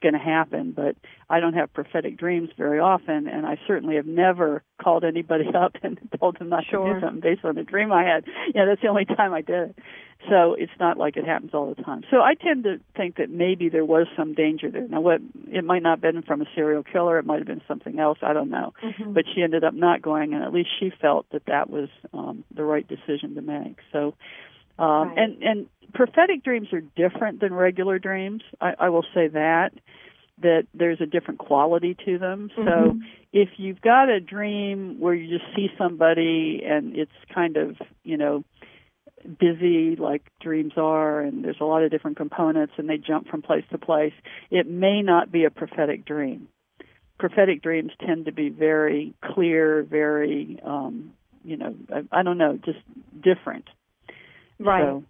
going 0.01 0.13
to 0.13 0.19
happen. 0.19 0.73
But 0.75 0.95
I 1.29 1.39
don't 1.39 1.53
have 1.53 1.73
prophetic 1.73 2.17
dreams 2.17 2.49
very 2.57 2.79
often, 2.79 3.27
and 3.27 3.45
I 3.45 3.57
certainly 3.67 3.95
have 3.95 4.05
never 4.05 4.63
called 4.81 5.03
anybody 5.03 5.45
up 5.55 5.73
and 5.83 5.99
told 6.19 6.39
them 6.39 6.49
not 6.49 6.63
sure. 6.69 6.88
to 6.88 6.93
do 6.99 7.05
something 7.05 7.21
based 7.21 7.43
on 7.45 7.57
a 7.57 7.63
dream 7.63 7.91
I 7.91 8.03
had. 8.03 8.25
Yeah, 8.53 8.65
that's 8.65 8.81
the 8.81 8.88
only 8.88 9.05
time 9.05 9.33
I 9.33 9.41
did 9.41 9.69
it. 9.69 9.79
So 10.29 10.55
it's 10.57 10.71
not 10.79 10.97
like 10.97 11.15
it 11.15 11.25
happens 11.25 11.51
all 11.53 11.73
the 11.73 11.81
time. 11.81 12.01
So 12.10 12.17
I 12.17 12.33
tend 12.33 12.63
to 12.63 12.79
think 12.95 13.17
that 13.17 13.29
maybe 13.29 13.69
there 13.69 13.86
was 13.86 14.07
some 14.17 14.33
danger 14.33 14.69
there. 14.71 14.88
Now, 14.88 14.99
what 14.99 15.21
it 15.47 15.63
might 15.63 15.83
not 15.83 16.01
have 16.01 16.01
been 16.01 16.23
from 16.23 16.41
a 16.41 16.45
serial 16.55 16.83
killer, 16.83 17.19
it 17.19 17.25
might 17.25 17.38
have 17.38 17.47
been 17.47 17.62
something 17.67 17.99
else. 17.99 18.17
I 18.23 18.33
don't 18.33 18.49
know. 18.49 18.73
Mm-hmm. 18.83 19.13
But 19.13 19.25
she 19.33 19.43
ended 19.43 19.63
up 19.63 19.75
not 19.75 20.01
going, 20.01 20.33
and 20.33 20.43
at 20.43 20.51
least 20.51 20.69
she 20.79 20.91
felt 21.01 21.27
that 21.31 21.45
that 21.45 21.69
was 21.69 21.89
um, 22.13 22.43
the 22.53 22.63
right 22.63 22.86
decision 22.88 23.36
to 23.36 23.41
make. 23.41 23.77
So, 23.91 24.15
um, 24.79 25.10
Right. 25.10 25.17
and 25.17 25.43
and 25.43 25.65
prophetic 25.93 26.43
dreams 26.43 26.67
are 26.73 26.82
different 26.82 27.39
than 27.39 27.54
regular 27.54 28.00
dreams. 28.00 28.43
I, 28.62 28.73
I 28.80 28.89
will 28.89 29.06
say 29.13 29.28
that 29.30 29.71
that 30.39 30.67
there's 30.73 31.02
a 31.02 31.06
different 31.08 31.39
quality 31.39 31.95
to 32.06 32.19
them. 32.19 32.52
So 32.56 32.63
Mhm. 32.63 33.02
if 33.34 33.50
you've 33.58 33.82
got 33.82 34.10
a 34.10 34.19
dream 34.19 35.00
where 35.00 35.13
you 35.13 35.36
just 35.38 35.50
see 35.56 35.69
somebody 35.78 36.62
and 36.63 36.95
it's 36.95 37.12
kind 37.34 37.58
of 37.58 37.78
you 38.04 38.17
know 38.17 38.43
busy 39.39 39.95
like 39.95 40.21
dreams 40.39 40.73
are 40.78 41.21
and 41.21 41.43
there's 41.43 41.60
a 41.60 41.65
lot 41.65 41.84
of 41.84 41.91
different 41.91 42.17
components 42.17 42.73
and 42.78 42.88
they 42.88 42.97
jump 42.97 43.28
from 43.28 43.41
place 43.41 43.63
to 43.71 43.78
place 43.78 44.13
it 44.52 44.67
may 44.67 45.02
not 45.02 45.32
be 45.32 45.43
a 45.43 45.50
prophetic 45.50 46.06
dream 46.06 46.47
prophetic 47.19 47.62
dreams 47.62 47.91
tend 48.06 48.26
to 48.26 48.32
be 48.32 48.50
very 48.50 49.13
clear 49.23 49.84
very 49.84 50.60
um 50.63 51.12
you 51.43 51.58
know 51.58 51.76
i, 51.93 52.19
I 52.19 52.23
don't 52.23 52.38
know 52.38 52.58
just 52.63 52.80
different 53.21 53.65
Right. 54.60 54.84
so, 54.84 55.04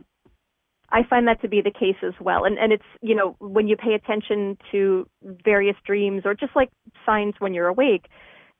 I 0.89 1.03
find 1.09 1.27
that 1.27 1.41
to 1.41 1.47
be 1.49 1.61
the 1.61 1.71
case 1.71 1.97
as 2.03 2.13
well. 2.19 2.45
And 2.45 2.57
and 2.57 2.71
it's, 2.71 2.83
you 3.01 3.15
know, 3.15 3.35
when 3.39 3.67
you 3.67 3.75
pay 3.75 3.93
attention 3.93 4.57
to 4.71 5.07
various 5.23 5.75
dreams 5.85 6.23
or 6.25 6.33
just 6.33 6.55
like 6.55 6.69
signs 7.05 7.35
when 7.39 7.53
you're 7.53 7.67
awake, 7.67 8.05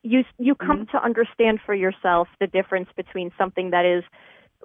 you 0.04 0.24
you 0.38 0.56
come 0.56 0.86
Mm-hmm. 0.86 0.98
to 0.98 1.04
understand 1.04 1.60
for 1.66 1.74
yourself 1.74 2.28
the 2.40 2.48
difference 2.48 2.90
between 2.96 3.32
something 3.38 3.72
that 3.72 3.86
is 3.86 4.04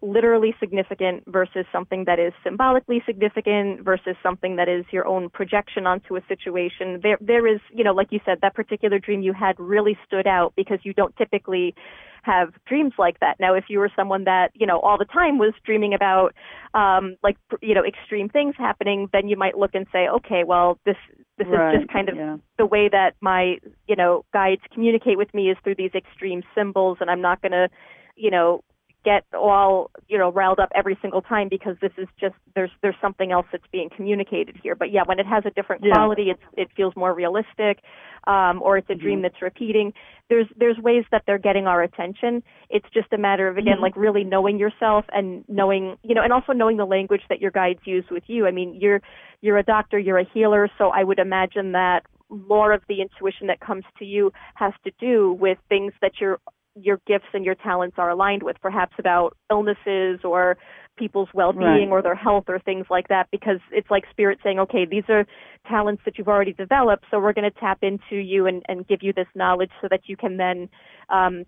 literally 0.01 0.55
significant 0.59 1.23
versus 1.27 1.65
something 1.71 2.05
that 2.07 2.19
is 2.19 2.33
symbolically 2.43 3.03
significant 3.07 3.85
versus 3.85 4.17
something 4.23 4.57
that 4.57 4.69
is 4.69 4.85
your 4.91 5.07
own 5.07 5.29
projection 5.29 5.87
onto 5.87 6.17
a 6.17 6.21
situation. 6.29 7.01
There 7.03 7.19
there 7.21 7.47
is, 7.47 7.61
you 7.73 7.85
know, 7.85 7.93
like 7.93 8.09
you 8.11 8.21
said, 8.25 8.39
that 8.43 8.55
particular 8.55 8.99
dream 8.99 9.23
you 9.23 9.33
had 9.33 9.59
really 9.59 9.97
stood 10.07 10.27
out 10.27 10.55
because 10.57 10.79
you 10.83 10.95
don't 10.95 11.15
typically 11.17 11.75
have 12.23 12.53
dreams 12.67 12.93
like 12.99 13.19
that. 13.21 13.37
Now, 13.41 13.55
if 13.55 13.65
you 13.69 13.81
were 13.81 13.91
someone 13.95 14.25
that, 14.25 14.51
you 14.55 14.67
know, 14.67 14.79
all 14.79 14.97
the 14.97 15.05
time 15.05 15.39
was 15.39 15.53
dreaming 15.65 15.93
about, 15.93 16.35
um, 16.73 17.17
like, 17.23 17.37
you 17.61 17.75
know, 17.75 17.85
extreme 17.85 18.29
things 18.29 18.55
happening, 18.57 19.09
then 19.13 19.29
you 19.29 19.37
might 19.37 19.59
look 19.59 19.73
and 19.75 19.87
say, 19.93 20.09
okay, 20.09 20.45
well, 20.47 20.79
this, 20.87 20.97
this 21.37 21.49
right, 21.49 21.75
is 21.75 21.81
just 21.81 21.93
kind 21.93 22.09
of 22.09 22.17
yeah. 22.17 22.37
the 22.59 22.67
way 22.67 22.89
that 22.89 23.15
my, 23.21 23.57
you 23.89 23.97
know, 23.97 24.25
guides 24.33 24.63
communicate 24.73 25.19
with 25.19 25.35
me 25.35 25.51
is 25.51 25.57
through 25.65 25.75
these 25.75 25.91
extreme 25.95 26.43
symbols 26.55 26.99
and 27.01 27.11
I'm 27.11 27.21
not 27.21 27.43
going 27.43 27.53
to, 27.53 27.69
you 28.15 28.31
know, 28.31 28.63
get 29.05 29.25
all 29.35 29.91
you 30.09 30.19
know 30.19 30.31
riled 30.33 30.59
up 30.59 30.71
every 30.75 30.97
single 31.03 31.23
time 31.23 31.49
because 31.49 31.77
this 31.81 31.93
is 31.99 32.07
just 32.21 32.35
there's 32.55 32.71
there's 32.83 32.95
something 33.01 33.33
else 33.33 33.47
that's 33.53 33.67
being 33.73 33.89
communicated 33.95 34.57
here 34.63 34.75
but 34.75 34.91
yeah 34.93 35.03
when 35.05 35.19
it 35.19 35.27
has 35.27 35.45
a 35.47 35.51
different 35.51 35.83
Yeah. 35.83 35.93
quality 35.95 36.31
it's 36.31 36.43
it 36.57 36.69
feels 36.77 36.95
more 36.97 37.15
realistic 37.15 37.83
um 38.27 38.61
or 38.63 38.79
it's 38.79 38.89
a 38.91 38.95
dream 38.95 39.19
Mhm. 39.19 39.23
that's 39.23 39.43
repeating 39.43 39.93
there's 40.29 40.47
there's 40.57 40.79
ways 40.79 41.05
that 41.11 41.23
they're 41.27 41.39
getting 41.39 41.67
our 41.67 41.83
attention 41.83 42.43
it's 42.71 42.89
just 42.91 43.13
a 43.13 43.19
matter 43.19 43.49
of 43.49 43.59
again 43.59 43.79
Mhm. 43.79 43.83
like 43.83 43.97
really 43.97 44.25
knowing 44.25 44.59
yourself 44.59 45.05
and 45.13 45.45
knowing 45.49 45.97
you 46.03 46.15
know 46.15 46.23
and 46.23 46.33
also 46.33 46.53
knowing 46.53 46.77
the 46.77 46.87
language 46.87 47.23
that 47.29 47.41
your 47.41 47.51
guides 47.51 47.81
use 47.85 48.05
with 48.11 48.25
you 48.29 48.47
i 48.47 48.51
mean 48.51 48.75
you're 48.81 49.01
you're 49.41 49.59
a 49.59 49.63
doctor 49.65 49.99
you're 49.99 50.19
a 50.19 50.25
healer 50.33 50.69
so 50.79 50.91
i 50.91 51.03
would 51.03 51.19
imagine 51.19 51.73
that 51.73 52.07
more 52.29 52.73
of 52.73 52.83
the 52.89 53.03
intuition 53.03 53.47
that 53.49 53.61
comes 53.61 53.85
to 53.99 54.05
you 54.05 54.33
has 54.55 54.73
to 54.85 54.91
do 54.99 55.33
with 55.35 55.59
things 55.69 55.93
that 56.01 56.13
you're 56.21 56.39
your 56.75 57.01
gifts 57.07 57.27
and 57.35 57.45
your 57.45 57.55
talents 57.55 57.97
are 57.99 58.11
aligned 58.11 58.43
with, 58.43 58.57
perhaps 58.61 58.95
about 58.99 59.37
illnesses 59.51 60.21
or 60.25 60.57
people's 60.97 61.29
well-being 61.35 61.67
Right. 61.67 61.89
or 61.89 62.03
their 62.03 62.15
health 62.15 62.45
or 62.49 62.59
things 62.59 62.87
like 62.91 63.09
that, 63.09 63.29
because 63.31 63.59
it's 63.71 63.91
like 63.91 64.05
spirit 64.11 64.39
saying, 64.43 64.59
okay, 64.59 64.85
these 64.85 65.05
are 65.09 65.27
talents 65.69 66.03
that 66.05 66.19
you've 66.19 66.29
already 66.29 66.53
developed, 66.53 67.05
so 67.11 67.19
we're 67.19 67.33
going 67.33 67.51
to 67.51 67.61
tap 67.61 67.79
into 67.83 68.17
you 68.17 68.47
and, 68.47 68.63
and 68.69 68.87
give 68.87 69.03
you 69.03 69.13
this 69.13 69.27
knowledge 69.35 69.71
so 69.81 69.89
that 69.91 70.03
you 70.07 70.17
can 70.17 70.37
then 70.37 70.69
um, 71.09 71.45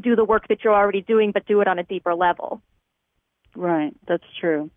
do 0.00 0.14
the 0.16 0.24
work 0.24 0.48
that 0.48 0.58
you're 0.64 0.74
already 0.74 1.02
doing, 1.02 1.30
but 1.32 1.46
do 1.46 1.60
it 1.60 1.68
on 1.68 1.78
a 1.78 1.84
deeper 1.84 2.14
level. 2.14 2.60
Right, 3.56 3.94
that's 4.06 4.24
true. 4.40 4.70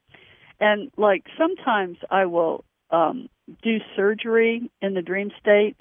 And 0.59 0.91
like 0.97 1.23
sometimes 1.37 1.97
I 2.09 2.25
will 2.25 2.63
um 2.89 3.27
do 3.61 3.77
surgery 3.95 4.71
in 4.81 4.93
the 4.93 5.01
dream 5.01 5.31
state, 5.39 5.75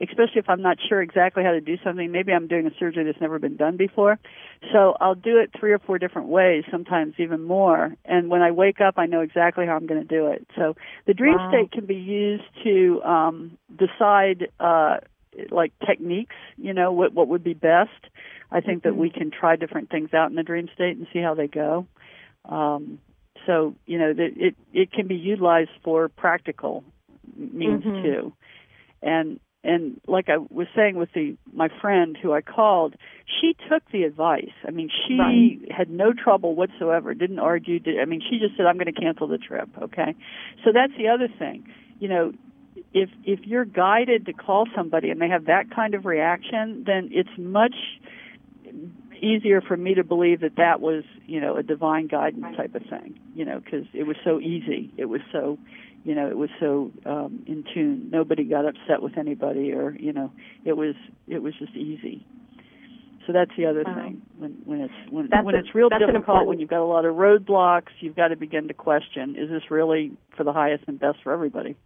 especially 0.00 0.38
if 0.38 0.48
I'm 0.48 0.62
not 0.62 0.78
sure 0.88 1.02
exactly 1.02 1.42
how 1.44 1.52
to 1.52 1.60
do 1.60 1.76
something. 1.84 2.10
Maybe 2.10 2.32
I'm 2.32 2.46
doing 2.46 2.66
a 2.66 2.70
surgery 2.78 3.04
that's 3.04 3.20
never 3.20 3.38
been 3.38 3.56
done 3.56 3.76
before. 3.76 4.18
So 4.72 4.94
I'll 5.00 5.14
do 5.14 5.38
it 5.38 5.50
three 5.58 5.72
or 5.72 5.78
four 5.78 5.98
different 5.98 6.28
ways, 6.28 6.64
sometimes 6.70 7.14
even 7.18 7.42
more. 7.42 7.94
And 8.04 8.30
when 8.30 8.42
I 8.42 8.50
wake 8.50 8.80
up, 8.80 8.94
I 8.98 9.06
know 9.06 9.20
exactly 9.20 9.66
how 9.66 9.76
I'm 9.76 9.86
going 9.86 10.00
to 10.00 10.06
do 10.06 10.28
it. 10.28 10.46
So 10.56 10.74
the 11.06 11.14
dream 11.14 11.38
Wow. 11.38 11.46
state 11.46 11.72
can 11.72 11.86
be 11.86 11.96
used 11.96 12.44
to 12.64 13.02
um 13.02 13.58
decide 13.76 14.48
uh 14.60 14.98
like 15.50 15.72
techniques, 15.86 16.34
you 16.56 16.72
know, 16.74 16.92
what 16.92 17.12
what 17.12 17.28
would 17.28 17.44
be 17.44 17.54
best. 17.54 17.90
I 18.50 18.60
think 18.60 18.82
that 18.84 18.96
Mhm. 18.96 18.96
we 18.96 19.10
can 19.10 19.30
try 19.30 19.56
different 19.56 19.90
things 19.90 20.14
out 20.14 20.30
in 20.30 20.36
the 20.36 20.42
dream 20.42 20.68
state 20.74 20.96
and 20.96 21.06
see 21.12 21.20
how 21.20 21.34
they 21.34 21.46
go. 21.48 21.86
Um, 22.44 22.98
so 23.46 23.74
you 23.86 23.98
know 23.98 24.12
that 24.12 24.30
it 24.36 24.56
it 24.72 24.92
can 24.92 25.06
be 25.06 25.14
utilized 25.16 25.70
for 25.84 26.08
practical 26.08 26.84
means 27.36 27.84
Mhm. 27.84 28.02
too, 28.02 28.32
and 29.02 29.38
and 29.64 30.00
like 30.06 30.28
I 30.28 30.38
was 30.38 30.68
saying 30.74 30.96
with 30.96 31.10
the 31.14 31.36
my 31.52 31.68
friend 31.80 32.16
who 32.20 32.32
I 32.32 32.42
called, 32.42 32.94
she 33.40 33.56
took 33.68 33.82
the 33.90 34.04
advice. 34.04 34.52
I 34.66 34.70
mean, 34.70 34.88
she 34.88 35.18
Right. 35.18 35.72
had 35.72 35.90
no 35.90 36.12
trouble 36.12 36.54
whatsoever. 36.54 37.12
Didn't 37.14 37.40
argue. 37.40 37.80
Did, 37.80 38.00
I 38.00 38.04
mean, 38.04 38.20
she 38.20 38.38
just 38.38 38.56
said, 38.56 38.66
"I'm 38.66 38.76
going 38.76 38.92
to 38.92 39.00
cancel 39.00 39.26
the 39.26 39.38
trip." 39.38 39.68
Okay, 39.80 40.14
so 40.64 40.72
that's 40.72 40.92
the 40.96 41.08
other 41.08 41.28
thing. 41.28 41.66
You 41.98 42.08
know, 42.08 42.32
if 42.94 43.10
if 43.24 43.40
you're 43.46 43.64
guided 43.64 44.26
to 44.26 44.32
call 44.32 44.66
somebody 44.76 45.10
and 45.10 45.20
they 45.20 45.28
have 45.28 45.46
that 45.46 45.70
kind 45.70 45.94
of 45.94 46.06
reaction, 46.06 46.84
then 46.86 47.08
it's 47.12 47.36
much 47.36 47.74
easier 49.20 49.60
for 49.60 49.76
me 49.76 49.94
to 49.94 50.04
believe 50.04 50.40
that 50.40 50.56
that 50.56 50.80
was 50.80 51.04
you 51.26 51.40
know 51.40 51.56
a 51.56 51.62
divine 51.62 52.06
guidance 52.06 52.56
type 52.56 52.74
of 52.74 52.82
thing 52.82 53.18
you 53.34 53.44
know 53.44 53.58
because 53.58 53.84
it 53.92 54.04
was 54.04 54.16
so 54.24 54.40
easy 54.40 54.92
it 54.96 55.06
was 55.06 55.20
so 55.32 55.58
you 56.04 56.14
know 56.14 56.28
it 56.28 56.36
was 56.36 56.50
so 56.60 56.90
um 57.06 57.42
in 57.46 57.64
tune. 57.74 58.08
Nobody 58.10 58.44
got 58.44 58.64
upset 58.66 59.02
with 59.02 59.16
anybody 59.18 59.72
or 59.72 59.94
you 59.98 60.12
know 60.12 60.32
it 60.64 60.76
was 60.76 60.94
it 61.26 61.42
was 61.42 61.54
just 61.58 61.74
easy. 61.76 62.26
So 63.26 63.32
that's 63.34 63.50
the 63.58 63.66
other 63.66 63.84
Wow. 63.84 63.94
thing. 63.94 64.22
When 64.38 64.52
when 64.64 64.80
it's 64.80 64.94
when 65.10 65.28
That's 65.30 65.44
when 65.44 65.54
a- 65.54 65.58
it's 65.58 65.74
real 65.74 65.90
difficult 65.90 66.46
when 66.46 66.60
you've 66.60 66.70
got 66.70 66.80
a 66.82 66.84
lot 66.84 67.04
of 67.04 67.16
roadblocks 67.16 67.90
you've 68.00 68.16
got 68.16 68.28
to 68.28 68.36
begin 68.36 68.68
to 68.68 68.74
question 68.74 69.36
is 69.36 69.50
this 69.50 69.70
really 69.70 70.12
for 70.36 70.44
the 70.44 70.52
highest 70.52 70.84
and 70.86 70.98
best 70.98 71.18
for 71.22 71.32
everybody 71.32 71.76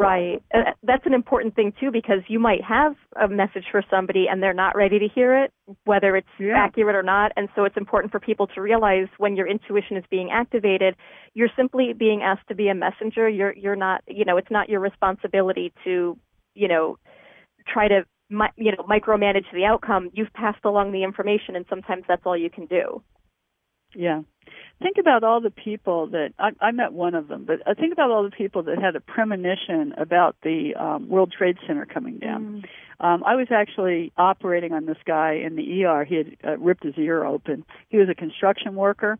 Right. 0.00 0.42
Uh, 0.54 0.72
That's 0.82 1.04
an 1.06 1.14
important 1.14 1.54
thing 1.54 1.72
too 1.78 1.90
because 1.90 2.20
you 2.28 2.38
might 2.38 2.62
have 2.64 2.94
a 3.20 3.28
message 3.28 3.64
for 3.70 3.82
somebody 3.90 4.26
and 4.30 4.42
they're 4.42 4.54
not 4.54 4.74
ready 4.74 4.98
to 4.98 5.08
hear 5.08 5.44
it, 5.44 5.52
whether 5.84 6.16
it's 6.16 6.28
Yeah. 6.38 6.56
accurate 6.56 6.96
or 6.96 7.02
not. 7.02 7.32
And 7.36 7.48
so 7.54 7.64
it's 7.64 7.76
important 7.76 8.10
for 8.10 8.20
people 8.20 8.46
to 8.48 8.60
realize 8.62 9.08
when 9.18 9.36
your 9.36 9.46
intuition 9.46 9.96
is 9.96 10.04
being 10.10 10.30
activated, 10.30 10.96
you're 11.34 11.50
simply 11.56 11.92
being 11.92 12.22
asked 12.22 12.48
to 12.48 12.54
be 12.54 12.68
a 12.68 12.74
messenger. 12.74 13.28
You're 13.28 13.52
you're 13.52 13.76
not, 13.76 14.02
you 14.08 14.24
know, 14.24 14.36
it's 14.38 14.50
not 14.50 14.68
your 14.68 14.80
responsibility 14.80 15.72
to, 15.84 16.18
you 16.54 16.68
know, 16.68 16.98
try 17.66 17.88
to 17.88 18.04
you 18.56 18.70
know, 18.72 18.84
micromanage 18.88 19.50
the 19.52 19.64
outcome. 19.64 20.08
You've 20.12 20.32
passed 20.32 20.64
along 20.64 20.92
the 20.92 21.02
information 21.02 21.56
and 21.56 21.66
sometimes 21.68 22.04
that's 22.08 22.22
all 22.24 22.36
you 22.36 22.48
can 22.48 22.66
do. 22.66 23.02
Yeah. 23.94 24.22
Think 24.82 24.96
about 24.98 25.24
all 25.24 25.42
the 25.42 25.50
people 25.50 26.06
that 26.08 26.32
I, 26.38 26.50
I 26.60 26.70
met 26.70 26.92
one 26.92 27.14
of 27.14 27.28
them, 27.28 27.44
but 27.44 27.60
I 27.66 27.74
think 27.74 27.92
about 27.92 28.10
all 28.10 28.22
the 28.22 28.30
people 28.30 28.62
that 28.64 28.78
had 28.78 28.96
a 28.96 29.00
premonition 29.00 29.92
about 29.98 30.36
the 30.42 30.74
um, 30.74 31.08
World 31.08 31.34
Trade 31.36 31.58
Center 31.66 31.84
coming 31.84 32.18
down. 32.18 32.64
Um, 32.98 33.22
I 33.24 33.34
was 33.34 33.48
actually 33.50 34.12
operating 34.16 34.72
on 34.72 34.86
this 34.86 34.96
guy 35.06 35.42
in 35.44 35.56
the 35.56 35.84
ER. 35.84 36.04
He 36.04 36.14
had 36.16 36.36
uh, 36.42 36.58
ripped 36.58 36.84
his 36.84 36.94
ear 36.96 37.24
open. 37.24 37.64
He 37.90 37.98
was 37.98 38.08
a 38.08 38.14
construction 38.14 38.74
worker, 38.74 39.18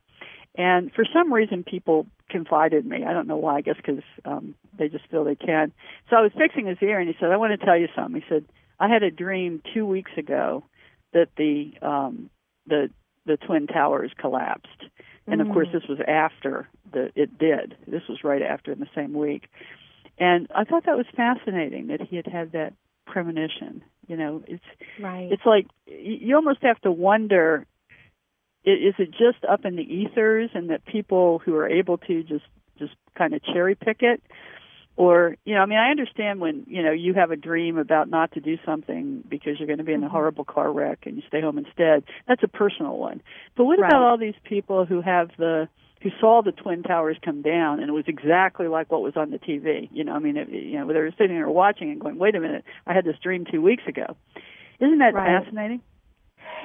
and 0.54 0.92
for 0.92 1.04
some 1.12 1.32
reason, 1.32 1.62
people 1.62 2.06
confided 2.30 2.84
in 2.84 2.90
me. 2.90 3.04
I 3.04 3.12
don't 3.12 3.26
know 3.26 3.36
why. 3.36 3.56
I 3.56 3.60
guess 3.60 3.76
because 3.76 4.02
um, 4.24 4.54
they 4.78 4.88
just 4.88 5.06
feel 5.10 5.24
they 5.24 5.34
can. 5.34 5.72
So 6.08 6.16
I 6.16 6.22
was 6.22 6.32
fixing 6.36 6.66
his 6.66 6.78
ear, 6.80 6.98
and 6.98 7.08
he 7.08 7.14
said, 7.20 7.30
"I 7.30 7.36
want 7.36 7.58
to 7.58 7.64
tell 7.64 7.76
you 7.78 7.88
something." 7.94 8.20
He 8.20 8.26
said, 8.28 8.44
"I 8.78 8.88
had 8.88 9.02
a 9.02 9.10
dream 9.10 9.62
two 9.74 9.86
weeks 9.86 10.12
ago 10.16 10.64
that 11.12 11.28
the 11.36 11.72
um, 11.82 12.30
the 12.66 12.90
the 13.26 13.36
twin 13.36 13.66
towers 13.66 14.12
collapsed." 14.18 14.84
And 15.26 15.40
of 15.40 15.48
course, 15.52 15.68
Mm. 15.68 15.72
this 15.72 15.86
was 15.88 16.00
after 16.00 16.68
the 16.92 17.12
it 17.14 17.38
did. 17.38 17.76
This 17.86 18.06
was 18.08 18.24
right 18.24 18.42
after 18.42 18.72
in 18.72 18.80
the 18.80 18.88
same 18.94 19.12
week, 19.12 19.48
and 20.18 20.46
I 20.54 20.64
thought 20.64 20.84
that 20.84 20.96
was 20.96 21.06
fascinating 21.14 21.86
that 21.88 22.00
he 22.00 22.16
had 22.16 22.26
had 22.26 22.52
that 22.52 22.72
premonition. 23.06 23.82
You 24.08 24.16
know, 24.16 24.42
it's 24.46 24.64
Right. 24.98 25.30
it's 25.30 25.46
like 25.46 25.66
y- 25.86 25.94
you 26.20 26.34
almost 26.36 26.62
have 26.62 26.80
to 26.80 26.90
wonder: 26.90 27.66
i- 28.66 28.70
is 28.70 28.94
it 28.98 29.10
just 29.12 29.44
up 29.44 29.64
in 29.64 29.76
the 29.76 29.94
ethers, 29.94 30.50
and 30.54 30.70
that 30.70 30.84
people 30.84 31.38
who 31.40 31.54
are 31.56 31.68
able 31.68 31.98
to 31.98 32.22
just 32.22 32.46
just 32.78 32.94
kind 33.14 33.34
of 33.34 33.42
cherry 33.42 33.74
pick 33.74 34.02
it, 34.02 34.22
or 35.00 35.34
you 35.46 35.54
know 35.54 35.62
i 35.62 35.66
mean 35.66 35.78
i 35.78 35.90
understand 35.90 36.40
when 36.40 36.62
you 36.68 36.82
know 36.82 36.92
you 36.92 37.14
have 37.14 37.30
a 37.30 37.36
dream 37.36 37.78
about 37.78 38.10
not 38.10 38.30
to 38.32 38.38
do 38.40 38.58
something 38.66 39.24
because 39.30 39.58
you're 39.58 39.66
going 39.66 39.78
to 39.78 39.84
be 39.84 39.94
in 39.94 40.04
a 40.04 40.08
Mhm. 40.08 40.10
horrible 40.10 40.44
car 40.44 40.70
wreck 40.70 40.98
and 41.06 41.16
you 41.16 41.22
stay 41.26 41.40
home 41.40 41.56
instead 41.56 42.04
that's 42.28 42.42
a 42.42 42.48
personal 42.48 42.98
one 42.98 43.22
but 43.56 43.64
what 43.64 43.78
Right. 43.78 43.88
about 43.88 44.02
all 44.02 44.18
these 44.18 44.34
people 44.44 44.84
who 44.84 45.00
have 45.00 45.30
the 45.38 45.66
who 46.02 46.10
saw 46.20 46.42
the 46.42 46.52
twin 46.52 46.82
towers 46.82 47.16
come 47.24 47.40
down 47.40 47.80
and 47.80 47.88
it 47.88 47.92
was 47.92 48.04
exactly 48.08 48.68
like 48.68 48.92
what 48.92 49.00
was 49.00 49.14
on 49.16 49.30
the 49.30 49.38
tv 49.38 49.88
you 49.90 50.04
know 50.04 50.12
i 50.12 50.18
mean 50.18 50.36
it, 50.36 50.50
you 50.50 50.78
know 50.78 50.86
they 50.86 51.00
were 51.00 51.10
sitting 51.16 51.36
there 51.36 51.48
watching 51.48 51.90
and 51.90 51.98
going 51.98 52.18
wait 52.18 52.34
a 52.34 52.40
minute 52.40 52.62
i 52.86 52.92
had 52.92 53.06
this 53.06 53.16
dream 53.22 53.46
two 53.50 53.62
weeks 53.62 53.84
ago 53.88 54.14
isn't 54.80 54.98
that 54.98 55.14
Right. 55.14 55.24
fascinating 55.24 55.80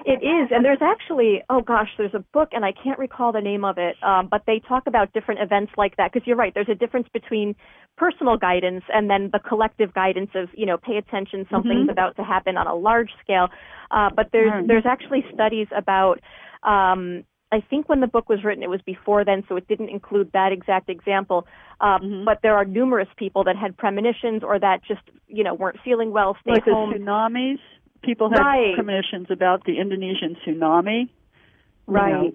It 0.06 0.22
is, 0.24 0.52
and 0.52 0.64
there's 0.64 0.82
actually, 0.82 1.42
oh 1.50 1.62
gosh, 1.62 1.90
there's 1.98 2.14
a 2.14 2.24
book, 2.34 2.50
and 2.52 2.66
I 2.66 2.74
can't 2.74 3.00
recall 3.00 3.32
the 3.32 3.42
name 3.42 3.64
of 3.66 3.78
it, 3.78 3.96
um, 4.04 4.28
but 4.30 4.44
they 4.46 4.60
talk 4.60 4.88
about 4.88 5.14
different 5.14 5.42
events 5.42 5.72
like 5.78 5.96
that. 5.98 6.12
Because 6.12 6.28
you're 6.28 6.36
right, 6.36 6.54
there's 6.54 6.70
a 6.70 6.76
difference 6.76 7.08
between 7.14 7.56
personal 7.98 8.38
guidance 8.38 8.84
and 8.94 9.10
then 9.10 9.30
the 9.32 9.40
collective 9.40 9.94
guidance 9.94 10.32
of, 10.36 10.50
you 10.54 10.66
know, 10.66 10.78
pay 10.78 10.98
attention, 10.98 11.48
something's 11.50 11.88
Mhm. 11.88 11.92
about 11.92 12.16
to 12.18 12.24
happen 12.24 12.58
on 12.58 12.68
a 12.68 12.76
large 12.76 13.12
scale. 13.22 13.50
Uh, 13.92 14.10
but 14.10 14.32
there's 14.32 14.52
Right. 14.52 14.68
there's 14.68 14.86
actually 14.86 15.26
studies 15.34 15.68
about. 15.72 16.20
Um, 16.64 17.24
I 17.52 17.62
think 17.62 17.88
when 17.88 18.02
the 18.02 18.08
book 18.08 18.28
was 18.28 18.44
written, 18.44 18.64
it 18.64 18.70
was 18.70 18.82
before 18.82 19.24
then, 19.24 19.46
so 19.48 19.56
it 19.56 19.68
didn't 19.68 19.90
include 19.90 20.32
that 20.34 20.52
exact 20.52 20.90
example. 20.90 21.48
Um, 21.80 22.02
Mhm. 22.02 22.26
But 22.26 22.42
there 22.42 22.56
are 22.56 22.66
numerous 22.66 23.08
people 23.16 23.44
that 23.46 23.56
had 23.56 23.78
premonitions 23.78 24.44
or 24.44 24.60
that 24.60 24.84
just, 24.84 25.04
you 25.28 25.44
know, 25.44 25.54
weren't 25.54 25.80
feeling 25.82 26.12
well, 26.12 26.36
stayed 26.42 26.52
like 26.54 26.64
home. 26.64 26.90
the 26.90 27.00
tsunamis 27.00 27.60
people 28.02 28.30
had 28.30 28.40
Right. 28.40 28.74
premonitions 28.76 29.32
about 29.32 29.64
the 29.64 29.78
indonesian 29.80 30.36
tsunami 30.36 31.08
you 31.88 31.94
Right. 31.94 32.12
know, 32.14 32.34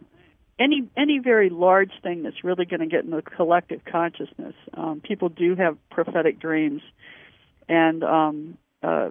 any 0.60 0.88
any 0.96 1.18
very 1.18 1.48
large 1.50 1.90
thing 2.02 2.22
that's 2.22 2.44
really 2.44 2.66
going 2.66 2.80
to 2.80 2.86
get 2.86 3.04
in 3.04 3.10
the 3.10 3.22
collective 3.22 3.80
consciousness. 3.90 4.54
Um, 4.74 5.00
people 5.02 5.28
do 5.28 5.56
have 5.56 5.76
prophetic 5.90 6.38
dreams, 6.38 6.82
and 7.68 8.04
um, 8.04 8.58
uh, 8.82 9.10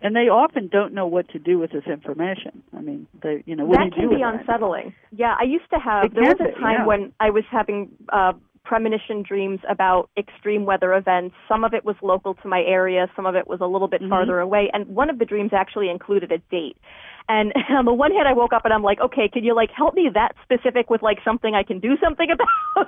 and 0.00 0.16
they 0.16 0.28
often 0.28 0.68
don't 0.68 0.94
know 0.94 1.06
what 1.06 1.28
to 1.30 1.38
do 1.38 1.58
with 1.58 1.70
this 1.70 1.84
information. 1.86 2.62
I 2.76 2.80
mean, 2.80 3.06
they 3.22 3.42
you 3.46 3.54
know 3.54 3.66
what 3.66 3.78
that 3.78 3.84
do 3.84 3.86
you 3.86 3.92
can 3.92 4.02
do 4.02 4.08
be 4.08 4.14
with 4.16 4.22
that? 4.22 4.40
unsettling. 4.40 4.94
Yeah, 5.12 5.36
I 5.38 5.44
used 5.44 5.68
to 5.70 5.78
have. 5.78 6.06
It 6.06 6.14
there 6.14 6.24
was 6.24 6.40
a 6.40 6.58
time 6.58 6.80
yeah. 6.80 6.86
when 6.86 7.12
I 7.20 7.30
was 7.30 7.44
having 7.50 7.90
uh, 8.10 8.32
premonition 8.64 9.22
dreams 9.22 9.60
about 9.68 10.10
extreme 10.18 10.64
weather 10.64 10.92
events. 10.94 11.34
Some 11.48 11.62
of 11.62 11.72
it 11.72 11.84
was 11.84 11.96
local 12.02 12.34
to 12.34 12.48
my 12.48 12.62
area. 12.66 13.06
Some 13.14 13.24
of 13.26 13.36
it 13.36 13.46
was 13.46 13.60
a 13.60 13.66
little 13.66 13.88
bit 13.88 14.02
Mhm. 14.02 14.08
farther 14.08 14.40
away. 14.40 14.70
And 14.72 14.88
one 14.88 15.08
of 15.08 15.18
the 15.18 15.24
dreams 15.24 15.52
actually 15.52 15.88
included 15.88 16.32
a 16.32 16.38
date. 16.50 16.76
And 17.28 17.52
on 17.70 17.84
the 17.84 17.92
one 17.92 18.12
hand, 18.12 18.28
I 18.28 18.32
woke 18.32 18.52
up 18.52 18.64
and 18.64 18.72
I'm 18.72 18.82
like, 18.82 19.00
okay, 19.00 19.28
can 19.28 19.44
you 19.44 19.54
like 19.54 19.70
help 19.70 19.94
me 19.94 20.08
that 20.14 20.32
specific 20.42 20.90
with 20.90 21.02
like 21.02 21.18
something 21.24 21.54
I 21.54 21.62
can 21.62 21.80
do 21.80 21.96
something 22.02 22.28
about? 22.36 22.48
uh, 22.76 22.84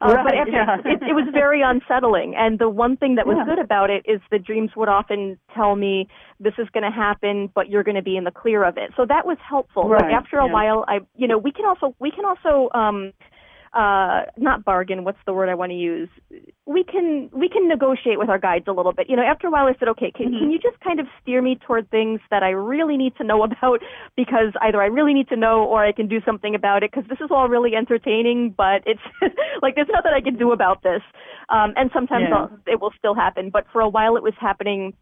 but 0.00 0.08
Right, 0.24 0.38
after, 0.38 0.52
yeah. 0.52 0.76
it, 0.84 1.02
it 1.02 1.14
was 1.14 1.28
very 1.32 1.62
unsettling. 1.62 2.34
And 2.36 2.58
the 2.58 2.68
one 2.68 2.96
thing 2.96 3.14
that 3.16 3.26
was 3.26 3.36
Yeah. 3.38 3.44
good 3.44 3.58
about 3.58 3.90
it 3.90 4.04
is 4.06 4.20
the 4.30 4.38
dreams 4.38 4.70
would 4.76 4.88
often 4.88 5.38
tell 5.54 5.76
me 5.76 6.08
this 6.40 6.54
is 6.58 6.68
going 6.70 6.84
to 6.84 6.90
happen, 6.90 7.50
but 7.54 7.68
you're 7.68 7.84
going 7.84 7.96
to 7.96 8.02
be 8.02 8.16
in 8.16 8.24
the 8.24 8.30
clear 8.30 8.64
of 8.64 8.76
it. 8.76 8.92
So 8.96 9.06
that 9.06 9.26
was 9.26 9.38
helpful. 9.46 9.88
Right, 9.88 10.00
But 10.02 10.12
after 10.12 10.38
a 10.38 10.46
yeah. 10.46 10.52
while, 10.52 10.84
I, 10.88 11.00
you 11.14 11.28
know, 11.28 11.38
we 11.38 11.52
can 11.52 11.64
also 11.64 11.94
we 11.98 12.10
can 12.10 12.24
also 12.24 12.70
um, 12.76 13.12
uh, 13.76 14.22
not 14.38 14.64
bargain. 14.64 15.04
What's 15.04 15.18
the 15.26 15.34
word 15.34 15.50
I 15.50 15.54
want 15.54 15.70
to 15.70 15.76
use? 15.76 16.08
We 16.64 16.82
can 16.82 17.28
we 17.32 17.48
can 17.48 17.68
negotiate 17.68 18.18
with 18.18 18.30
our 18.30 18.38
guides 18.38 18.64
a 18.68 18.72
little 18.72 18.92
bit. 18.92 19.08
You 19.10 19.16
know, 19.16 19.22
after 19.22 19.46
a 19.48 19.50
while, 19.50 19.66
I 19.66 19.74
said, 19.78 19.88
okay, 19.88 20.10
can, 20.10 20.32
Mhm. 20.32 20.38
can 20.38 20.50
you 20.50 20.58
just 20.58 20.80
kind 20.80 20.98
of 20.98 21.06
steer 21.20 21.42
me 21.42 21.56
toward 21.56 21.90
things 21.90 22.20
that 22.30 22.42
I 22.42 22.50
really 22.50 22.96
need 22.96 23.14
to 23.16 23.24
know 23.24 23.42
about 23.48 23.82
because 24.16 24.52
either 24.62 24.80
I 24.80 24.86
really 24.86 25.12
need 25.12 25.28
to 25.28 25.36
know 25.36 25.64
or 25.64 25.84
I 25.84 25.92
can 25.92 26.08
do 26.08 26.20
something 26.22 26.54
about 26.54 26.82
it 26.84 26.90
because 26.90 27.06
this 27.08 27.20
is 27.20 27.30
all 27.30 27.48
really 27.48 27.74
entertaining, 27.76 28.54
but 28.56 28.82
it's 28.86 29.06
like 29.62 29.74
there's 29.74 29.92
nothing 29.92 30.12
I 30.14 30.22
can 30.22 30.36
do 30.36 30.52
about 30.52 30.82
this. 30.82 31.02
Um, 31.50 31.74
and 31.76 31.90
sometimes 31.92 32.26
Yeah. 32.30 32.46
It 32.66 32.80
will 32.80 32.92
still 32.98 33.14
happen, 33.14 33.50
but 33.50 33.66
for 33.72 33.80
a 33.80 33.88
while 33.88 34.16
it 34.16 34.22
was 34.22 34.34
happening 34.40 34.94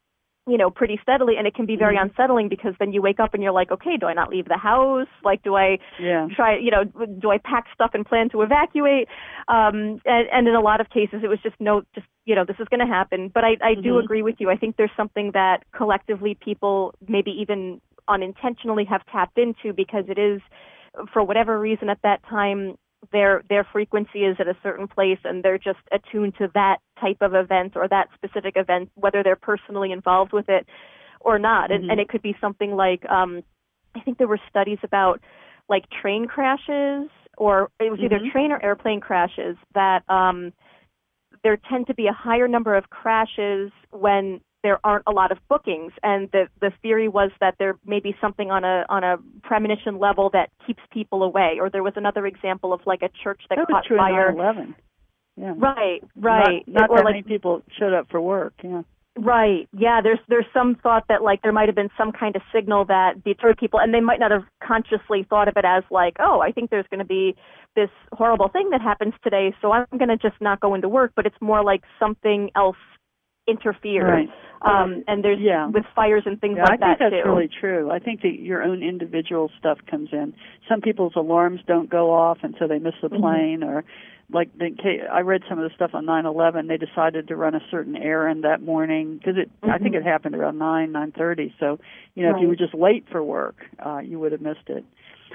you 0.47 0.59
know, 0.59 0.71
pretty 0.71 0.99
steadily 1.03 1.35
and 1.39 1.47
it 1.47 1.55
can 1.55 1.65
be 1.65 1.77
very 1.77 1.97
Mhm. 1.97 2.03
unsettling 2.11 2.49
because 2.49 2.75
then 2.79 2.93
you 2.93 3.01
wake 3.01 3.19
up 3.19 3.33
and 3.33 3.43
you're 3.43 3.53
like, 3.53 3.71
okay, 3.71 3.97
do 3.97 4.07
I 4.07 4.13
not 4.13 4.29
leave 4.29 4.47
the 4.47 4.59
house? 4.59 5.09
Like, 5.25 5.43
do 5.43 5.57
I 5.57 5.79
Yeah. 5.99 6.29
try, 6.37 6.59
you 6.59 6.71
know, 6.71 6.85
do 7.19 7.31
I 7.31 7.39
pack 7.39 7.65
stuff 7.73 7.93
and 7.95 8.05
plan 8.05 8.29
to 8.31 8.43
evacuate? 8.43 9.09
Um, 9.49 10.01
and, 10.05 10.29
and 10.31 10.47
in 10.47 10.55
a 10.55 10.61
lot 10.61 10.81
of 10.83 10.91
cases, 10.91 11.21
it 11.25 11.29
was 11.29 11.39
just 11.43 11.57
no, 11.61 11.83
just, 11.95 12.07
you 12.27 12.35
know, 12.35 12.45
this 12.45 12.57
is 12.61 12.69
going 12.69 12.81
to 12.87 12.93
happen. 12.93 13.31
But 13.33 13.45
I, 13.45 13.57
I 13.63 13.75
do 13.75 13.97
Mhm. 13.97 14.05
agree 14.05 14.23
with 14.23 14.37
you. 14.39 14.51
I 14.51 14.57
think 14.57 14.77
there's 14.77 14.91
something 14.97 15.31
that 15.33 15.65
collectively 15.73 16.35
people 16.35 16.95
maybe 17.09 17.31
even 17.31 17.81
unintentionally 18.09 18.85
have 18.85 19.05
tapped 19.07 19.39
into 19.39 19.73
because 19.73 20.05
it 20.09 20.19
is, 20.19 20.43
for 21.13 21.25
whatever 21.25 21.59
reason 21.59 21.89
at 21.89 21.99
that 22.03 22.23
time, 22.29 22.77
their 23.13 23.43
their 23.49 23.65
frequency 23.73 24.25
is 24.25 24.37
at 24.39 24.49
a 24.49 24.57
certain 24.63 24.89
place 24.89 25.19
and 25.25 25.43
they're 25.43 25.59
just 25.59 25.79
attuned 25.93 26.35
to 26.39 26.49
that 26.55 26.79
type 27.01 27.19
of 27.21 27.35
event 27.35 27.73
or 27.77 27.89
that 27.89 28.09
specific 28.15 28.57
event, 28.57 28.91
whether 28.95 29.23
they're 29.23 29.37
personally 29.37 29.93
involved 29.93 30.33
with 30.33 30.49
it 30.49 30.67
or 31.21 31.39
not. 31.39 31.71
And, 31.71 31.85
Mhm. 31.85 31.91
and 31.91 32.01
it 32.01 32.09
could 32.09 32.23
be 32.23 32.37
something 32.41 32.77
like, 32.77 33.05
um, 33.11 33.43
I 33.95 34.01
think 34.01 34.19
there 34.19 34.29
were 34.29 34.41
studies 34.49 34.79
about 34.83 35.21
like 35.69 35.85
train 35.91 36.27
crashes 36.27 37.09
or 37.39 37.71
it 37.81 37.91
was 37.91 38.01
either 38.01 38.19
Mhm. 38.19 38.33
train 38.33 38.53
or 38.53 38.63
airplane 38.63 39.01
crashes 39.01 39.57
that 39.75 40.09
um, 40.09 40.53
there 41.43 41.57
tend 41.57 41.87
to 41.87 41.95
be 41.95 42.07
a 42.07 42.13
higher 42.13 42.49
number 42.49 42.75
of 42.75 42.91
crashes 42.91 43.71
when 43.91 44.41
there 44.65 44.81
aren't 44.83 45.05
a 45.07 45.13
lot 45.13 45.31
of 45.31 45.39
bookings 45.49 45.93
and 46.03 46.29
the 46.33 46.49
the 46.61 46.73
theory 46.83 47.07
was 47.07 47.31
that 47.41 47.55
there 47.61 47.77
may 47.87 48.01
be 48.01 48.17
something 48.21 48.51
on 48.51 48.65
a 48.65 48.85
on 48.89 49.05
a 49.05 49.17
premonition 49.45 50.01
level 50.01 50.31
that 50.33 50.51
keeps 50.67 50.83
people 50.91 51.23
away 51.23 51.59
or 51.61 51.71
there 51.71 51.85
was 51.85 51.93
another 51.95 52.27
example 52.27 52.73
of 52.73 52.81
like 52.87 53.03
a 53.03 53.11
church 53.23 53.43
that, 53.49 53.57
That 53.57 53.69
was 53.69 53.83
caught 53.83 53.85
true 53.85 53.97
fire 53.97 54.31
in 54.31 54.37
9/11. 54.37 54.75
Yeah. 55.37 55.55
right 55.57 56.01
right 56.17 56.67
Not, 56.67 56.81
not 56.81 56.91
or 56.91 56.97
that 56.97 57.05
like 57.05 57.15
many 57.15 57.23
people 57.23 57.63
showed 57.79 57.93
up 57.93 58.09
for 58.11 58.21
work. 58.21 58.55
Yeah. 58.65 58.83
Right. 59.17 59.69
Yeah. 59.73 60.01
There's 60.03 60.19
there's 60.29 60.47
some 60.53 60.75
thought 60.83 61.05
that 61.09 61.23
like 61.23 61.43
there 61.43 61.53
might 61.53 61.69
have 61.69 61.77
been 61.77 61.91
some 61.97 62.11
kind 62.11 62.35
of 62.35 62.43
signal 62.53 62.85
that 62.87 63.23
deterred 63.23 63.59
people, 63.59 63.79
and 63.79 63.95
they 63.95 64.01
might 64.01 64.19
not 64.19 64.33
have 64.33 64.43
consciously 64.63 65.25
thought 65.29 65.47
of 65.47 65.57
it 65.57 65.65
as 65.65 65.85
like, 65.91 66.17
oh, 66.19 66.41
I 66.41 66.51
think 66.51 66.71
there's 66.71 66.87
going 66.91 66.99
to 66.99 67.05
be 67.05 67.37
this 67.77 67.91
horrible 68.13 68.49
thing 68.49 68.71
that 68.71 68.81
happens 68.81 69.15
today, 69.23 69.55
so 69.61 69.71
I'm 69.73 69.87
going 69.97 70.09
to 70.09 70.17
just 70.17 70.41
not 70.41 70.59
go 70.59 70.75
into 70.75 70.89
work. 70.89 71.13
But 71.15 71.27
it's 71.27 71.41
more 71.41 71.63
like 71.63 71.83
something 72.01 72.51
else 72.57 72.77
interfered. 73.47 74.03
Right. 74.05 74.31
Um, 74.63 75.05
and 75.07 75.23
there's 75.23 75.39
Yeah. 75.41 75.67
with 75.69 75.85
fires 75.95 76.23
and 76.27 76.41
things 76.41 76.57
Yeah, 76.57 76.63
like 76.65 76.83
I 76.83 76.87
think 76.87 76.99
that 76.99 77.11
that's 77.11 77.23
too. 77.25 77.29
really 77.29 77.49
true. 77.49 77.91
I 77.91 77.99
think 77.99 78.23
that 78.23 78.41
your 78.41 78.63
own 78.63 78.83
individual 78.83 79.51
stuff 79.59 79.79
comes 79.87 80.13
in. 80.13 80.33
Some 80.69 80.81
people's 80.81 81.15
alarms 81.17 81.61
don't 81.67 81.91
go 81.91 82.11
off, 82.11 82.39
and 82.43 82.57
so 82.59 82.67
they 82.67 82.79
miss 82.79 82.95
the 83.03 83.11
Mhm. 83.11 83.21
plane. 83.21 83.63
Or, 83.63 83.85
like, 84.33 84.49
the, 84.57 85.07
I 85.13 85.21
read 85.21 85.43
some 85.49 85.59
of 85.59 85.69
the 85.69 85.75
stuff 85.75 85.95
on 85.95 86.07
9/11. 86.07 86.67
They 86.69 86.79
decided 86.79 87.29
to 87.29 87.37
run 87.37 87.55
a 87.55 87.61
certain 87.71 87.95
errand 87.97 88.45
that 88.45 88.63
morning 88.63 89.19
because 89.19 89.37
it. 89.37 89.51
I 89.65 89.77
think 89.77 89.95
Mhm. 89.95 89.99
it 89.99 90.05
happened 90.05 90.35
around 90.35 90.57
nine 90.59 90.93
nine 90.93 91.13
thirty. 91.13 91.53
So, 91.61 91.79
you 92.15 92.23
know, 92.23 92.35
if 92.35 92.41
you 92.41 92.49
were 92.49 92.57
just 92.57 92.73
late 92.73 93.07
for 93.11 93.23
work, 93.23 93.67
uh, 93.85 93.99
you 94.03 94.19
would 94.19 94.33
have 94.33 94.41
missed 94.41 94.71
it. 94.71 94.83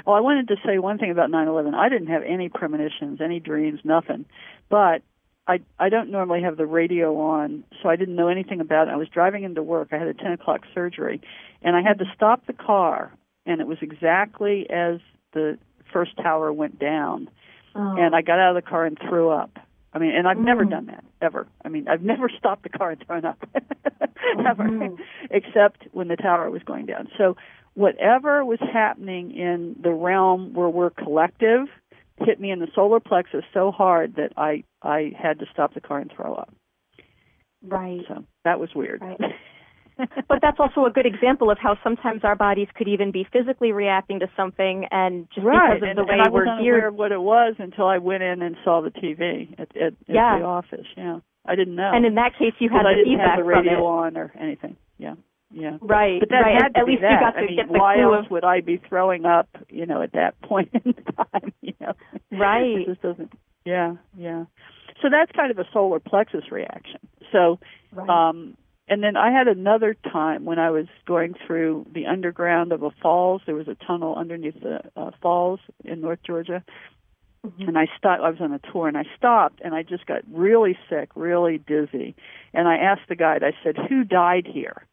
Oh, 0.08 0.14
I 0.14 0.22
wanted 0.22 0.48
to 0.48 0.58
say 0.66 0.80
one 0.80 0.98
thing 0.98 1.12
about 1.12 1.30
9/11. 1.30 1.76
I 1.76 1.88
didn't 1.90 2.08
have 2.08 2.24
any 2.24 2.50
premonitions, 2.50 3.22
any 3.22 3.40
dreams, 3.40 3.86
nothing. 3.86 4.26
But 4.70 5.04
I 5.50 5.60
I 5.80 5.90
don't 5.90 6.10
normally 6.12 6.42
have 6.44 6.58
the 6.58 6.66
radio 6.68 7.18
on, 7.20 7.64
so 7.82 7.90
I 7.90 7.96
didn't 7.96 8.16
know 8.16 8.28
anything 8.30 8.62
about 8.62 8.88
it. 8.88 8.92
I 8.92 8.98
was 8.98 9.10
driving 9.10 9.44
into 9.44 9.64
work. 9.64 9.90
I 9.92 9.98
had 9.98 10.08
a 10.08 10.14
10 10.14 10.32
o'clock 10.34 10.62
surgery, 10.74 11.20
and 11.64 11.76
I 11.76 11.82
had 11.82 11.98
to 12.00 12.06
stop 12.16 12.46
the 12.46 12.54
car, 12.54 13.12
and 13.46 13.60
it 13.60 13.68
was 13.68 13.80
exactly 13.82 14.70
as 14.70 15.00
the 15.34 15.58
first 15.92 16.16
tower 16.18 16.54
went 16.54 16.78
down, 16.80 17.30
Oh. 17.76 17.96
and 17.98 18.16
I 18.16 18.22
got 18.22 18.40
out 18.40 18.56
of 18.56 18.64
the 18.64 18.70
car 18.70 18.86
and 18.86 18.98
threw 19.00 19.30
up. 19.30 19.58
I 19.92 19.98
mean, 19.98 20.14
and 20.16 20.28
I've 20.28 20.38
never 20.38 20.66
Mm. 20.66 20.70
done 20.70 20.86
that 20.88 21.04
ever. 21.22 21.48
I 21.66 21.70
mean, 21.70 21.88
I've 21.88 22.04
never 22.04 22.30
stopped 22.40 22.62
the 22.64 22.70
car 22.70 22.92
and 22.92 23.00
thrown 23.06 23.26
up 23.26 23.44
ever, 24.46 24.64
Mhm. 24.64 25.00
except 25.32 25.88
when 25.92 26.08
the 26.10 26.16
tower 26.16 26.50
was 26.52 26.62
going 26.64 26.86
down. 26.86 27.10
So 27.18 27.38
whatever 27.74 28.46
was 28.46 28.60
happening 28.60 29.32
in 29.32 29.76
the 29.82 29.92
realm 29.94 30.54
where 30.54 30.70
we're 30.70 30.92
collective 30.92 31.68
hit 32.26 32.40
me 32.40 32.52
in 32.52 32.60
the 32.60 32.68
solar 32.76 33.00
plexus 33.00 33.44
so 33.54 33.72
hard 33.72 34.16
that 34.16 34.32
I 34.38 34.64
I 34.82 35.12
had 35.22 35.40
to 35.40 35.46
stop 35.54 35.74
the 35.74 35.82
car 35.82 36.00
and 36.00 36.12
throw 36.16 36.34
up. 36.36 36.54
right. 37.64 38.02
So 38.08 38.24
that 38.46 38.60
was 38.60 38.70
weird. 38.76 39.02
Right. 39.02 39.20
But 40.30 40.40
that's 40.42 40.60
also 40.62 40.86
a 40.86 40.92
good 40.92 41.06
example 41.06 41.52
of 41.52 41.58
how 41.62 41.76
sometimes 41.84 42.22
our 42.24 42.36
bodies 42.36 42.70
could 42.74 42.88
even 42.88 43.12
be 43.12 43.28
physically 43.34 43.74
reacting 43.74 44.20
to 44.22 44.28
something, 44.38 44.86
and 44.92 45.28
just 45.36 45.46
right, 45.46 45.74
because 45.76 45.84
of 45.84 45.90
and, 45.90 45.98
the 45.98 46.04
way 46.06 46.14
and 46.14 46.22
I 46.22 46.30
we're 46.30 46.46
wasn't 46.46 46.64
geared 46.64 46.78
aware 46.80 46.88
of 46.88 46.96
what 46.96 47.12
it 47.12 47.20
was 47.20 47.56
until 47.60 47.86
I 47.88 47.98
went 47.98 48.24
in 48.24 48.42
and 48.42 48.56
saw 48.64 48.82
the 48.82 48.92
TV 48.92 49.52
at, 49.60 49.76
at, 49.76 49.94
Yeah. 50.08 50.36
at 50.36 50.40
the 50.40 50.46
office. 50.46 50.86
Yeah, 50.96 51.20
I 51.46 51.56
didn't 51.56 51.76
know. 51.76 51.92
And 51.94 52.06
in 52.06 52.16
that 52.16 52.32
case, 52.40 52.54
you 52.60 52.70
had 52.70 52.86
I 52.86 52.94
the 52.94 53.04
didn't 53.04 53.12
feedback 53.12 53.36
have 53.36 53.46
the 53.46 53.52
from 53.52 53.66
radio 53.66 53.86
on 53.86 54.16
or 54.16 54.32
anything. 54.40 54.78
Yeah, 54.98 55.16
yeah. 55.52 55.78
Right. 55.82 56.20
But 56.20 56.30
that 56.30 56.42
right. 56.42 56.54
had 56.56 56.66
at, 56.66 56.74
to 56.76 56.80
at 56.82 56.86
be 56.86 56.92
least 56.94 57.02
that. 57.02 57.12
you 57.12 57.20
got 57.20 57.32
to 57.32 57.38
I 57.40 57.46
mean, 57.46 57.56
get 57.56 57.68
the 57.68 57.80
why 57.80 57.96
clue 57.96 58.16
else 58.16 58.26
of 58.26 58.32
would 58.32 58.44
I 58.44 58.62
be 58.62 58.82
throwing 58.88 59.26
up? 59.26 59.50
You 59.70 59.86
know, 59.86 60.02
at 60.02 60.14
that 60.14 60.40
point 60.44 60.70
in 60.74 60.94
time. 60.94 61.54
You 61.62 61.74
know, 61.80 61.94
Right. 62.32 62.80
It 62.82 62.88
just 62.88 63.02
doesn't. 63.02 63.34
Yeah, 63.66 63.96
yeah. 64.18 64.46
So 65.02 65.10
that's 65.10 65.32
kind 65.32 65.52
of 65.52 65.60
a 65.60 65.66
solar 65.72 66.00
plexus 66.00 66.52
reaction. 66.52 67.00
So, 67.32 67.60
right. 67.94 68.10
um, 68.10 68.58
and 68.88 69.04
then 69.04 69.16
I 69.16 69.32
had 69.32 69.48
another 69.48 69.96
time 70.12 70.46
when 70.46 70.60
I 70.60 70.72
was 70.72 70.88
going 71.06 71.36
through 71.46 71.86
the 71.94 72.08
underground 72.08 72.72
of 72.72 72.84
a 72.84 72.90
falls. 73.02 73.42
There 73.46 73.56
was 73.56 73.68
a 73.68 73.76
tunnel 73.86 74.16
underneath 74.16 74.60
the 74.62 74.82
uh, 74.98 75.12
falls 75.22 75.60
in 75.86 76.02
North 76.02 76.20
Georgia, 76.26 76.64
Mm-hmm. 77.46 77.70
And 77.70 77.78
I 77.78 77.88
stopped. 77.98 78.22
I 78.22 78.30
was 78.30 78.42
on 78.42 78.52
a 78.52 78.60
tour, 78.72 78.88
and 78.90 78.98
I 78.98 79.06
stopped, 79.16 79.62
and 79.64 79.74
I 79.74 79.84
just 79.84 80.06
got 80.06 80.24
really 80.30 80.78
sick, 80.90 81.10
really 81.16 81.58
dizzy. 81.58 82.16
And 82.54 82.68
I 82.68 82.76
asked 82.76 83.08
the 83.08 83.16
guide. 83.16 83.44
I 83.44 83.54
said, 83.64 83.78
"Who 83.88 84.04
died 84.04 84.46
here?" 84.46 84.86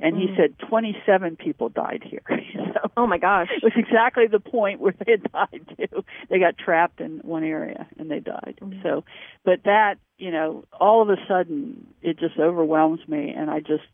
And 0.00 0.16
mm-hmm. 0.16 0.34
he 0.34 0.36
said 0.36 0.68
27 0.68 1.36
people 1.36 1.68
died 1.68 2.02
here. 2.04 2.22
so 2.74 2.90
oh 2.96 3.06
my 3.06 3.18
gosh! 3.18 3.48
It 3.54 3.62
was 3.62 3.72
exactly 3.76 4.26
the 4.26 4.40
point 4.40 4.80
where 4.80 4.94
they 4.98 5.12
had 5.12 5.32
died 5.32 5.76
too. 5.76 6.04
They 6.28 6.38
got 6.38 6.58
trapped 6.58 7.00
in 7.00 7.18
one 7.18 7.44
area 7.44 7.86
and 7.98 8.10
they 8.10 8.20
died. 8.20 8.58
Mm-hmm. 8.60 8.82
So, 8.82 9.04
but 9.44 9.64
that 9.64 9.96
you 10.18 10.30
know, 10.30 10.64
all 10.78 11.02
of 11.02 11.08
a 11.08 11.16
sudden, 11.28 11.86
it 12.00 12.18
just 12.18 12.38
overwhelms 12.38 13.00
me, 13.08 13.32
and 13.36 13.50
I 13.50 13.60
just 13.60 13.84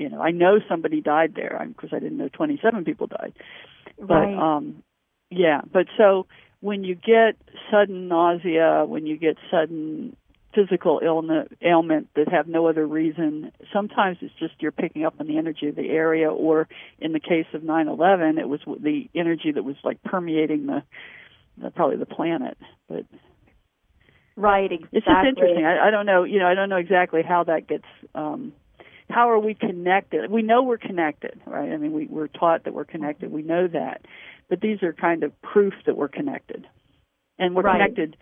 you 0.00 0.08
know, 0.08 0.20
I 0.20 0.30
know 0.30 0.58
somebody 0.68 1.00
died 1.02 1.34
there 1.36 1.62
because 1.68 1.90
I 1.92 1.98
didn't 1.98 2.16
know 2.16 2.30
27 2.32 2.84
people 2.84 3.06
died. 3.06 3.34
But 3.98 4.14
right. 4.14 4.56
um 4.56 4.82
yeah, 5.30 5.60
but 5.70 5.86
so 5.96 6.26
when 6.60 6.84
you 6.84 6.94
get 6.94 7.36
sudden 7.70 8.08
nausea, 8.08 8.84
when 8.86 9.06
you 9.06 9.16
get 9.16 9.36
sudden 9.50 10.16
physical 10.54 11.00
illness, 11.04 11.48
ailment 11.62 12.08
that 12.14 12.28
have 12.28 12.46
no 12.46 12.66
other 12.66 12.86
reason, 12.86 13.52
sometimes 13.72 14.18
it's 14.20 14.34
just 14.38 14.54
you're 14.60 14.72
picking 14.72 15.04
up 15.04 15.14
on 15.20 15.26
the 15.26 15.38
energy 15.38 15.68
of 15.68 15.76
the 15.76 15.88
area, 15.88 16.30
or 16.30 16.68
in 16.98 17.12
the 17.12 17.20
case 17.20 17.46
of 17.54 17.62
9/11, 17.62 18.38
it 18.38 18.48
was 18.48 18.60
the 18.66 19.08
energy 19.14 19.52
that 19.52 19.62
was 19.62 19.76
like 19.84 20.02
permeating 20.02 20.66
the, 20.66 20.82
the 21.58 21.70
probably 21.70 21.96
the 21.96 22.06
planet. 22.06 22.58
But 22.88 23.06
right, 24.36 24.70
exactly. 24.70 24.98
It's 24.98 25.06
just 25.06 25.26
interesting. 25.26 25.64
I, 25.64 25.88
I 25.88 25.90
don't 25.90 26.06
know. 26.06 26.24
You 26.24 26.40
know, 26.40 26.46
I 26.46 26.54
don't 26.54 26.68
know 26.68 26.76
exactly 26.76 27.22
how 27.22 27.44
that 27.44 27.66
gets. 27.68 27.86
um 28.14 28.52
how 29.08 29.30
are 29.30 29.40
we 29.40 29.54
connected? 29.54 30.30
We 30.30 30.42
know 30.42 30.62
we're 30.62 30.78
connected, 30.78 31.40
right? 31.44 31.72
I 31.72 31.78
mean, 31.78 31.92
we, 31.92 32.06
we're 32.06 32.28
taught 32.28 32.62
that 32.62 32.74
we're 32.74 32.84
connected. 32.84 33.32
We 33.32 33.42
know 33.42 33.66
that 33.66 34.02
but 34.50 34.60
these 34.60 34.82
are 34.82 34.92
kind 34.92 35.22
of 35.22 35.40
proof 35.40 35.72
that 35.86 35.96
we're 35.96 36.08
connected, 36.08 36.66
and 37.38 37.54
we're 37.54 37.62
right. 37.62 37.80
connected 37.80 38.16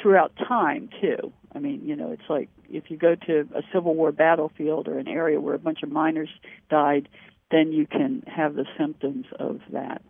throughout 0.00 0.32
time 0.36 0.88
too. 1.00 1.32
I 1.54 1.58
mean, 1.58 1.82
you 1.84 1.96
know, 1.96 2.12
it's 2.12 2.28
like 2.28 2.48
if 2.68 2.84
you 2.88 2.96
go 2.96 3.14
to 3.26 3.48
a 3.54 3.62
Civil 3.72 3.94
War 3.94 4.12
battlefield 4.12 4.88
or 4.88 4.98
an 4.98 5.08
area 5.08 5.40
where 5.40 5.54
a 5.54 5.58
bunch 5.58 5.82
of 5.82 5.90
miners 5.90 6.28
died, 6.70 7.08
then 7.50 7.72
you 7.72 7.86
can 7.86 8.22
have 8.26 8.54
the 8.54 8.66
symptoms 8.78 9.26
of 9.38 9.60
that. 9.72 10.02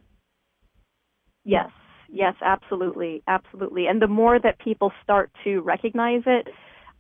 Yes, 1.45 1.71
yes, 2.09 2.35
absolutely, 2.43 3.23
absolutely. 3.27 3.87
And 3.87 4.03
the 4.03 4.09
more 4.09 4.39
that 4.39 4.59
people 4.59 4.93
start 5.03 5.31
to 5.45 5.61
recognize 5.61 6.23
it, 6.27 6.49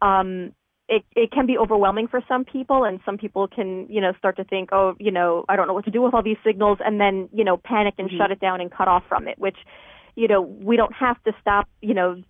um, 0.00 0.52
it, 0.88 1.02
it 1.14 1.30
can 1.30 1.46
be 1.46 1.58
overwhelming 1.58 2.08
for 2.08 2.22
some 2.26 2.44
people 2.44 2.84
and 2.84 3.00
some 3.04 3.18
people 3.18 3.46
can, 3.46 3.86
you 3.90 4.00
know, 4.00 4.12
start 4.18 4.36
to 4.36 4.44
think, 4.44 4.70
oh, 4.72 4.94
you 4.98 5.10
know, 5.10 5.44
I 5.48 5.56
don't 5.56 5.66
know 5.66 5.74
what 5.74 5.84
to 5.84 5.90
do 5.90 6.00
with 6.00 6.14
all 6.14 6.22
these 6.22 6.38
signals 6.46 6.78
and 6.82 6.98
then, 6.98 7.28
you 7.32 7.44
know, 7.44 7.58
panic 7.58 7.94
and 7.98 8.08
mm-hmm. 8.08 8.16
shut 8.16 8.30
it 8.30 8.40
down 8.40 8.60
and 8.60 8.70
cut 8.70 8.88
off 8.88 9.02
from 9.06 9.28
it, 9.28 9.38
which, 9.38 9.56
you 10.14 10.28
know, 10.28 10.40
we 10.40 10.76
don't 10.76 10.94
have 10.94 11.22
to 11.24 11.32
stop, 11.40 11.68
you 11.82 11.92
know, 11.92 12.22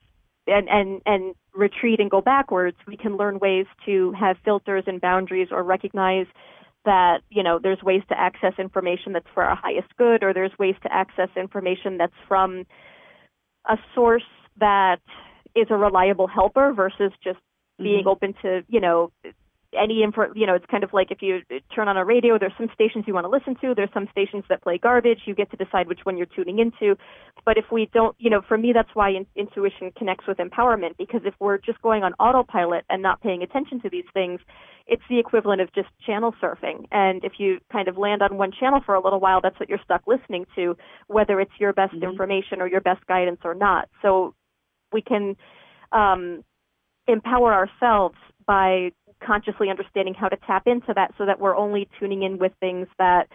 and, 0.49 0.69
and, 0.69 1.03
and 1.07 1.35
retreat 1.55 2.01
and 2.01 2.11
go 2.11 2.21
backwards. 2.21 2.77
We 2.87 2.97
can 2.97 3.17
learn 3.17 3.39
ways 3.39 3.67
to 3.87 4.13
have 4.19 4.37
filters 4.45 4.85
and 4.87 5.01
boundaries 5.01 5.49
or 5.51 5.63
recognize 5.63 6.27
that, 6.85 7.19
you 7.31 7.43
know, 7.43 7.59
there's 7.63 7.83
ways 7.83 8.03
to 8.09 8.19
access 8.19 8.55
information 8.59 9.13
that's 9.13 9.27
for 9.35 9.43
our 9.43 9.57
highest 9.57 9.89
good 9.97 10.23
or 10.23 10.33
there's 10.33 10.57
ways 10.59 10.75
to 10.83 10.93
access 10.93 11.29
information 11.37 11.99
that's 11.99 12.13
from 12.27 12.65
a 13.69 13.77
source 13.95 14.23
that 14.59 15.01
is 15.55 15.67
a 15.71 15.77
reliable 15.77 16.27
helper 16.27 16.73
versus 16.73 17.13
just 17.23 17.39
being 17.79 18.01
mm-hmm. 18.01 18.09
open 18.09 18.35
to 18.43 18.63
you 18.69 18.81
know 18.81 19.13
any 19.75 20.03
info 20.03 20.33
you 20.35 20.47
know 20.47 20.55
it's 20.55 20.65
kind 20.71 20.83
of 20.83 20.93
like 20.93 21.11
if 21.11 21.19
you 21.21 21.41
turn 21.75 21.89
on 21.89 21.97
a 21.97 22.05
radio 22.05 22.39
there's 22.39 22.53
some 22.57 22.71
stations 22.73 23.05
you 23.07 23.13
want 23.13 23.25
to 23.25 23.29
listen 23.29 23.55
to 23.61 23.75
there's 23.75 23.93
some 23.93 24.09
stations 24.11 24.43
that 24.49 24.63
play 24.63 24.79
garbage 24.79 25.21
you 25.27 25.35
get 25.35 25.51
to 25.51 25.57
decide 25.57 25.87
which 25.89 26.01
one 26.05 26.17
you're 26.17 26.27
tuning 26.27 26.59
into. 26.59 26.97
But 27.45 27.59
if 27.59 27.67
we 27.71 27.91
don't 27.93 28.17
you 28.19 28.31
know 28.31 28.41
for 28.47 28.57
me 28.57 28.73
that's 28.73 28.89
why 28.95 29.11
in, 29.11 29.27
intuition 29.37 29.93
connects 29.97 30.27
with 30.27 30.39
empowerment 30.39 30.97
because 30.97 31.21
if 31.25 31.35
we're 31.39 31.59
just 31.59 31.83
going 31.83 32.03
on 32.03 32.15
autopilot 32.15 32.85
and 32.89 33.03
not 33.03 33.21
paying 33.21 33.43
attention 33.43 33.81
to 33.83 33.91
these 33.91 34.07
things 34.15 34.41
it's 34.87 35.03
the 35.11 35.19
equivalent 35.19 35.61
of 35.61 35.71
just 35.75 35.89
channel 36.07 36.35
surfing. 36.43 36.87
And 36.91 37.23
if 37.23 37.33
you 37.39 37.59
kind 37.71 37.89
of 37.89 37.99
land 37.99 38.23
on 38.23 38.39
one 38.39 38.53
channel 38.59 38.81
for 38.85 38.95
a 38.95 39.03
little 39.03 39.21
while 39.21 39.41
that's 39.43 39.61
what 39.61 39.69
you're 39.69 39.81
stuck 39.85 40.03
listening 40.07 40.47
to 40.57 40.77
whether 41.09 41.41
it's 41.41 41.53
your 41.59 41.75
best 41.75 41.95
mm-hmm. 41.95 42.05
information 42.09 42.63
or 42.63 42.69
your 42.69 42.81
best 42.81 43.07
guidance 43.07 43.41
or 43.45 43.55
not. 43.55 43.91
So 44.01 44.35
we 44.93 45.03
can 45.03 45.37
um, 45.93 46.43
empower 47.07 47.53
ourselves 47.53 48.17
by 48.47 48.93
consciously 49.25 49.71
understanding 49.71 50.15
how 50.15 50.29
to 50.29 50.37
tap 50.47 50.67
into 50.67 50.93
that 50.95 51.13
so 51.19 51.27
that 51.27 51.41
we're 51.41 51.57
only 51.57 51.89
tuning 51.99 52.23
in 52.23 52.39
with 52.39 52.53
things 52.61 52.87
that 52.99 53.29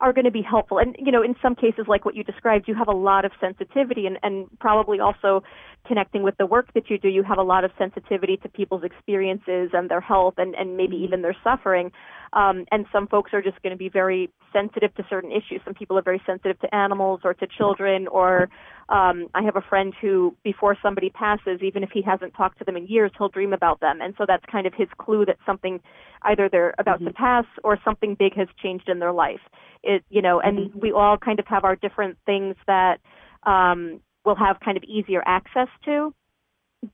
are 0.00 0.12
going 0.14 0.24
to 0.24 0.30
be 0.30 0.42
helpful. 0.42 0.78
And, 0.78 0.96
you 0.98 1.12
know, 1.12 1.22
in 1.22 1.34
some 1.42 1.54
cases, 1.54 1.84
like 1.86 2.04
what 2.04 2.16
you 2.16 2.24
described, 2.24 2.66
you 2.66 2.74
have 2.74 2.88
a 2.88 2.92
lot 2.92 3.24
of 3.24 3.32
sensitivity 3.38 4.06
and, 4.06 4.18
and 4.22 4.46
probably 4.58 4.98
also 4.98 5.42
connecting 5.86 6.22
with 6.22 6.36
the 6.38 6.46
work 6.46 6.72
that 6.74 6.88
you 6.88 6.98
do, 6.98 7.08
you 7.08 7.22
have 7.22 7.38
a 7.38 7.42
lot 7.42 7.64
of 7.64 7.70
sensitivity 7.78 8.38
to 8.38 8.48
people's 8.48 8.82
experiences 8.82 9.70
and 9.72 9.90
their 9.90 10.00
health 10.00 10.34
and, 10.38 10.54
and 10.54 10.76
maybe 10.76 10.96
mm-hmm. 10.96 11.04
even 11.04 11.22
their 11.22 11.36
suffering. 11.44 11.92
Um, 12.32 12.64
and 12.70 12.86
some 12.92 13.08
folks 13.08 13.32
are 13.34 13.42
just 13.42 13.60
going 13.62 13.72
to 13.72 13.76
be 13.76 13.88
very 13.88 14.30
sensitive 14.52 14.94
to 14.94 15.04
certain 15.10 15.32
issues. 15.32 15.60
Some 15.64 15.74
people 15.74 15.98
are 15.98 16.02
very 16.02 16.22
sensitive 16.24 16.58
to 16.60 16.74
animals 16.74 17.20
or 17.24 17.34
to 17.34 17.46
children 17.46 18.08
or 18.08 18.48
um, 18.90 19.28
I 19.34 19.42
have 19.42 19.54
a 19.54 19.60
friend 19.60 19.94
who, 20.00 20.36
before 20.42 20.76
somebody 20.82 21.10
passes, 21.10 21.60
even 21.62 21.84
if 21.84 21.90
he 21.92 22.02
hasn't 22.02 22.34
talked 22.34 22.58
to 22.58 22.64
them 22.64 22.76
in 22.76 22.88
years, 22.88 23.12
he'll 23.16 23.28
dream 23.28 23.52
about 23.52 23.78
them. 23.78 24.00
And 24.00 24.14
so 24.18 24.24
that's 24.26 24.44
kind 24.50 24.66
of 24.66 24.74
his 24.76 24.88
clue 24.98 25.24
that 25.26 25.36
something, 25.46 25.80
either 26.22 26.48
they're 26.50 26.74
about 26.76 26.96
mm-hmm. 26.96 27.06
to 27.06 27.12
pass 27.12 27.44
or 27.62 27.78
something 27.84 28.16
big 28.18 28.34
has 28.34 28.48
changed 28.60 28.88
in 28.88 28.98
their 28.98 29.12
life. 29.12 29.40
It, 29.84 30.02
you 30.10 30.20
know, 30.20 30.40
and 30.40 30.58
mm-hmm. 30.58 30.80
we 30.80 30.92
all 30.92 31.16
kind 31.16 31.38
of 31.38 31.46
have 31.46 31.64
our 31.64 31.76
different 31.76 32.18
things 32.26 32.56
that 32.66 32.98
um, 33.44 34.00
we'll 34.24 34.34
have 34.34 34.58
kind 34.58 34.76
of 34.76 34.82
easier 34.82 35.22
access 35.24 35.68
to. 35.84 36.12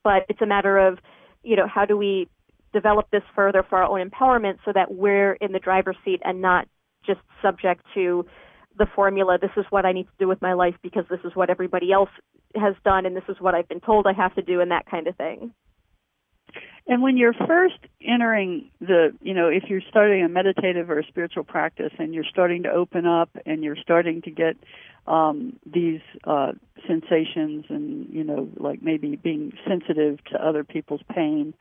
But 0.03 0.25
it's 0.29 0.41
a 0.41 0.45
matter 0.45 0.77
of, 0.77 0.99
you 1.43 1.55
know, 1.55 1.67
how 1.67 1.85
do 1.85 1.97
we 1.97 2.29
develop 2.73 3.09
this 3.11 3.23
further 3.35 3.65
for 3.67 3.81
our 3.81 3.85
own 3.85 4.07
empowerment 4.07 4.57
so 4.65 4.71
that 4.71 4.93
we're 4.93 5.33
in 5.33 5.51
the 5.51 5.59
driver's 5.59 5.95
seat 6.05 6.21
and 6.23 6.41
not 6.41 6.67
just 7.05 7.21
subject 7.41 7.83
to 7.95 8.25
the 8.77 8.87
formula 8.95 9.37
this 9.39 9.51
is 9.57 9.65
what 9.69 9.85
I 9.85 9.91
need 9.91 10.03
to 10.03 10.17
do 10.19 10.27
with 10.27 10.41
my 10.41 10.53
life 10.53 10.75
because 10.81 11.05
this 11.09 11.19
is 11.23 11.35
what 11.35 11.49
everybody 11.49 11.91
else 11.91 12.09
has 12.55 12.75
done 12.83 13.05
and 13.05 13.15
this 13.15 13.23
is 13.27 13.37
what 13.39 13.55
I've 13.55 13.67
been 13.67 13.79
told 13.79 14.07
I 14.07 14.13
have 14.13 14.35
to 14.35 14.41
do 14.41 14.61
and 14.61 14.71
that 14.71 14.85
kind 14.89 15.07
of 15.07 15.15
thing. 15.15 15.53
And 16.89 17.01
when 17.01 17.17
you're 17.17 17.33
first 17.33 17.79
entering 18.01 18.71
the, 18.79 19.13
you 19.21 19.33
know, 19.33 19.49
if 19.49 19.63
you're 19.67 19.81
starting 19.89 20.23
a 20.23 20.29
meditative 20.29 20.89
or 20.89 20.99
a 20.99 21.05
spiritual 21.05 21.43
practice 21.43 21.91
and 21.99 22.13
you're 22.13 22.23
starting 22.23 22.63
to 22.63 22.69
open 22.69 23.05
up 23.05 23.29
and 23.45 23.61
you're 23.61 23.75
starting 23.75 24.21
to 24.21 24.31
get 24.31 24.55
um, 25.05 25.59
these 25.65 25.99
uh, 26.23 26.53
sensations 26.87 27.65
and, 27.67 28.07
you 28.09 28.23
know, 28.23 28.47
like 28.55 28.81
maybe 28.81 29.17
being 29.17 29.51
sensitive 29.67 30.23
to 30.31 30.41
other 30.41 30.63
people's 30.63 31.01
pain, 31.13 31.53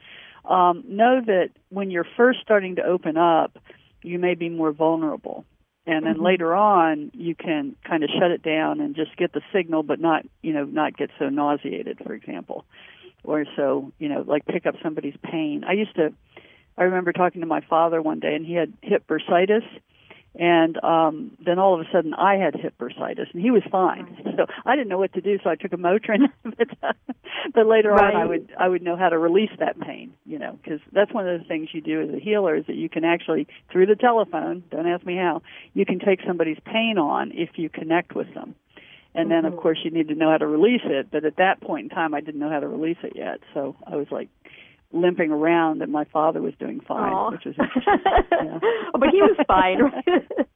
um, 0.45 0.85
know 0.87 1.21
that 1.27 1.51
when 1.71 1.91
you're 1.91 2.07
first 2.17 2.39
starting 2.41 2.77
to 2.77 2.83
open 2.85 3.17
up, 3.17 3.59
you 4.03 4.21
may 4.21 4.37
be 4.37 4.49
more 4.49 4.71
vulnerable 4.71 5.45
and 5.87 6.05
then 6.05 6.14
mm-hmm. 6.14 6.24
later 6.24 6.55
on 6.55 7.11
you 7.14 7.34
can 7.34 7.76
kind 7.84 8.03
of 8.03 8.11
shut 8.18 8.30
it 8.30 8.43
down 8.43 8.80
and 8.80 8.97
just 8.97 9.16
get 9.16 9.32
the 9.32 9.43
signal 9.53 9.82
but 9.82 10.01
not 10.01 10.24
you 10.43 10.53
know 10.53 10.64
not 10.64 10.97
get 10.97 11.11
so 11.18 11.28
nauseated 11.28 11.99
for 12.05 12.12
example 12.12 12.64
or 13.24 13.45
so 13.57 13.93
you 13.99 14.09
know 14.09 14.24
like 14.26 14.45
pick 14.47 14.66
up 14.66 14.74
somebody's 14.82 15.16
pain 15.22 15.64
i 15.66 15.72
used 15.72 15.95
to 15.95 16.12
i 16.76 16.82
remember 16.84 17.12
talking 17.12 17.41
to 17.41 17.47
my 17.47 17.61
father 17.61 18.03
one 18.03 18.20
day 18.20 18.34
and 18.34 18.47
he 18.47 18.55
had 18.55 18.72
hip 18.82 19.07
bursitis 19.07 19.64
and 20.39 20.82
um 20.84 21.37
then 21.45 21.59
all 21.59 21.74
of 21.74 21.80
a 21.80 21.91
sudden 21.93 22.14
I 22.14 22.37
had 22.37 22.55
hip 22.55 22.74
bursitis 22.78 23.32
and 23.32 23.43
he 23.43 23.51
was 23.51 23.62
fine. 23.70 24.16
So 24.37 24.47
I 24.66 24.76
didn't 24.76 24.89
know 24.89 24.99
what 24.99 25.14
to 25.14 25.20
do, 25.20 25.39
so 25.43 25.49
I 25.49 25.55
took 25.55 25.72
a 25.72 25.76
Motrin. 25.76 26.28
but, 26.45 26.68
but 27.55 27.66
later 27.66 27.91
right. 27.91 28.14
on, 28.14 28.20
I 28.20 28.26
would 28.26 28.53
I 28.59 28.68
would 28.68 28.82
know 28.82 28.97
how 28.97 29.09
to 29.09 29.18
release 29.18 29.53
that 29.59 29.80
pain, 29.80 30.12
you 30.24 30.39
know, 30.39 30.59
because 30.62 30.80
that's 30.93 31.12
one 31.12 31.26
of 31.28 31.41
the 31.41 31.47
things 31.47 31.68
you 31.72 31.80
do 31.80 32.03
as 32.03 32.11
a 32.14 32.18
healer 32.18 32.57
is 32.57 32.66
that 32.66 32.76
you 32.76 32.89
can 32.89 33.05
actually 33.05 33.47
through 33.72 33.87
the 33.87 33.97
telephone. 33.97 34.62
Don't 34.70 34.87
ask 34.87 35.07
me 35.07 35.16
how. 35.16 35.43
You 35.72 35.87
can 35.87 35.99
take 35.99 36.20
somebody's 36.26 36.59
pain 36.64 36.99
on 36.99 37.32
if 37.32 37.51
you 37.57 37.68
connect 37.68 38.14
with 38.14 38.32
them. 38.34 38.55
And 39.16 39.30
then, 39.30 39.47
of 39.47 39.55
mm-hmm. 39.55 39.62
course, 39.62 39.78
you 39.82 39.91
need 39.91 40.09
to 40.09 40.14
know 40.14 40.30
how 40.30 40.37
to 40.37 40.47
release 40.47 40.82
it. 40.84 41.11
But 41.11 41.24
at 41.24 41.37
that 41.37 41.62
point 41.62 41.84
in 41.84 41.89
time, 41.89 42.12
I 42.12 42.20
didn't 42.20 42.39
know 42.39 42.51
how 42.51 42.61
to 42.61 42.68
release 42.68 42.99
it 43.03 43.14
yet. 43.16 43.41
So 43.55 43.74
I 43.87 43.97
was 43.97 44.09
like, 44.11 44.28
limping 44.93 45.30
around 45.30 45.82
and 45.82 45.93
my 45.93 46.05
father 46.05 46.41
was 46.41 46.55
doing 46.59 46.80
fine, 46.87 47.12
Aww. 47.12 47.32
which 47.32 47.45
was 47.45 47.55
interesting. 47.59 47.82
yeah. 48.32 48.59
but 48.93 49.09
he 49.11 49.20
was 49.22 49.37
fine. 49.47 49.78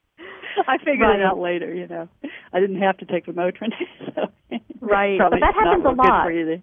I 0.66 0.78
figured 0.78 1.01
right. 1.01 1.20
it 1.20 1.24
out 1.24 1.39
later, 1.39 1.72
you 1.74 1.87
know. 1.87 2.09
I 2.53 2.61
didn't 2.61 2.81
have 2.81 2.99
to 2.99 3.07
take 3.07 3.26
the 3.26 3.33
Motrin. 3.33 3.70
So 4.14 4.59
right. 4.81 5.18
But 5.18 5.39
that 5.41 5.55
happens 5.55 5.85
a 5.85 5.91
lot. 5.91 6.24
For 6.24 6.33
you 6.33 6.45
to 6.47 6.62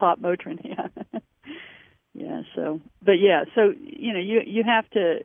pop 0.00 0.20
Motrin, 0.20 0.58
yeah. 0.64 1.20
yeah, 2.14 2.42
so 2.56 2.80
but 3.02 3.12
yeah, 3.20 3.44
so 3.54 3.72
you 3.80 4.12
know, 4.12 4.18
you 4.18 4.40
you 4.44 4.64
have 4.64 4.88
to 4.90 5.20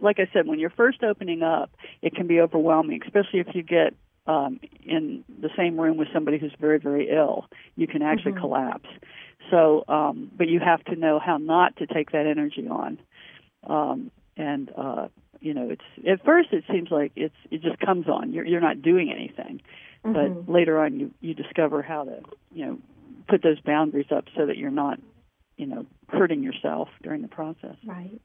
like 0.00 0.18
I 0.18 0.28
said, 0.32 0.46
when 0.46 0.58
you're 0.58 0.70
first 0.70 1.02
opening 1.02 1.42
up, 1.42 1.70
it 2.02 2.14
can 2.14 2.26
be 2.26 2.40
overwhelming, 2.40 3.00
especially 3.04 3.40
if 3.40 3.48
you 3.54 3.62
get 3.62 3.94
um, 4.26 4.60
in 4.84 5.24
the 5.40 5.50
same 5.56 5.78
room 5.78 5.96
with 5.96 6.08
somebody 6.12 6.38
who's 6.38 6.54
very, 6.60 6.78
very 6.78 7.10
ill. 7.10 7.46
You 7.76 7.86
can 7.86 8.02
actually 8.02 8.32
mm-hmm. 8.32 8.40
collapse. 8.40 8.88
So, 9.50 9.84
um, 9.88 10.30
but 10.36 10.48
you 10.48 10.60
have 10.60 10.82
to 10.84 10.96
know 10.96 11.18
how 11.18 11.36
not 11.36 11.76
to 11.76 11.86
take 11.86 12.12
that 12.12 12.26
energy 12.26 12.66
on. 12.68 12.98
Um, 13.66 14.10
and 14.36 14.70
uh, 14.76 15.08
you 15.40 15.52
know, 15.52 15.70
it's 15.70 16.08
at 16.08 16.24
first 16.24 16.48
it 16.52 16.64
seems 16.70 16.90
like 16.90 17.12
it's 17.16 17.34
it 17.50 17.62
just 17.62 17.78
comes 17.80 18.08
on. 18.08 18.32
You're 18.32 18.46
you're 18.46 18.60
not 18.60 18.82
doing 18.82 19.12
anything, 19.12 19.60
mm-hmm. 20.04 20.12
but 20.12 20.52
later 20.52 20.78
on 20.78 20.98
you 20.98 21.10
you 21.20 21.34
discover 21.34 21.82
how 21.82 22.04
to 22.04 22.20
you 22.52 22.66
know 22.66 22.78
put 23.28 23.42
those 23.42 23.60
boundaries 23.60 24.06
up 24.14 24.24
so 24.36 24.46
that 24.46 24.56
you're 24.56 24.70
not 24.70 24.98
you 25.56 25.66
know 25.66 25.86
hurting 26.08 26.42
yourself 26.42 26.88
during 27.02 27.22
the 27.22 27.28
process 27.28 27.76
right 27.86 28.20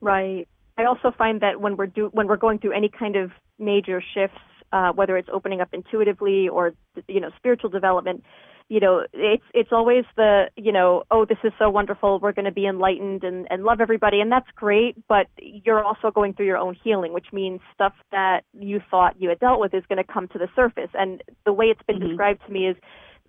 right 0.00 0.48
i 0.76 0.84
also 0.84 1.12
find 1.16 1.40
that 1.40 1.60
when 1.60 1.76
we're 1.76 1.86
do 1.86 2.08
when 2.12 2.26
we're 2.26 2.36
going 2.36 2.58
through 2.58 2.72
any 2.72 2.88
kind 2.88 3.16
of 3.16 3.30
major 3.58 4.02
shifts 4.14 4.38
uh, 4.72 4.92
whether 4.92 5.16
it's 5.16 5.28
opening 5.32 5.60
up 5.60 5.68
intuitively 5.72 6.48
or 6.48 6.72
you 7.08 7.20
know 7.20 7.30
spiritual 7.38 7.70
development 7.70 8.24
you 8.68 8.80
know 8.80 9.04
it's 9.12 9.44
it's 9.52 9.70
always 9.70 10.04
the 10.16 10.44
you 10.56 10.72
know 10.72 11.02
oh 11.10 11.26
this 11.26 11.38
is 11.44 11.52
so 11.58 11.68
wonderful. 11.68 12.18
We're 12.20 12.32
going 12.32 12.46
to 12.46 12.52
be 12.52 12.66
enlightened 12.66 13.22
and 13.22 13.46
and 13.50 13.64
love 13.64 13.82
everybody. 13.82 14.20
And 14.20 14.32
that's 14.32 14.48
great 14.56 14.96
but 15.08 15.26
you're 15.38 15.84
also 15.84 16.10
going 16.10 16.32
through 16.32 16.46
your 16.46 16.56
own 16.56 16.74
healing 16.82 17.12
which 17.12 17.26
means 17.32 17.60
stuff 17.74 17.92
that 18.12 18.44
you 18.58 18.80
thought 18.90 19.20
you 19.20 19.28
had 19.28 19.40
dealt 19.40 19.60
with 19.60 19.74
is 19.74 19.84
going 19.88 20.02
to 20.02 20.10
come 20.10 20.26
to 20.28 20.38
the 20.38 20.48
surface. 20.56 20.90
And 20.94 21.22
the 21.44 21.52
way 21.52 21.66
it's 21.66 21.82
been 21.86 21.98
mm-hmm. 21.98 22.08
described 22.08 22.40
to 22.46 22.52
me 22.52 22.68
is 22.68 22.76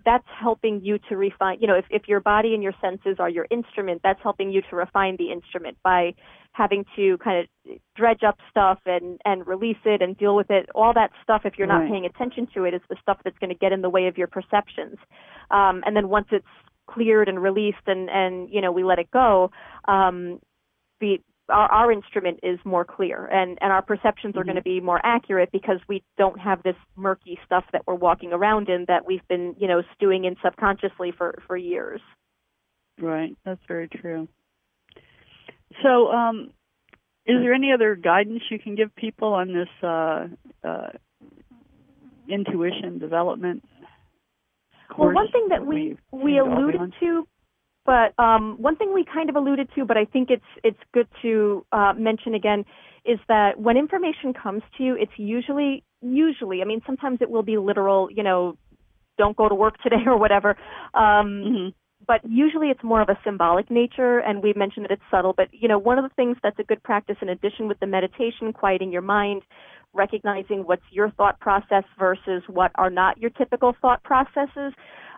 that's 0.06 0.28
helping 0.40 0.82
you 0.84 0.98
to 1.10 1.16
refine 1.16 1.58
you 1.60 1.68
know 1.68 1.76
if, 1.76 1.86
if 1.90 2.08
your 2.08 2.20
body 2.20 2.54
and 2.54 2.64
your 2.64 2.74
senses 2.82 3.18
are 3.20 3.30
your 3.30 3.48
instrument 3.52 4.02
that's 4.04 4.20
helping 4.22 4.52
you 4.52 4.62
to 4.70 4.76
refine 4.76 5.16
the 5.18 5.32
instrument 5.32 5.78
by 5.84 6.14
having 6.54 6.86
to 6.96 7.18
kind 7.18 7.40
of 7.40 7.78
dredge 7.96 8.22
up 8.28 8.38
stuff 8.50 8.80
and 8.86 9.20
and 9.26 9.48
release 9.48 9.78
it 9.86 10.02
and 10.02 10.18
deal 10.18 10.36
with 10.36 10.50
it 10.50 10.70
all 10.76 10.94
that 10.94 11.12
stuff 11.24 11.42
if 11.46 11.54
you're 11.58 11.68
not 11.68 11.80
right. 11.80 11.90
paying 11.90 12.06
attention 12.06 12.48
to 12.54 12.64
it 12.64 12.74
is 12.74 12.82
the 12.90 12.96
stuff 13.02 13.18
that's 13.24 13.38
going 13.40 13.50
to 13.50 13.58
get 13.58 13.72
in 13.72 13.82
the 13.82 13.90
way 13.90 14.08
of 14.08 14.18
your 14.18 14.28
perceptions 14.28 14.98
um, 15.52 15.82
and 15.86 15.96
then 15.96 16.10
once 16.10 16.28
it's 16.32 16.46
cleared 16.90 17.30
and 17.30 17.42
released 17.42 17.78
and 17.88 18.10
and 18.10 18.50
you 18.50 18.62
know 18.62 18.72
we 18.72 18.84
let 18.84 19.00
it 19.00 19.10
go 19.12 19.50
um, 19.88 20.40
the 21.00 21.18
our, 21.50 21.72
our 21.72 21.92
instrument 21.92 22.40
is 22.44 22.60
more 22.64 22.86
clear 22.86 23.26
and, 23.26 23.58
and 23.62 23.72
our 23.72 23.82
perceptions 23.82 24.32
mm-hmm. 24.32 24.40
are 24.40 24.44
going 24.44 24.56
to 24.56 24.62
be 24.62 24.80
more 24.80 25.00
accurate 25.04 25.50
because 25.52 25.80
we 25.88 26.04
don't 26.18 26.40
have 26.40 26.64
this 26.64 26.76
murky 26.96 27.38
stuff 27.46 27.66
that 27.74 27.84
we're 27.86 27.96
walking 27.96 28.34
around 28.34 28.70
in 28.70 28.86
that 28.88 29.06
we've 29.06 29.28
been, 29.28 29.56
you 29.58 29.68
know, 29.68 29.82
stewing 29.96 30.26
in 30.26 30.36
subconsciously 30.44 31.12
for, 31.18 31.36
for 31.48 31.58
years. 31.58 32.02
Right, 33.00 33.36
that's 33.44 33.62
very 33.68 33.88
true. 33.88 34.28
So, 35.82 36.08
um, 36.08 36.52
is 37.26 37.38
there 37.42 37.54
any 37.54 37.72
other 37.74 37.96
guidance 37.96 38.44
you 38.52 38.60
can 38.60 38.76
give 38.76 38.96
people 38.96 39.34
on 39.34 39.54
this 39.54 39.70
uh, 39.82 40.28
uh, 40.64 40.90
intuition 42.28 43.00
development? 43.00 43.64
Well, 44.98 45.14
one 45.14 45.32
thing 45.32 45.48
that 45.50 45.66
we 45.66 45.98
we 46.12 46.38
alluded 46.38 46.94
to 47.00 47.28
but 47.86 48.18
um, 48.18 48.56
one 48.60 48.76
thing 48.76 48.94
we 48.94 49.06
kind 49.06 49.30
of 49.30 49.36
alluded 49.36 49.70
to, 49.76 49.86
but 49.86 49.98
I 49.98 50.06
think 50.06 50.30
it's 50.30 50.44
it's 50.64 50.80
good 50.94 51.08
to 51.22 51.66
uh, 51.72 51.94
mention 51.98 52.34
again, 52.34 52.64
is 53.06 53.20
that 53.28 53.60
when 53.60 53.78
information 53.78 54.34
comes 54.34 54.62
to 54.78 54.84
you, 54.84 54.96
it's 55.00 55.12
usually 55.18 55.84
usually. 56.02 56.62
I 56.62 56.66
mean, 56.66 56.82
sometimes 56.86 57.20
it 57.22 57.30
will 57.30 57.44
be 57.44 57.58
literal. 57.58 58.10
You 58.10 58.24
know, 58.24 58.58
don't 59.18 59.36
go 59.36 59.50
to 59.50 59.56
work 59.56 59.82
today 59.82 60.02
or 60.06 60.18
whatever. 60.18 60.52
Um, 60.94 61.28
mm-hmm. 61.28 61.70
But 62.06 62.20
usually 62.26 62.68
it's 62.68 62.84
more 62.84 63.02
of 63.02 63.08
a 63.08 63.18
symbolic 63.24 63.72
nature, 63.72 64.20
and 64.20 64.44
we 64.44 64.54
mentioned 64.58 64.86
that 64.86 64.92
it's 64.92 65.04
subtle. 65.10 65.34
But 65.36 65.48
you 65.52 65.68
know, 65.68 65.78
one 65.78 65.98
of 65.98 66.04
the 66.04 66.14
things 66.16 66.38
that's 66.44 66.60
a 66.60 66.64
good 66.64 66.84
practice, 66.84 67.18
in 67.22 67.30
addition 67.30 67.68
with 67.68 67.80
the 67.80 67.88
meditation, 67.88 68.52
quieting 68.54 68.92
your 68.92 69.02
mind, 69.02 69.42
recognizing 69.94 70.64
what's 70.66 70.84
your 70.92 71.12
thought 71.12 71.40
process 71.40 71.84
versus 71.98 72.44
what 72.48 72.72
are 72.76 72.90
not 72.90 73.18
your 73.20 73.30
typical 73.32 73.76
thought 73.82 74.04
processes 74.04 74.74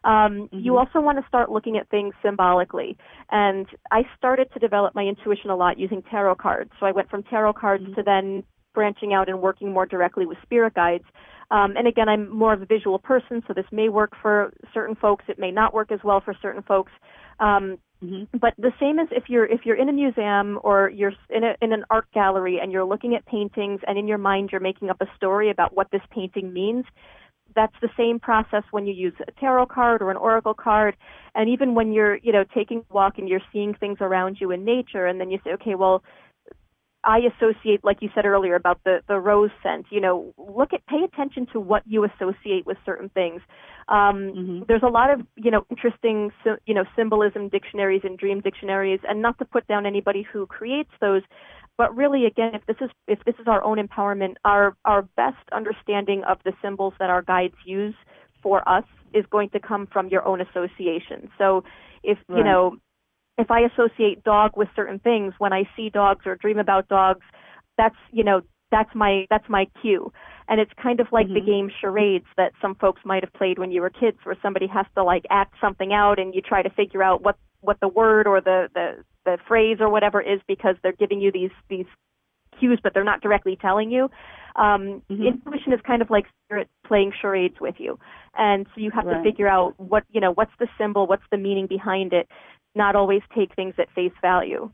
um, 0.05 0.47
mm-hmm. 0.53 0.59
You 0.59 0.77
also 0.77 1.01
want 1.01 1.17
to 1.17 1.27
start 1.27 1.51
looking 1.51 1.77
at 1.77 1.89
things 1.89 2.13
symbolically. 2.23 2.95
And 3.31 3.65
I 3.91 4.03
started 4.17 4.47
to 4.53 4.59
develop 4.59 4.93
my 4.93 5.03
intuition 5.03 5.49
a 5.49 5.55
lot 5.55 5.79
using 5.79 6.03
tarot 6.03 6.35
cards. 6.35 6.71
So 6.79 6.85
I 6.85 6.91
went 6.91 7.09
from 7.09 7.23
tarot 7.23 7.53
cards 7.53 7.83
mm-hmm. 7.83 7.95
to 7.95 8.03
then 8.03 8.43
branching 8.73 9.13
out 9.13 9.29
and 9.29 9.41
working 9.41 9.73
more 9.73 9.85
directly 9.85 10.25
with 10.27 10.37
spirit 10.43 10.75
guides. 10.75 11.05
Um, 11.49 11.75
and 11.75 11.87
again, 11.87 12.07
I'm 12.07 12.29
more 12.29 12.53
of 12.53 12.61
a 12.61 12.65
visual 12.65 12.99
person, 12.99 13.43
so 13.47 13.53
this 13.53 13.65
may 13.71 13.89
work 13.89 14.11
for 14.21 14.53
certain 14.73 14.95
folks. 14.95 15.25
It 15.27 15.39
may 15.39 15.51
not 15.51 15.73
work 15.73 15.91
as 15.91 15.99
well 16.03 16.21
for 16.23 16.35
certain 16.41 16.63
folks. 16.63 16.91
Um, 17.39 17.77
mm-hmm. 18.03 18.37
But 18.37 18.53
the 18.57 18.71
same 18.79 18.99
as 18.99 19.07
if 19.11 19.23
you're 19.27 19.45
if 19.45 19.61
you're 19.63 19.75
in 19.75 19.89
a 19.89 19.93
museum 19.93 20.59
or 20.63 20.89
you're 20.89 21.13
in 21.29 21.43
a, 21.43 21.55
in 21.61 21.71
an 21.71 21.83
art 21.89 22.07
gallery 22.13 22.59
and 22.61 22.71
you're 22.71 22.85
looking 22.85 23.15
at 23.15 23.25
paintings 23.25 23.79
and 23.87 23.97
in 23.97 24.07
your 24.07 24.17
mind 24.17 24.49
you're 24.51 24.61
making 24.61 24.89
up 24.89 24.97
a 25.01 25.05
story 25.15 25.49
about 25.49 25.75
what 25.75 25.89
this 25.91 26.01
painting 26.11 26.51
means 26.51 26.85
that's 27.55 27.75
the 27.81 27.89
same 27.97 28.19
process 28.19 28.63
when 28.71 28.85
you 28.85 28.93
use 28.93 29.13
a 29.27 29.31
tarot 29.39 29.67
card 29.67 30.01
or 30.01 30.11
an 30.11 30.17
oracle 30.17 30.53
card 30.53 30.95
and 31.33 31.49
even 31.49 31.75
when 31.75 31.91
you're 31.91 32.17
you 32.17 32.31
know 32.31 32.43
taking 32.53 32.79
a 32.89 32.93
walk 32.93 33.17
and 33.17 33.29
you're 33.29 33.41
seeing 33.51 33.73
things 33.73 33.97
around 34.01 34.37
you 34.39 34.51
in 34.51 34.65
nature 34.65 35.05
and 35.05 35.19
then 35.19 35.29
you 35.29 35.39
say 35.43 35.51
okay 35.51 35.75
well 35.75 36.03
I 37.05 37.19
associate, 37.19 37.83
like 37.83 37.97
you 38.01 38.09
said 38.15 38.25
earlier, 38.25 38.55
about 38.55 38.83
the, 38.83 39.01
the 39.07 39.19
rose 39.19 39.51
scent. 39.61 39.85
You 39.91 40.01
know, 40.01 40.33
look 40.37 40.73
at, 40.73 40.85
pay 40.87 41.03
attention 41.03 41.47
to 41.53 41.59
what 41.59 41.83
you 41.85 42.03
associate 42.03 42.65
with 42.65 42.77
certain 42.85 43.09
things. 43.09 43.41
Um, 43.87 44.33
mm-hmm. 44.35 44.59
There's 44.67 44.81
a 44.83 44.89
lot 44.89 45.11
of, 45.11 45.21
you 45.35 45.51
know, 45.51 45.65
interesting, 45.69 46.31
you 46.65 46.73
know, 46.73 46.83
symbolism 46.95 47.49
dictionaries 47.49 48.01
and 48.03 48.17
dream 48.17 48.41
dictionaries, 48.41 48.99
and 49.07 49.21
not 49.21 49.37
to 49.37 49.45
put 49.45 49.67
down 49.67 49.85
anybody 49.85 50.25
who 50.33 50.47
creates 50.47 50.89
those, 50.99 51.21
but 51.77 51.95
really, 51.95 52.25
again, 52.25 52.51
if 52.53 52.65
this 52.65 52.77
is 52.81 52.89
if 53.07 53.19
this 53.25 53.35
is 53.39 53.47
our 53.47 53.63
own 53.63 53.77
empowerment, 53.77 54.35
our 54.45 54.75
our 54.85 55.03
best 55.17 55.49
understanding 55.51 56.23
of 56.27 56.37
the 56.45 56.53
symbols 56.61 56.93
that 56.99 57.09
our 57.09 57.21
guides 57.21 57.55
use 57.65 57.95
for 58.41 58.67
us 58.67 58.85
is 59.13 59.25
going 59.29 59.49
to 59.49 59.59
come 59.59 59.87
from 59.91 60.07
your 60.07 60.25
own 60.25 60.41
association. 60.41 61.29
So, 61.37 61.63
if 62.03 62.17
right. 62.29 62.37
you 62.37 62.43
know, 62.43 62.77
if 63.37 63.51
I 63.51 63.61
associate 63.61 64.23
dog 64.23 64.51
with 64.55 64.69
certain 64.75 64.99
things, 64.99 65.33
when 65.37 65.51
I 65.51 65.63
see 65.75 65.89
dogs 65.89 66.25
or 66.25 66.35
dream 66.35 66.59
about 66.59 66.87
dogs, 66.87 67.25
that's 67.77 67.95
you 68.11 68.23
know 68.23 68.41
that's 68.71 68.89
my 68.95 69.25
that's 69.29 69.49
my 69.49 69.67
cue. 69.81 70.11
And 70.47 70.61
it's 70.61 70.71
kind 70.81 70.99
of 70.99 71.07
like 71.11 71.25
mm-hmm. 71.25 71.35
the 71.35 71.41
game 71.41 71.71
charades 71.81 72.27
that 72.37 72.51
some 72.61 72.75
folks 72.75 73.01
might 73.03 73.23
have 73.23 73.33
played 73.33 73.57
when 73.57 73.71
you 73.71 73.81
were 73.81 73.89
kids, 73.89 74.17
where 74.23 74.37
somebody 74.41 74.67
has 74.67 74.85
to 74.95 75.03
like 75.03 75.25
act 75.29 75.55
something 75.59 75.91
out, 75.91 76.19
and 76.19 76.33
you 76.33 76.41
try 76.41 76.61
to 76.61 76.69
figure 76.69 77.03
out 77.03 77.21
what 77.23 77.37
what 77.65 77.79
the 77.81 77.87
word 77.87 78.27
or 78.27 78.41
the 78.41 78.69
the 78.73 79.03
the 79.25 79.37
phrase 79.47 79.77
or 79.79 79.89
whatever 79.89 80.21
is 80.21 80.39
because 80.47 80.75
they're 80.81 80.93
giving 80.93 81.19
you 81.19 81.31
these 81.31 81.51
these 81.69 81.85
cues, 82.59 82.79
but 82.81 82.93
they're 82.93 83.03
not 83.03 83.21
directly 83.21 83.57
telling 83.59 83.91
you. 83.91 84.03
Um, 84.55 85.01
mm-hmm. 85.09 85.23
Intuition 85.23 85.73
is 85.73 85.81
kind 85.85 86.01
of 86.01 86.09
like 86.09 86.25
spirit 86.45 86.69
playing 86.87 87.11
charades 87.21 87.55
with 87.59 87.75
you, 87.77 87.99
and 88.37 88.65
so 88.73 88.81
you 88.81 88.91
have 88.91 89.05
right. 89.05 89.17
to 89.17 89.23
figure 89.23 89.47
out 89.47 89.73
what 89.77 90.03
you 90.11 90.21
know, 90.21 90.31
what's 90.31 90.53
the 90.59 90.67
symbol, 90.77 91.07
what's 91.07 91.25
the 91.31 91.37
meaning 91.37 91.67
behind 91.67 92.13
it. 92.13 92.27
Not 92.73 92.95
always 92.95 93.21
take 93.33 93.55
things 93.55 93.73
at 93.77 93.89
face 93.91 94.13
value. 94.21 94.69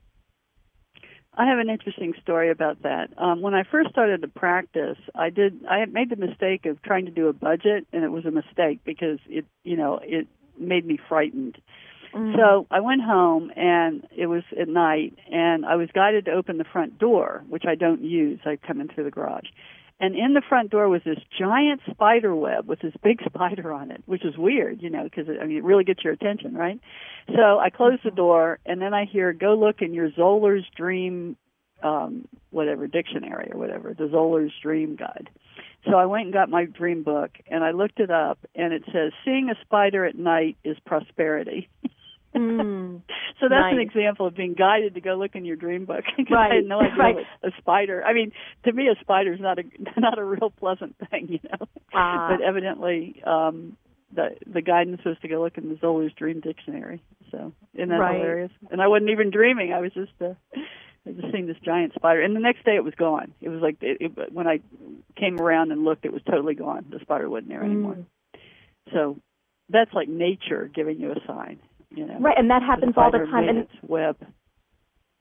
I 1.38 1.46
have 1.46 1.60
an 1.60 1.70
interesting 1.70 2.14
story 2.22 2.52
about 2.52 2.82
that. 2.84 3.10
Um, 3.18 3.42
when 3.42 3.54
I 3.54 3.64
first 3.64 3.89
started 3.92 4.22
to 4.22 4.28
practice, 4.28 4.98
I 5.16 5.30
did 5.30 5.66
I 5.70 5.80
had 5.80 5.94
made 5.94 6.10
the 6.10 6.16
mistake 6.18 6.66
of 6.66 6.82
trying 6.82 7.06
to 7.06 7.12
do 7.12 7.28
a 7.28 7.34
budget, 7.34 7.88
and 7.94 8.04
it 8.04 8.12
was 8.12 8.26
a 8.26 8.32
mistake 8.32 8.82
because 8.84 9.20
it 9.28 9.46
you 9.64 9.78
know 9.78 10.00
it 10.04 10.28
made 10.60 10.86
me 10.86 11.00
frightened. 11.08 11.58
Mm. 12.14 12.36
So 12.36 12.68
I 12.70 12.82
went 12.82 13.01
home 13.01 13.51
and 13.55 14.05
it 14.16 14.28
was 14.28 14.43
at 14.59 14.68
night 14.68 15.18
and 15.32 15.66
I 15.66 15.76
was 15.76 15.89
guided 15.93 16.26
to 16.26 16.32
open 16.32 16.57
the 16.57 16.66
front 16.66 16.99
door, 16.99 17.43
which 17.47 17.64
I 17.68 17.76
don't 17.76 18.03
use. 18.03 18.39
I 18.45 18.57
come 18.57 18.82
in 18.82 18.89
through 18.89 19.05
the 19.05 19.12
garage. 19.12 19.47
And 20.01 20.16
in 20.16 20.34
the 20.34 20.41
front 20.41 20.72
door 20.72 20.89
was 20.89 21.03
this 21.05 21.20
giant 21.38 21.82
spider 21.89 22.36
web 22.36 22.68
with 22.68 22.80
this 22.80 22.93
big 23.03 23.22
spider 23.26 23.72
on 23.72 23.91
it, 23.91 24.01
which 24.07 24.26
is 24.26 24.36
weird, 24.36 24.82
you 24.82 24.89
know, 24.89 25.03
because 25.03 25.28
I 25.30 25.45
mean, 25.45 25.57
it 25.57 25.64
really 25.64 25.84
gets 25.84 26.03
your 26.03 26.14
attention, 26.14 26.55
right? 26.55 26.80
So 27.36 27.59
I 27.59 27.70
closed 27.70 28.01
the 28.03 28.09
mm-hmm. 28.09 28.16
door, 28.16 28.59
and 28.66 28.82
then 28.82 28.95
I 28.95 29.05
hear, 29.05 29.32
"Go 29.32 29.53
look 29.53 29.82
in 29.82 29.93
your 29.93 30.09
Zolar's 30.09 30.66
Dream, 30.76 31.38
um, 31.84 32.28
whatever 32.49 32.88
dictionary 32.88 33.51
or 33.53 33.59
whatever, 33.59 33.93
the 33.93 34.07
Zolar's 34.07 34.51
Dream 34.59 34.95
Guide." 34.95 35.30
So 35.86 35.97
I 35.97 36.05
went 36.05 36.26
and 36.26 36.34
got 36.34 36.49
my 36.49 36.66
dream 36.66 37.03
book, 37.03 37.32
and 37.47 37.64
I 37.64 37.72
looked 37.72 37.99
it 37.99 38.09
up, 38.09 38.39
and 38.55 38.74
it 38.74 38.84
says, 38.91 39.12
"Seeing 39.24 39.51
a 39.51 39.62
spider 39.62 40.03
at 40.03 40.18
night 40.18 40.57
is 40.64 40.78
prosperity." 40.80 41.70
Mm, 42.36 43.01
so 43.39 43.49
that's 43.49 43.51
nice. 43.51 43.73
an 43.73 43.79
example 43.79 44.27
of 44.27 44.36
being 44.36 44.53
guided 44.53 44.95
to 44.95 45.01
go 45.01 45.15
look 45.15 45.36
in 45.36 45.45
your 45.45 45.55
dream 45.55 45.86
book 45.86 46.03
right. 46.32 46.51
I 46.51 46.55
had 46.55 46.65
no 46.65 46.79
idea 46.79 46.95
right. 46.97 47.25
a 47.43 47.49
spider. 47.59 48.03
I 48.03 48.13
mean, 48.13 48.32
to 48.65 48.71
me, 48.71 48.88
a 48.88 48.99
spider 49.01 49.34
is 49.34 49.39
not 49.39 49.59
a 49.59 49.63
not 49.97 50.17
a 50.17 50.23
real 50.23 50.49
pleasant 50.49 50.95
thing, 51.09 51.27
you 51.29 51.39
know. 51.43 51.67
Ah. 51.93 52.29
But 52.29 52.45
evidently, 52.45 53.21
um, 53.25 53.77
the 54.13 54.29
the 54.51 54.61
guidance 54.61 55.01
was 55.05 55.17
to 55.21 55.27
go 55.27 55.41
look 55.41 55.57
in 55.57 55.69
the 55.69 55.75
Zolar's 55.75 56.13
Dream 56.13 56.39
Dictionary. 56.39 57.01
So 57.32 57.53
isn't 57.73 57.89
that 57.89 57.95
right. 57.95 58.15
hilarious? 58.15 58.51
And 58.69 58.82
I 58.82 58.88
wasn't 58.88 59.11
even 59.11 59.32
dreaming. 59.32 59.73
I 59.73 59.79
was 59.79 59.93
just 59.93 60.11
uh, 60.21 60.34
I 60.53 61.09
was 61.09 61.15
just 61.17 61.34
seeing 61.34 61.47
this 61.47 61.57
giant 61.63 61.93
spider, 61.95 62.21
and 62.21 62.36
the 62.36 62.39
next 62.39 62.63
day 62.63 62.75
it 62.75 62.84
was 62.84 62.93
gone. 62.95 63.34
It 63.41 63.49
was 63.49 63.61
like 63.61 63.77
it, 63.82 63.97
it, 63.99 64.34
when 64.34 64.47
I 64.47 64.59
came 65.17 65.39
around 65.39 65.71
and 65.71 65.84
looked, 65.84 66.05
it 66.05 66.13
was 66.13 66.21
totally 66.29 66.55
gone. 66.55 66.86
The 66.89 66.99
spider 66.99 67.29
wasn't 67.29 67.49
there 67.49 67.63
anymore. 67.63 67.95
Mm. 67.95 68.05
So 68.93 69.17
that's 69.69 69.93
like 69.93 70.09
nature 70.09 70.69
giving 70.73 70.99
you 70.99 71.11
a 71.11 71.15
sign. 71.25 71.59
You 71.94 72.06
know, 72.08 72.18
right, 72.20 72.38
and 72.38 72.50
that 72.50 72.64
happens 72.64 72.94
all 72.98 73.12
the 73.12 73.26
time. 73.32 73.50
And 73.50 73.58
its 73.60 73.72
web. 73.84 74.18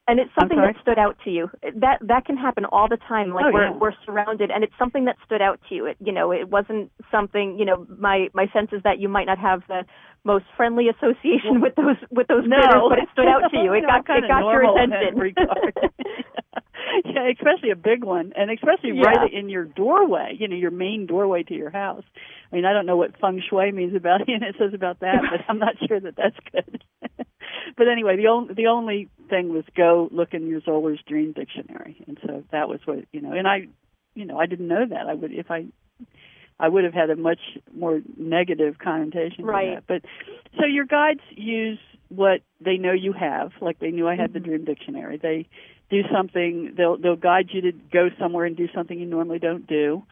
And 0.09 0.19
it's 0.19 0.31
something 0.39 0.59
that 0.59 0.75
stood 0.83 0.99
out 0.99 1.17
to 1.25 1.31
you. 1.31 1.51
That 1.63 1.99
that 2.03 2.25
can 2.25 2.37
happen 2.37 2.65
all 2.65 2.89
the 2.89 2.99
time. 3.09 3.31
Like 3.31 3.47
oh, 3.47 3.51
we're 3.53 3.69
yeah. 3.69 3.77
we're 3.77 3.93
surrounded, 4.05 4.51
and 4.51 4.65
it's 4.65 4.73
something 4.79 5.05
that 5.05 5.17
stood 5.25 5.43
out 5.43 5.61
to 5.69 5.75
you. 5.75 5.87
It, 5.87 5.97
you 6.01 6.13
know, 6.13 6.33
it 6.33 6.49
wasn't 6.49 6.91
something. 7.11 7.57
You 7.59 7.65
know, 7.65 7.87
my 7.99 8.29
my 8.35 8.47
sense 8.53 8.71
is 8.73 8.83
that 8.83 8.99
you 8.99 9.09
might 9.09 9.27
not 9.27 9.39
have 9.39 9.63
the 9.69 9.85
most 10.25 10.45
friendly 10.57 10.89
association 10.89 11.61
with 11.61 11.75
those 11.77 11.97
with 12.11 12.27
those 12.29 12.45
no. 12.47 12.57
critters, 12.57 12.83
but 12.89 12.99
it 12.99 13.09
stood 13.13 13.27
out 13.29 13.49
to 13.51 13.57
you. 13.63 13.73
It 13.73 13.83
no, 13.83 13.89
got 13.89 14.19
it 14.19 14.29
got 14.29 14.41
your 14.41 14.63
attention. 14.63 15.35
yeah, 17.05 17.31
especially 17.31 17.71
a 17.71 17.77
big 17.77 18.05
one, 18.05 18.33
and 18.37 18.51
especially 18.51 18.93
Yeah. 18.95 19.09
right 19.09 19.33
in 19.33 19.49
your 19.49 19.65
doorway. 19.65 20.37
You 20.39 20.49
know, 20.49 20.57
your 20.57 20.71
main 20.71 21.07
doorway 21.07 21.43
to 21.45 21.55
your 21.55 21.71
house. 21.71 22.05
I 22.53 22.57
mean, 22.57 22.65
I 22.65 22.73
don't 22.73 22.87
know 22.87 22.97
what 22.97 23.19
feng 23.21 23.43
shui 23.49 23.73
means 23.73 23.95
about 23.95 24.21
you 24.29 24.39
know, 24.39 24.49
it 24.49 24.57
says 24.59 24.75
about 24.75 25.01
that, 25.01 25.23
but 25.31 25.41
I'm 25.49 25.59
not 25.59 25.77
sure 25.87 26.01
that 26.01 26.17
that's 26.17 26.37
good. 26.53 26.85
but 27.77 27.89
anyway, 27.89 28.17
the 28.17 28.29
only 28.29 28.55
the 28.55 28.67
only 28.67 29.09
thing 29.29 29.53
was 29.53 29.65
go 29.77 30.09
look 30.11 30.35
in 30.35 30.47
your 30.47 30.61
Zolar's 30.61 31.01
Dream 31.07 31.33
Dictionary, 31.33 32.03
and 32.07 32.19
so 32.27 32.45
that 32.53 32.69
was 32.69 32.81
what 32.85 33.05
you 33.13 33.21
know. 33.21 33.33
And 33.33 33.47
I, 33.47 33.69
you 34.15 34.25
know, 34.25 34.39
I 34.39 34.47
didn't 34.47 34.69
know 34.69 34.85
that. 34.89 35.07
I 35.09 35.15
would 35.15 35.33
if 35.33 35.51
I 35.51 35.67
I 36.61 36.69
would 36.69 36.85
have 36.85 36.95
had 36.95 37.11
a 37.11 37.17
much 37.17 37.41
more 37.75 38.03
negative 38.17 38.79
connotation 38.79 39.39
to 39.39 39.51
Right. 39.51 39.75
that. 39.75 39.87
But 39.87 40.03
so 40.59 40.67
your 40.67 40.85
guides 40.85 41.23
use 41.31 41.79
what 42.09 42.43
they 42.61 42.77
know 42.77 42.93
you 42.93 43.13
have, 43.13 43.53
like 43.61 43.79
they 43.79 43.91
knew 43.91 44.07
I 44.07 44.15
had 44.17 44.33
the 44.33 44.41
Mhm. 44.41 44.45
Dream 44.45 44.65
Dictionary. 44.65 45.17
They 45.17 45.47
do 45.89 46.03
something. 46.13 46.75
They'll 46.75 46.97
they'll 46.99 47.17
guide 47.17 47.49
you 47.53 47.63
to 47.63 47.73
go 47.73 48.11
somewhere 48.19 48.45
and 48.45 48.57
do 48.57 48.69
something 48.69 48.99
you 48.99 49.07
normally 49.07 49.39
don't 49.39 49.67
do, 49.67 50.03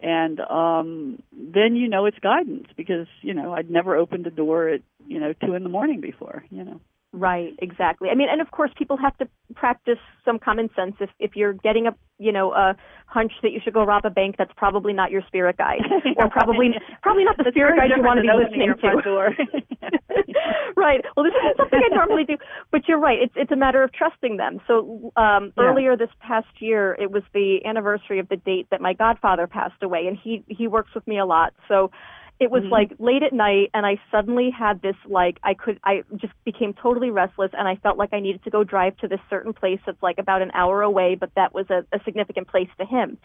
and 0.00 0.38
um 0.40 1.22
then 1.32 1.76
you 1.76 1.88
know 1.88 2.04
it's 2.06 2.18
guidance 2.18 2.68
because 2.76 3.06
you 3.22 3.32
know 3.32 3.54
I'd 3.54 3.70
never 3.70 3.96
opened 3.96 4.26
a 4.26 4.30
door 4.30 4.68
at 4.68 4.82
you 5.06 5.18
know 5.18 5.32
two 5.32 5.54
in 5.54 5.62
the 5.62 5.68
morning 5.70 6.00
before. 6.00 6.44
You 6.50 6.64
know. 6.64 6.80
Right, 7.12 7.54
exactly. 7.60 8.10
I 8.10 8.14
mean, 8.14 8.28
and 8.30 8.40
of 8.40 8.50
course, 8.50 8.70
people 8.76 8.96
have 8.98 9.16
to 9.18 9.28
practice 9.54 9.98
some 10.24 10.38
common 10.38 10.68
sense. 10.76 10.96
If 11.00 11.10
if 11.18 11.30
you're 11.34 11.54
getting 11.54 11.86
a 11.86 11.94
you 12.18 12.32
know 12.32 12.52
a 12.52 12.76
hunch 13.06 13.32
that 13.42 13.52
you 13.52 13.60
should 13.62 13.72
go 13.72 13.84
rob 13.84 14.04
a 14.04 14.10
bank, 14.10 14.34
that's 14.36 14.52
probably 14.56 14.92
not 14.92 15.10
your 15.10 15.22
spirit 15.26 15.56
guide, 15.56 15.80
or 16.16 16.28
probably 16.28 16.74
probably 17.02 17.24
not 17.24 17.36
the 17.38 17.44
That's 17.44 17.54
spirit 17.54 17.78
guide 17.78 17.90
you 17.96 18.02
want 18.02 18.18
to 18.18 18.22
be 18.22 18.28
different 18.28 18.82
than 18.82 18.90
opening 18.90 19.38
listening 19.40 20.22
to. 20.22 20.32
right. 20.76 21.00
Well, 21.16 21.24
this 21.24 21.32
isn't 21.32 21.56
something 21.56 21.80
I 21.90 21.94
normally 21.94 22.24
do, 22.24 22.36
but 22.70 22.82
you're 22.88 23.00
right. 23.00 23.18
It's 23.22 23.34
it's 23.36 23.52
a 23.52 23.56
matter 23.56 23.82
of 23.82 23.92
trusting 23.92 24.36
them. 24.36 24.60
So 24.66 25.12
um, 25.16 25.52
Yeah. 25.56 25.64
earlier 25.64 25.96
this 25.96 26.10
past 26.20 26.48
year, 26.60 26.96
it 27.00 27.10
was 27.10 27.22
the 27.32 27.64
anniversary 27.64 28.18
of 28.18 28.28
the 28.28 28.36
date 28.36 28.66
that 28.70 28.80
my 28.80 28.92
godfather 28.92 29.46
passed 29.46 29.82
away, 29.82 30.06
and 30.06 30.18
he 30.18 30.44
he 30.48 30.68
works 30.68 30.90
with 30.94 31.06
me 31.06 31.18
a 31.18 31.24
lot. 31.24 31.54
So 31.68 31.90
it 32.38 32.50
was 32.50 32.62
Mhm. 32.64 32.70
like 32.70 32.92
late 32.98 33.22
at 33.22 33.32
night, 33.32 33.70
and 33.72 33.86
I 33.86 33.98
suddenly 34.10 34.50
had 34.50 34.82
this 34.82 34.96
like 35.06 35.38
I 35.42 35.54
could 35.54 35.80
I 35.84 36.04
just 36.16 36.34
became 36.44 36.74
totally 36.74 37.10
restless, 37.10 37.50
and 37.54 37.66
I 37.66 37.76
felt 37.76 37.96
like 37.96 38.12
I 38.12 38.20
needed 38.20 38.44
to 38.44 38.50
go 38.50 38.62
drive 38.64 38.96
to 38.98 39.08
this 39.08 39.20
certain 39.30 39.52
place 39.54 39.80
that's 39.86 40.02
like 40.02 40.18
about 40.18 40.42
an 40.42 40.50
hour 40.52 40.82
away, 40.82 41.14
but 41.14 41.30
that 41.36 41.54
was 41.54 41.66
a, 41.70 41.84
a 41.92 42.00
significant 42.04 42.48
place 42.48 42.68
to 42.78 42.84
him. 42.84 43.18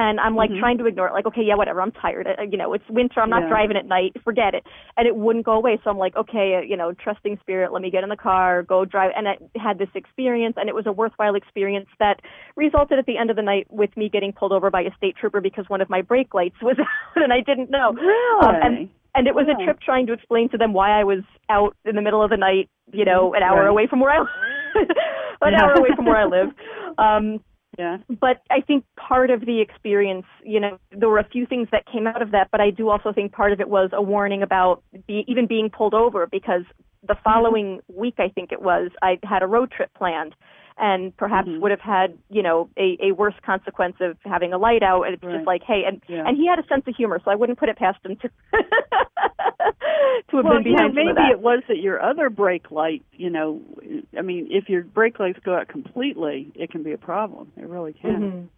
And 0.00 0.18
I'm 0.18 0.34
like 0.34 0.50
Mhm. 0.50 0.60
trying 0.60 0.78
to 0.78 0.86
ignore 0.86 1.08
it, 1.08 1.12
like, 1.12 1.26
okay, 1.26 1.42
yeah, 1.42 1.56
whatever. 1.56 1.82
I'm 1.82 1.92
tired. 1.92 2.26
Uh, 2.26 2.40
You 2.42 2.56
know, 2.56 2.72
it's 2.72 2.88
winter. 2.88 3.20
I'm 3.20 3.28
not 3.28 3.42
Yeah. 3.42 3.48
driving 3.48 3.76
at 3.76 3.84
night. 3.84 4.16
Forget 4.24 4.54
it. 4.54 4.64
And 4.96 5.06
it 5.06 5.14
wouldn't 5.14 5.44
go 5.44 5.52
away. 5.52 5.78
So 5.84 5.90
I'm 5.90 5.98
like, 5.98 6.16
okay, 6.16 6.54
uh, 6.56 6.60
you 6.60 6.74
know, 6.74 6.92
trusting 6.92 7.36
spirit. 7.42 7.70
Let 7.70 7.82
me 7.82 7.90
get 7.90 8.02
in 8.02 8.08
the 8.08 8.16
car, 8.16 8.62
go 8.62 8.86
drive. 8.86 9.12
And 9.14 9.28
I 9.28 9.36
had 9.56 9.76
this 9.76 9.90
experience, 9.94 10.56
and 10.56 10.70
it 10.70 10.74
was 10.74 10.86
a 10.86 10.92
worthwhile 10.92 11.34
experience 11.34 11.88
that 11.98 12.22
resulted 12.56 12.98
at 12.98 13.04
the 13.04 13.18
end 13.18 13.28
of 13.28 13.36
the 13.36 13.42
night 13.42 13.66
with 13.68 13.94
me 13.94 14.08
getting 14.08 14.32
pulled 14.32 14.52
over 14.52 14.70
by 14.70 14.80
a 14.80 14.94
state 14.94 15.16
trooper 15.16 15.42
because 15.42 15.68
one 15.68 15.82
of 15.82 15.90
my 15.90 16.00
brake 16.00 16.32
lights 16.32 16.56
was 16.62 16.78
out, 16.78 17.22
and 17.22 17.30
I 17.30 17.40
didn't 17.42 17.68
know. 17.68 17.92
Really? 17.92 18.46
Um, 18.46 18.54
and 18.62 18.88
and 19.14 19.26
it 19.26 19.34
was 19.34 19.48
Yeah. 19.48 19.56
a 19.60 19.64
trip 19.64 19.80
trying 19.80 20.06
to 20.06 20.14
explain 20.14 20.48
to 20.50 20.56
them 20.56 20.72
why 20.72 20.98
I 20.98 21.04
was 21.04 21.22
out 21.50 21.76
in 21.84 21.94
the 21.94 22.00
middle 22.02 22.22
of 22.22 22.30
the 22.30 22.38
night, 22.38 22.70
you 22.92 23.04
know, 23.04 23.34
an 23.34 23.42
hour 23.42 23.62
Right. 23.64 23.68
away 23.68 23.86
from 23.86 24.00
where 24.00 24.12
I 24.12 24.24
an 25.42 25.54
hour 25.54 25.72
away 25.74 25.90
from 25.94 26.06
where 26.06 26.16
I 26.16 26.24
live. 26.36 26.48
Um, 26.96 27.40
yeah. 27.78 27.98
but 28.08 28.42
I 28.50 28.60
think 28.60 28.84
part 28.96 29.30
of 29.30 29.40
the 29.46 29.60
experience, 29.60 30.26
you 30.44 30.60
know, 30.60 30.78
there 30.90 31.08
were 31.08 31.18
a 31.18 31.28
few 31.28 31.46
things 31.46 31.68
that 31.72 31.84
came 31.86 32.06
out 32.06 32.22
of 32.22 32.30
that, 32.32 32.48
but 32.50 32.60
I 32.60 32.70
do 32.70 32.88
also 32.90 33.12
think 33.12 33.32
part 33.32 33.52
of 33.52 33.60
it 33.60 33.68
was 33.68 33.90
a 33.92 34.02
warning 34.02 34.42
about 34.42 34.82
be, 35.06 35.24
even 35.28 35.46
being 35.46 35.70
pulled 35.70 35.94
over 35.94 36.26
because 36.26 36.62
the 37.08 37.16
following 37.24 37.80
week, 37.88 38.14
I 38.18 38.28
think 38.28 38.52
it 38.52 38.60
was, 38.60 38.90
I 39.02 39.18
had 39.22 39.42
a 39.42 39.46
road 39.46 39.70
trip 39.70 39.90
planned 39.94 40.34
and 40.76 41.16
perhaps 41.16 41.48
Mhm. 41.48 41.60
would 41.60 41.70
have 41.70 41.80
had, 41.80 42.16
you 42.30 42.42
know, 42.42 42.68
a, 42.78 42.96
a 43.02 43.12
worse 43.12 43.34
consequence 43.44 43.96
of 44.00 44.16
having 44.24 44.52
a 44.52 44.58
light 44.58 44.82
out. 44.82 45.02
And 45.04 45.14
it's 45.14 45.22
Right. 45.22 45.34
just 45.36 45.46
like, 45.46 45.62
hey, 45.62 45.84
and, 45.86 46.02
Yeah. 46.08 46.26
and 46.26 46.36
he 46.36 46.46
had 46.46 46.58
a 46.58 46.66
sense 46.66 46.86
of 46.86 46.94
humor, 46.96 47.20
so 47.24 47.30
I 47.30 47.34
wouldn't 47.34 47.58
put 47.58 47.68
it 47.68 47.76
past 47.76 47.98
him 48.04 48.16
to, 48.16 48.30
to 50.30 50.36
have 50.36 50.44
well, 50.44 50.62
been 50.62 50.72
you 50.72 50.76
know, 50.76 50.88
behind 50.88 50.94
maybe 50.94 51.28
it 51.30 51.40
was 51.40 51.62
that 51.68 51.78
your 51.78 52.02
other 52.02 52.30
brake 52.30 52.70
light, 52.70 53.04
you 53.12 53.30
know, 53.30 53.60
I 54.16 54.22
mean, 54.22 54.48
if 54.50 54.68
your 54.68 54.82
brake 54.82 55.18
lights 55.18 55.38
go 55.44 55.54
out 55.54 55.68
completely, 55.68 56.52
it 56.54 56.70
can 56.70 56.82
be 56.82 56.92
a 56.92 56.98
problem. 56.98 57.52
It 57.56 57.68
really 57.68 57.92
can. 57.92 58.22
Mhm. 58.22 58.48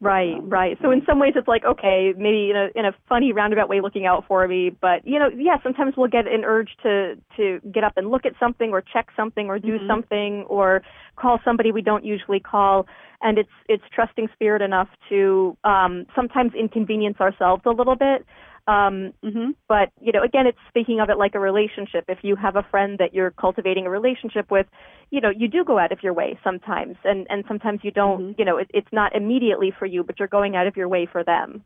Right, 0.00 0.34
Um, 0.34 0.50
right. 0.50 0.76
So 0.82 0.90
in 0.90 1.02
some 1.06 1.18
ways 1.18 1.32
it's 1.34 1.48
like, 1.48 1.64
okay, 1.64 2.12
maybe 2.16 2.50
in 2.50 2.56
a 2.56 2.68
in 2.78 2.84
a 2.84 2.92
funny 3.08 3.32
roundabout 3.32 3.70
way 3.70 3.80
looking 3.80 4.04
out 4.04 4.24
for 4.26 4.46
me, 4.46 4.68
but 4.68 5.06
you 5.06 5.18
know, 5.18 5.28
yeah, 5.34 5.56
sometimes 5.62 5.94
we'll 5.96 6.10
get 6.10 6.26
an 6.26 6.44
urge 6.44 6.76
to 6.82 7.14
to 7.36 7.60
get 7.72 7.84
up 7.84 7.94
and 7.96 8.10
look 8.10 8.26
at 8.26 8.32
something 8.38 8.70
or 8.70 8.82
check 8.82 9.08
something 9.16 9.46
or 9.46 9.58
do 9.58 9.78
Mhm. 9.78 9.86
something 9.86 10.42
or 10.44 10.82
call 11.16 11.38
somebody 11.42 11.72
we 11.72 11.80
don't 11.80 12.04
usually 12.04 12.40
call 12.40 12.86
and 13.22 13.38
it's 13.38 13.52
it's 13.68 13.84
trusting 13.94 14.28
spirit 14.34 14.60
enough 14.60 14.88
to 15.08 15.56
um 15.64 16.06
sometimes 16.14 16.52
inconvenience 16.54 17.18
ourselves 17.20 17.62
a 17.64 17.70
little 17.70 17.96
bit. 17.96 18.26
Um 18.66 19.12
Mhm. 19.22 19.54
but 19.68 19.90
you 20.00 20.12
know 20.12 20.22
again 20.22 20.46
it's 20.46 20.58
speaking 20.68 21.00
of 21.00 21.10
it 21.10 21.18
like 21.18 21.34
a 21.34 21.38
relationship 21.40 22.04
if 22.08 22.18
you 22.22 22.34
have 22.36 22.56
a 22.56 22.62
friend 22.70 22.98
that 22.98 23.12
you're 23.12 23.30
cultivating 23.32 23.86
a 23.86 23.90
relationship 23.90 24.50
with 24.50 24.66
you 25.10 25.20
know 25.20 25.30
you 25.30 25.48
do 25.48 25.64
go 25.64 25.78
out 25.78 25.92
of 25.92 26.02
your 26.02 26.14
way 26.14 26.38
sometimes 26.42 26.96
and 27.04 27.26
and 27.28 27.44
sometimes 27.46 27.80
you 27.82 27.90
don't 27.90 28.20
Mhm. 28.20 28.38
you 28.38 28.44
know 28.44 28.56
it, 28.56 28.70
it's 28.72 28.92
not 28.92 29.14
immediately 29.14 29.70
for 29.70 29.86
you 29.86 30.02
but 30.02 30.18
you're 30.18 30.28
going 30.28 30.56
out 30.56 30.66
of 30.66 30.76
your 30.76 30.88
way 30.88 31.04
for 31.06 31.22
them 31.24 31.64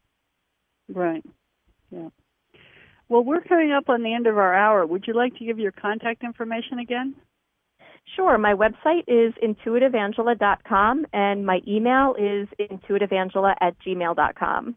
Right. 0.88 1.24
Yeah. 1.90 2.08
Well, 3.08 3.24
we're 3.24 3.40
coming 3.42 3.72
up 3.72 3.88
on 3.88 4.02
the 4.02 4.12
end 4.14 4.26
of 4.26 4.36
our 4.36 4.54
hour. 4.54 4.84
Would 4.86 5.06
you 5.06 5.14
like 5.14 5.34
to 5.36 5.44
give 5.44 5.58
your 5.58 5.72
contact 5.72 6.22
information 6.24 6.78
again? 6.78 7.14
sure 8.16 8.38
my 8.38 8.54
website 8.54 9.04
is 9.06 9.34
intuitiveangela.com 9.42 11.06
and 11.12 11.44
my 11.44 11.60
email 11.68 12.14
is 12.18 12.48
intuitiveangela 12.58 13.54
at 13.60 13.78
gmail.com 13.80 14.74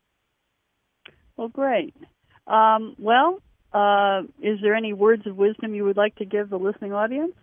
Well, 1.42 1.50
great. 1.50 1.96
Um, 2.46 2.96
well, 3.00 3.40
uh, 3.74 4.22
is 4.44 4.60
there 4.62 4.76
any 4.76 4.94
words 4.94 5.26
of 5.26 5.36
wisdom 5.36 5.74
you 5.74 5.84
would 5.86 5.98
like 5.98 6.16
to 6.18 6.26
give 6.26 6.52
the 6.52 6.60
listening 6.60 6.94
audience? 6.94 7.34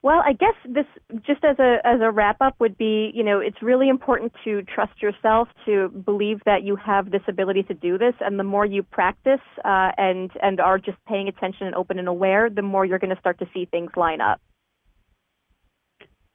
Well, 0.00 0.22
I 0.24 0.32
guess 0.32 0.54
this 0.64 0.84
just 1.26 1.42
as 1.42 1.58
a 1.58 1.78
as 1.84 2.00
a 2.00 2.12
wrap 2.12 2.36
up 2.40 2.54
would 2.60 2.78
be, 2.78 3.10
you 3.12 3.24
know, 3.24 3.40
it's 3.40 3.60
really 3.62 3.88
important 3.88 4.32
to 4.44 4.62
trust 4.62 5.02
yourself, 5.02 5.48
to 5.66 5.88
believe 5.88 6.38
that 6.46 6.62
you 6.62 6.76
have 6.76 7.10
this 7.10 7.22
ability 7.26 7.64
to 7.64 7.74
do 7.74 7.98
this, 7.98 8.14
and 8.20 8.38
the 8.38 8.44
more 8.44 8.64
you 8.64 8.84
practice 8.84 9.40
uh, 9.64 9.90
and 9.98 10.30
and 10.40 10.60
are 10.60 10.78
just 10.78 10.98
paying 11.08 11.26
attention 11.26 11.66
and 11.66 11.74
open 11.74 11.98
and 11.98 12.06
aware, 12.06 12.48
the 12.48 12.62
more 12.62 12.84
you're 12.84 13.00
going 13.00 13.12
to 13.12 13.18
start 13.18 13.40
to 13.40 13.46
see 13.52 13.64
things 13.64 13.90
line 13.96 14.20
up. 14.20 14.40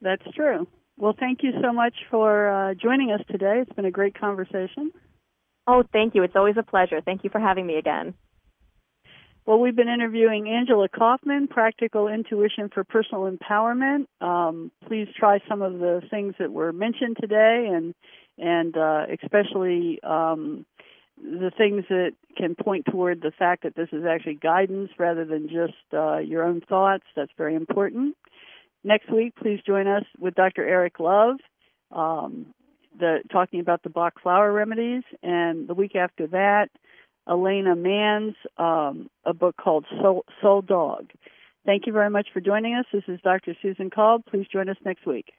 That's 0.01 0.25
true. 0.35 0.67
Well, 0.97 1.15
thank 1.17 1.41
you 1.41 1.51
so 1.61 1.71
much 1.71 1.95
for 2.11 2.49
uh, 2.51 2.73
joining 2.73 3.11
us 3.11 3.21
today. 3.31 3.59
It's 3.61 3.71
been 3.71 3.85
a 3.85 3.91
great 3.91 4.19
conversation. 4.19 4.91
Oh, 5.65 5.83
thank 5.93 6.15
you. 6.15 6.23
It's 6.23 6.35
always 6.35 6.55
a 6.57 6.63
pleasure. 6.63 7.01
Thank 7.01 7.23
you 7.23 7.29
for 7.29 7.39
having 7.39 7.65
me 7.65 7.77
again. 7.77 8.13
Well, 9.45 9.59
we've 9.59 9.75
been 9.75 9.89
interviewing 9.89 10.47
Angela 10.47 10.87
Kaufman, 10.87 11.47
Practical 11.47 12.07
Intuition 12.07 12.69
for 12.73 12.85
Personal 12.85 13.29
Empowerment. 13.29 14.07
Um, 14.21 14.71
please 14.87 15.07
try 15.17 15.39
some 15.49 15.61
of 15.61 15.79
the 15.79 16.01
things 16.09 16.35
that 16.39 16.51
were 16.51 16.71
mentioned 16.71 17.17
today, 17.19 17.69
and 17.73 17.93
and 18.37 18.75
uh, 18.75 19.05
especially 19.21 19.99
um, 20.01 20.65
the 21.21 21.51
things 21.57 21.83
that 21.89 22.13
can 22.37 22.55
point 22.55 22.85
toward 22.89 23.21
the 23.21 23.31
fact 23.37 23.63
that 23.63 23.75
this 23.75 23.89
is 23.91 24.05
actually 24.05 24.35
guidance 24.35 24.91
rather 24.97 25.25
than 25.25 25.49
just 25.49 25.93
uh, 25.93 26.17
your 26.17 26.43
own 26.43 26.61
thoughts. 26.61 27.03
That's 27.15 27.31
very 27.37 27.55
important. 27.55 28.15
Next 28.83 29.11
week, 29.11 29.35
please 29.35 29.59
join 29.65 29.87
us 29.87 30.03
with 30.19 30.35
Dr. 30.35 30.65
Eric 30.65 30.99
Love, 30.99 31.35
um, 31.91 32.47
the, 32.97 33.19
talking 33.31 33.59
about 33.59 33.83
the 33.83 33.89
Bach 33.89 34.13
flower 34.21 34.51
remedies, 34.51 35.03
and 35.21 35.67
the 35.67 35.73
week 35.73 35.95
after 35.95 36.27
that, 36.27 36.69
Elena 37.27 37.75
Mannes 37.75 38.35
um, 38.57 39.09
a 39.25 39.33
book 39.33 39.55
called 39.57 39.85
Soul, 40.01 40.25
Soul 40.41 40.61
Dog. 40.61 41.11
Thank 41.65 41.87
you 41.87 41.93
very 41.93 42.09
much 42.09 42.27
for 42.33 42.41
joining 42.41 42.75
us. 42.75 42.85
This 42.91 43.03
is 43.07 43.21
Dr. 43.23 43.55
Susan 43.61 43.89
Kolb. 43.89 44.25
Please 44.25 44.47
join 44.51 44.67
us 44.67 44.77
next 44.83 45.05
week. 45.05 45.31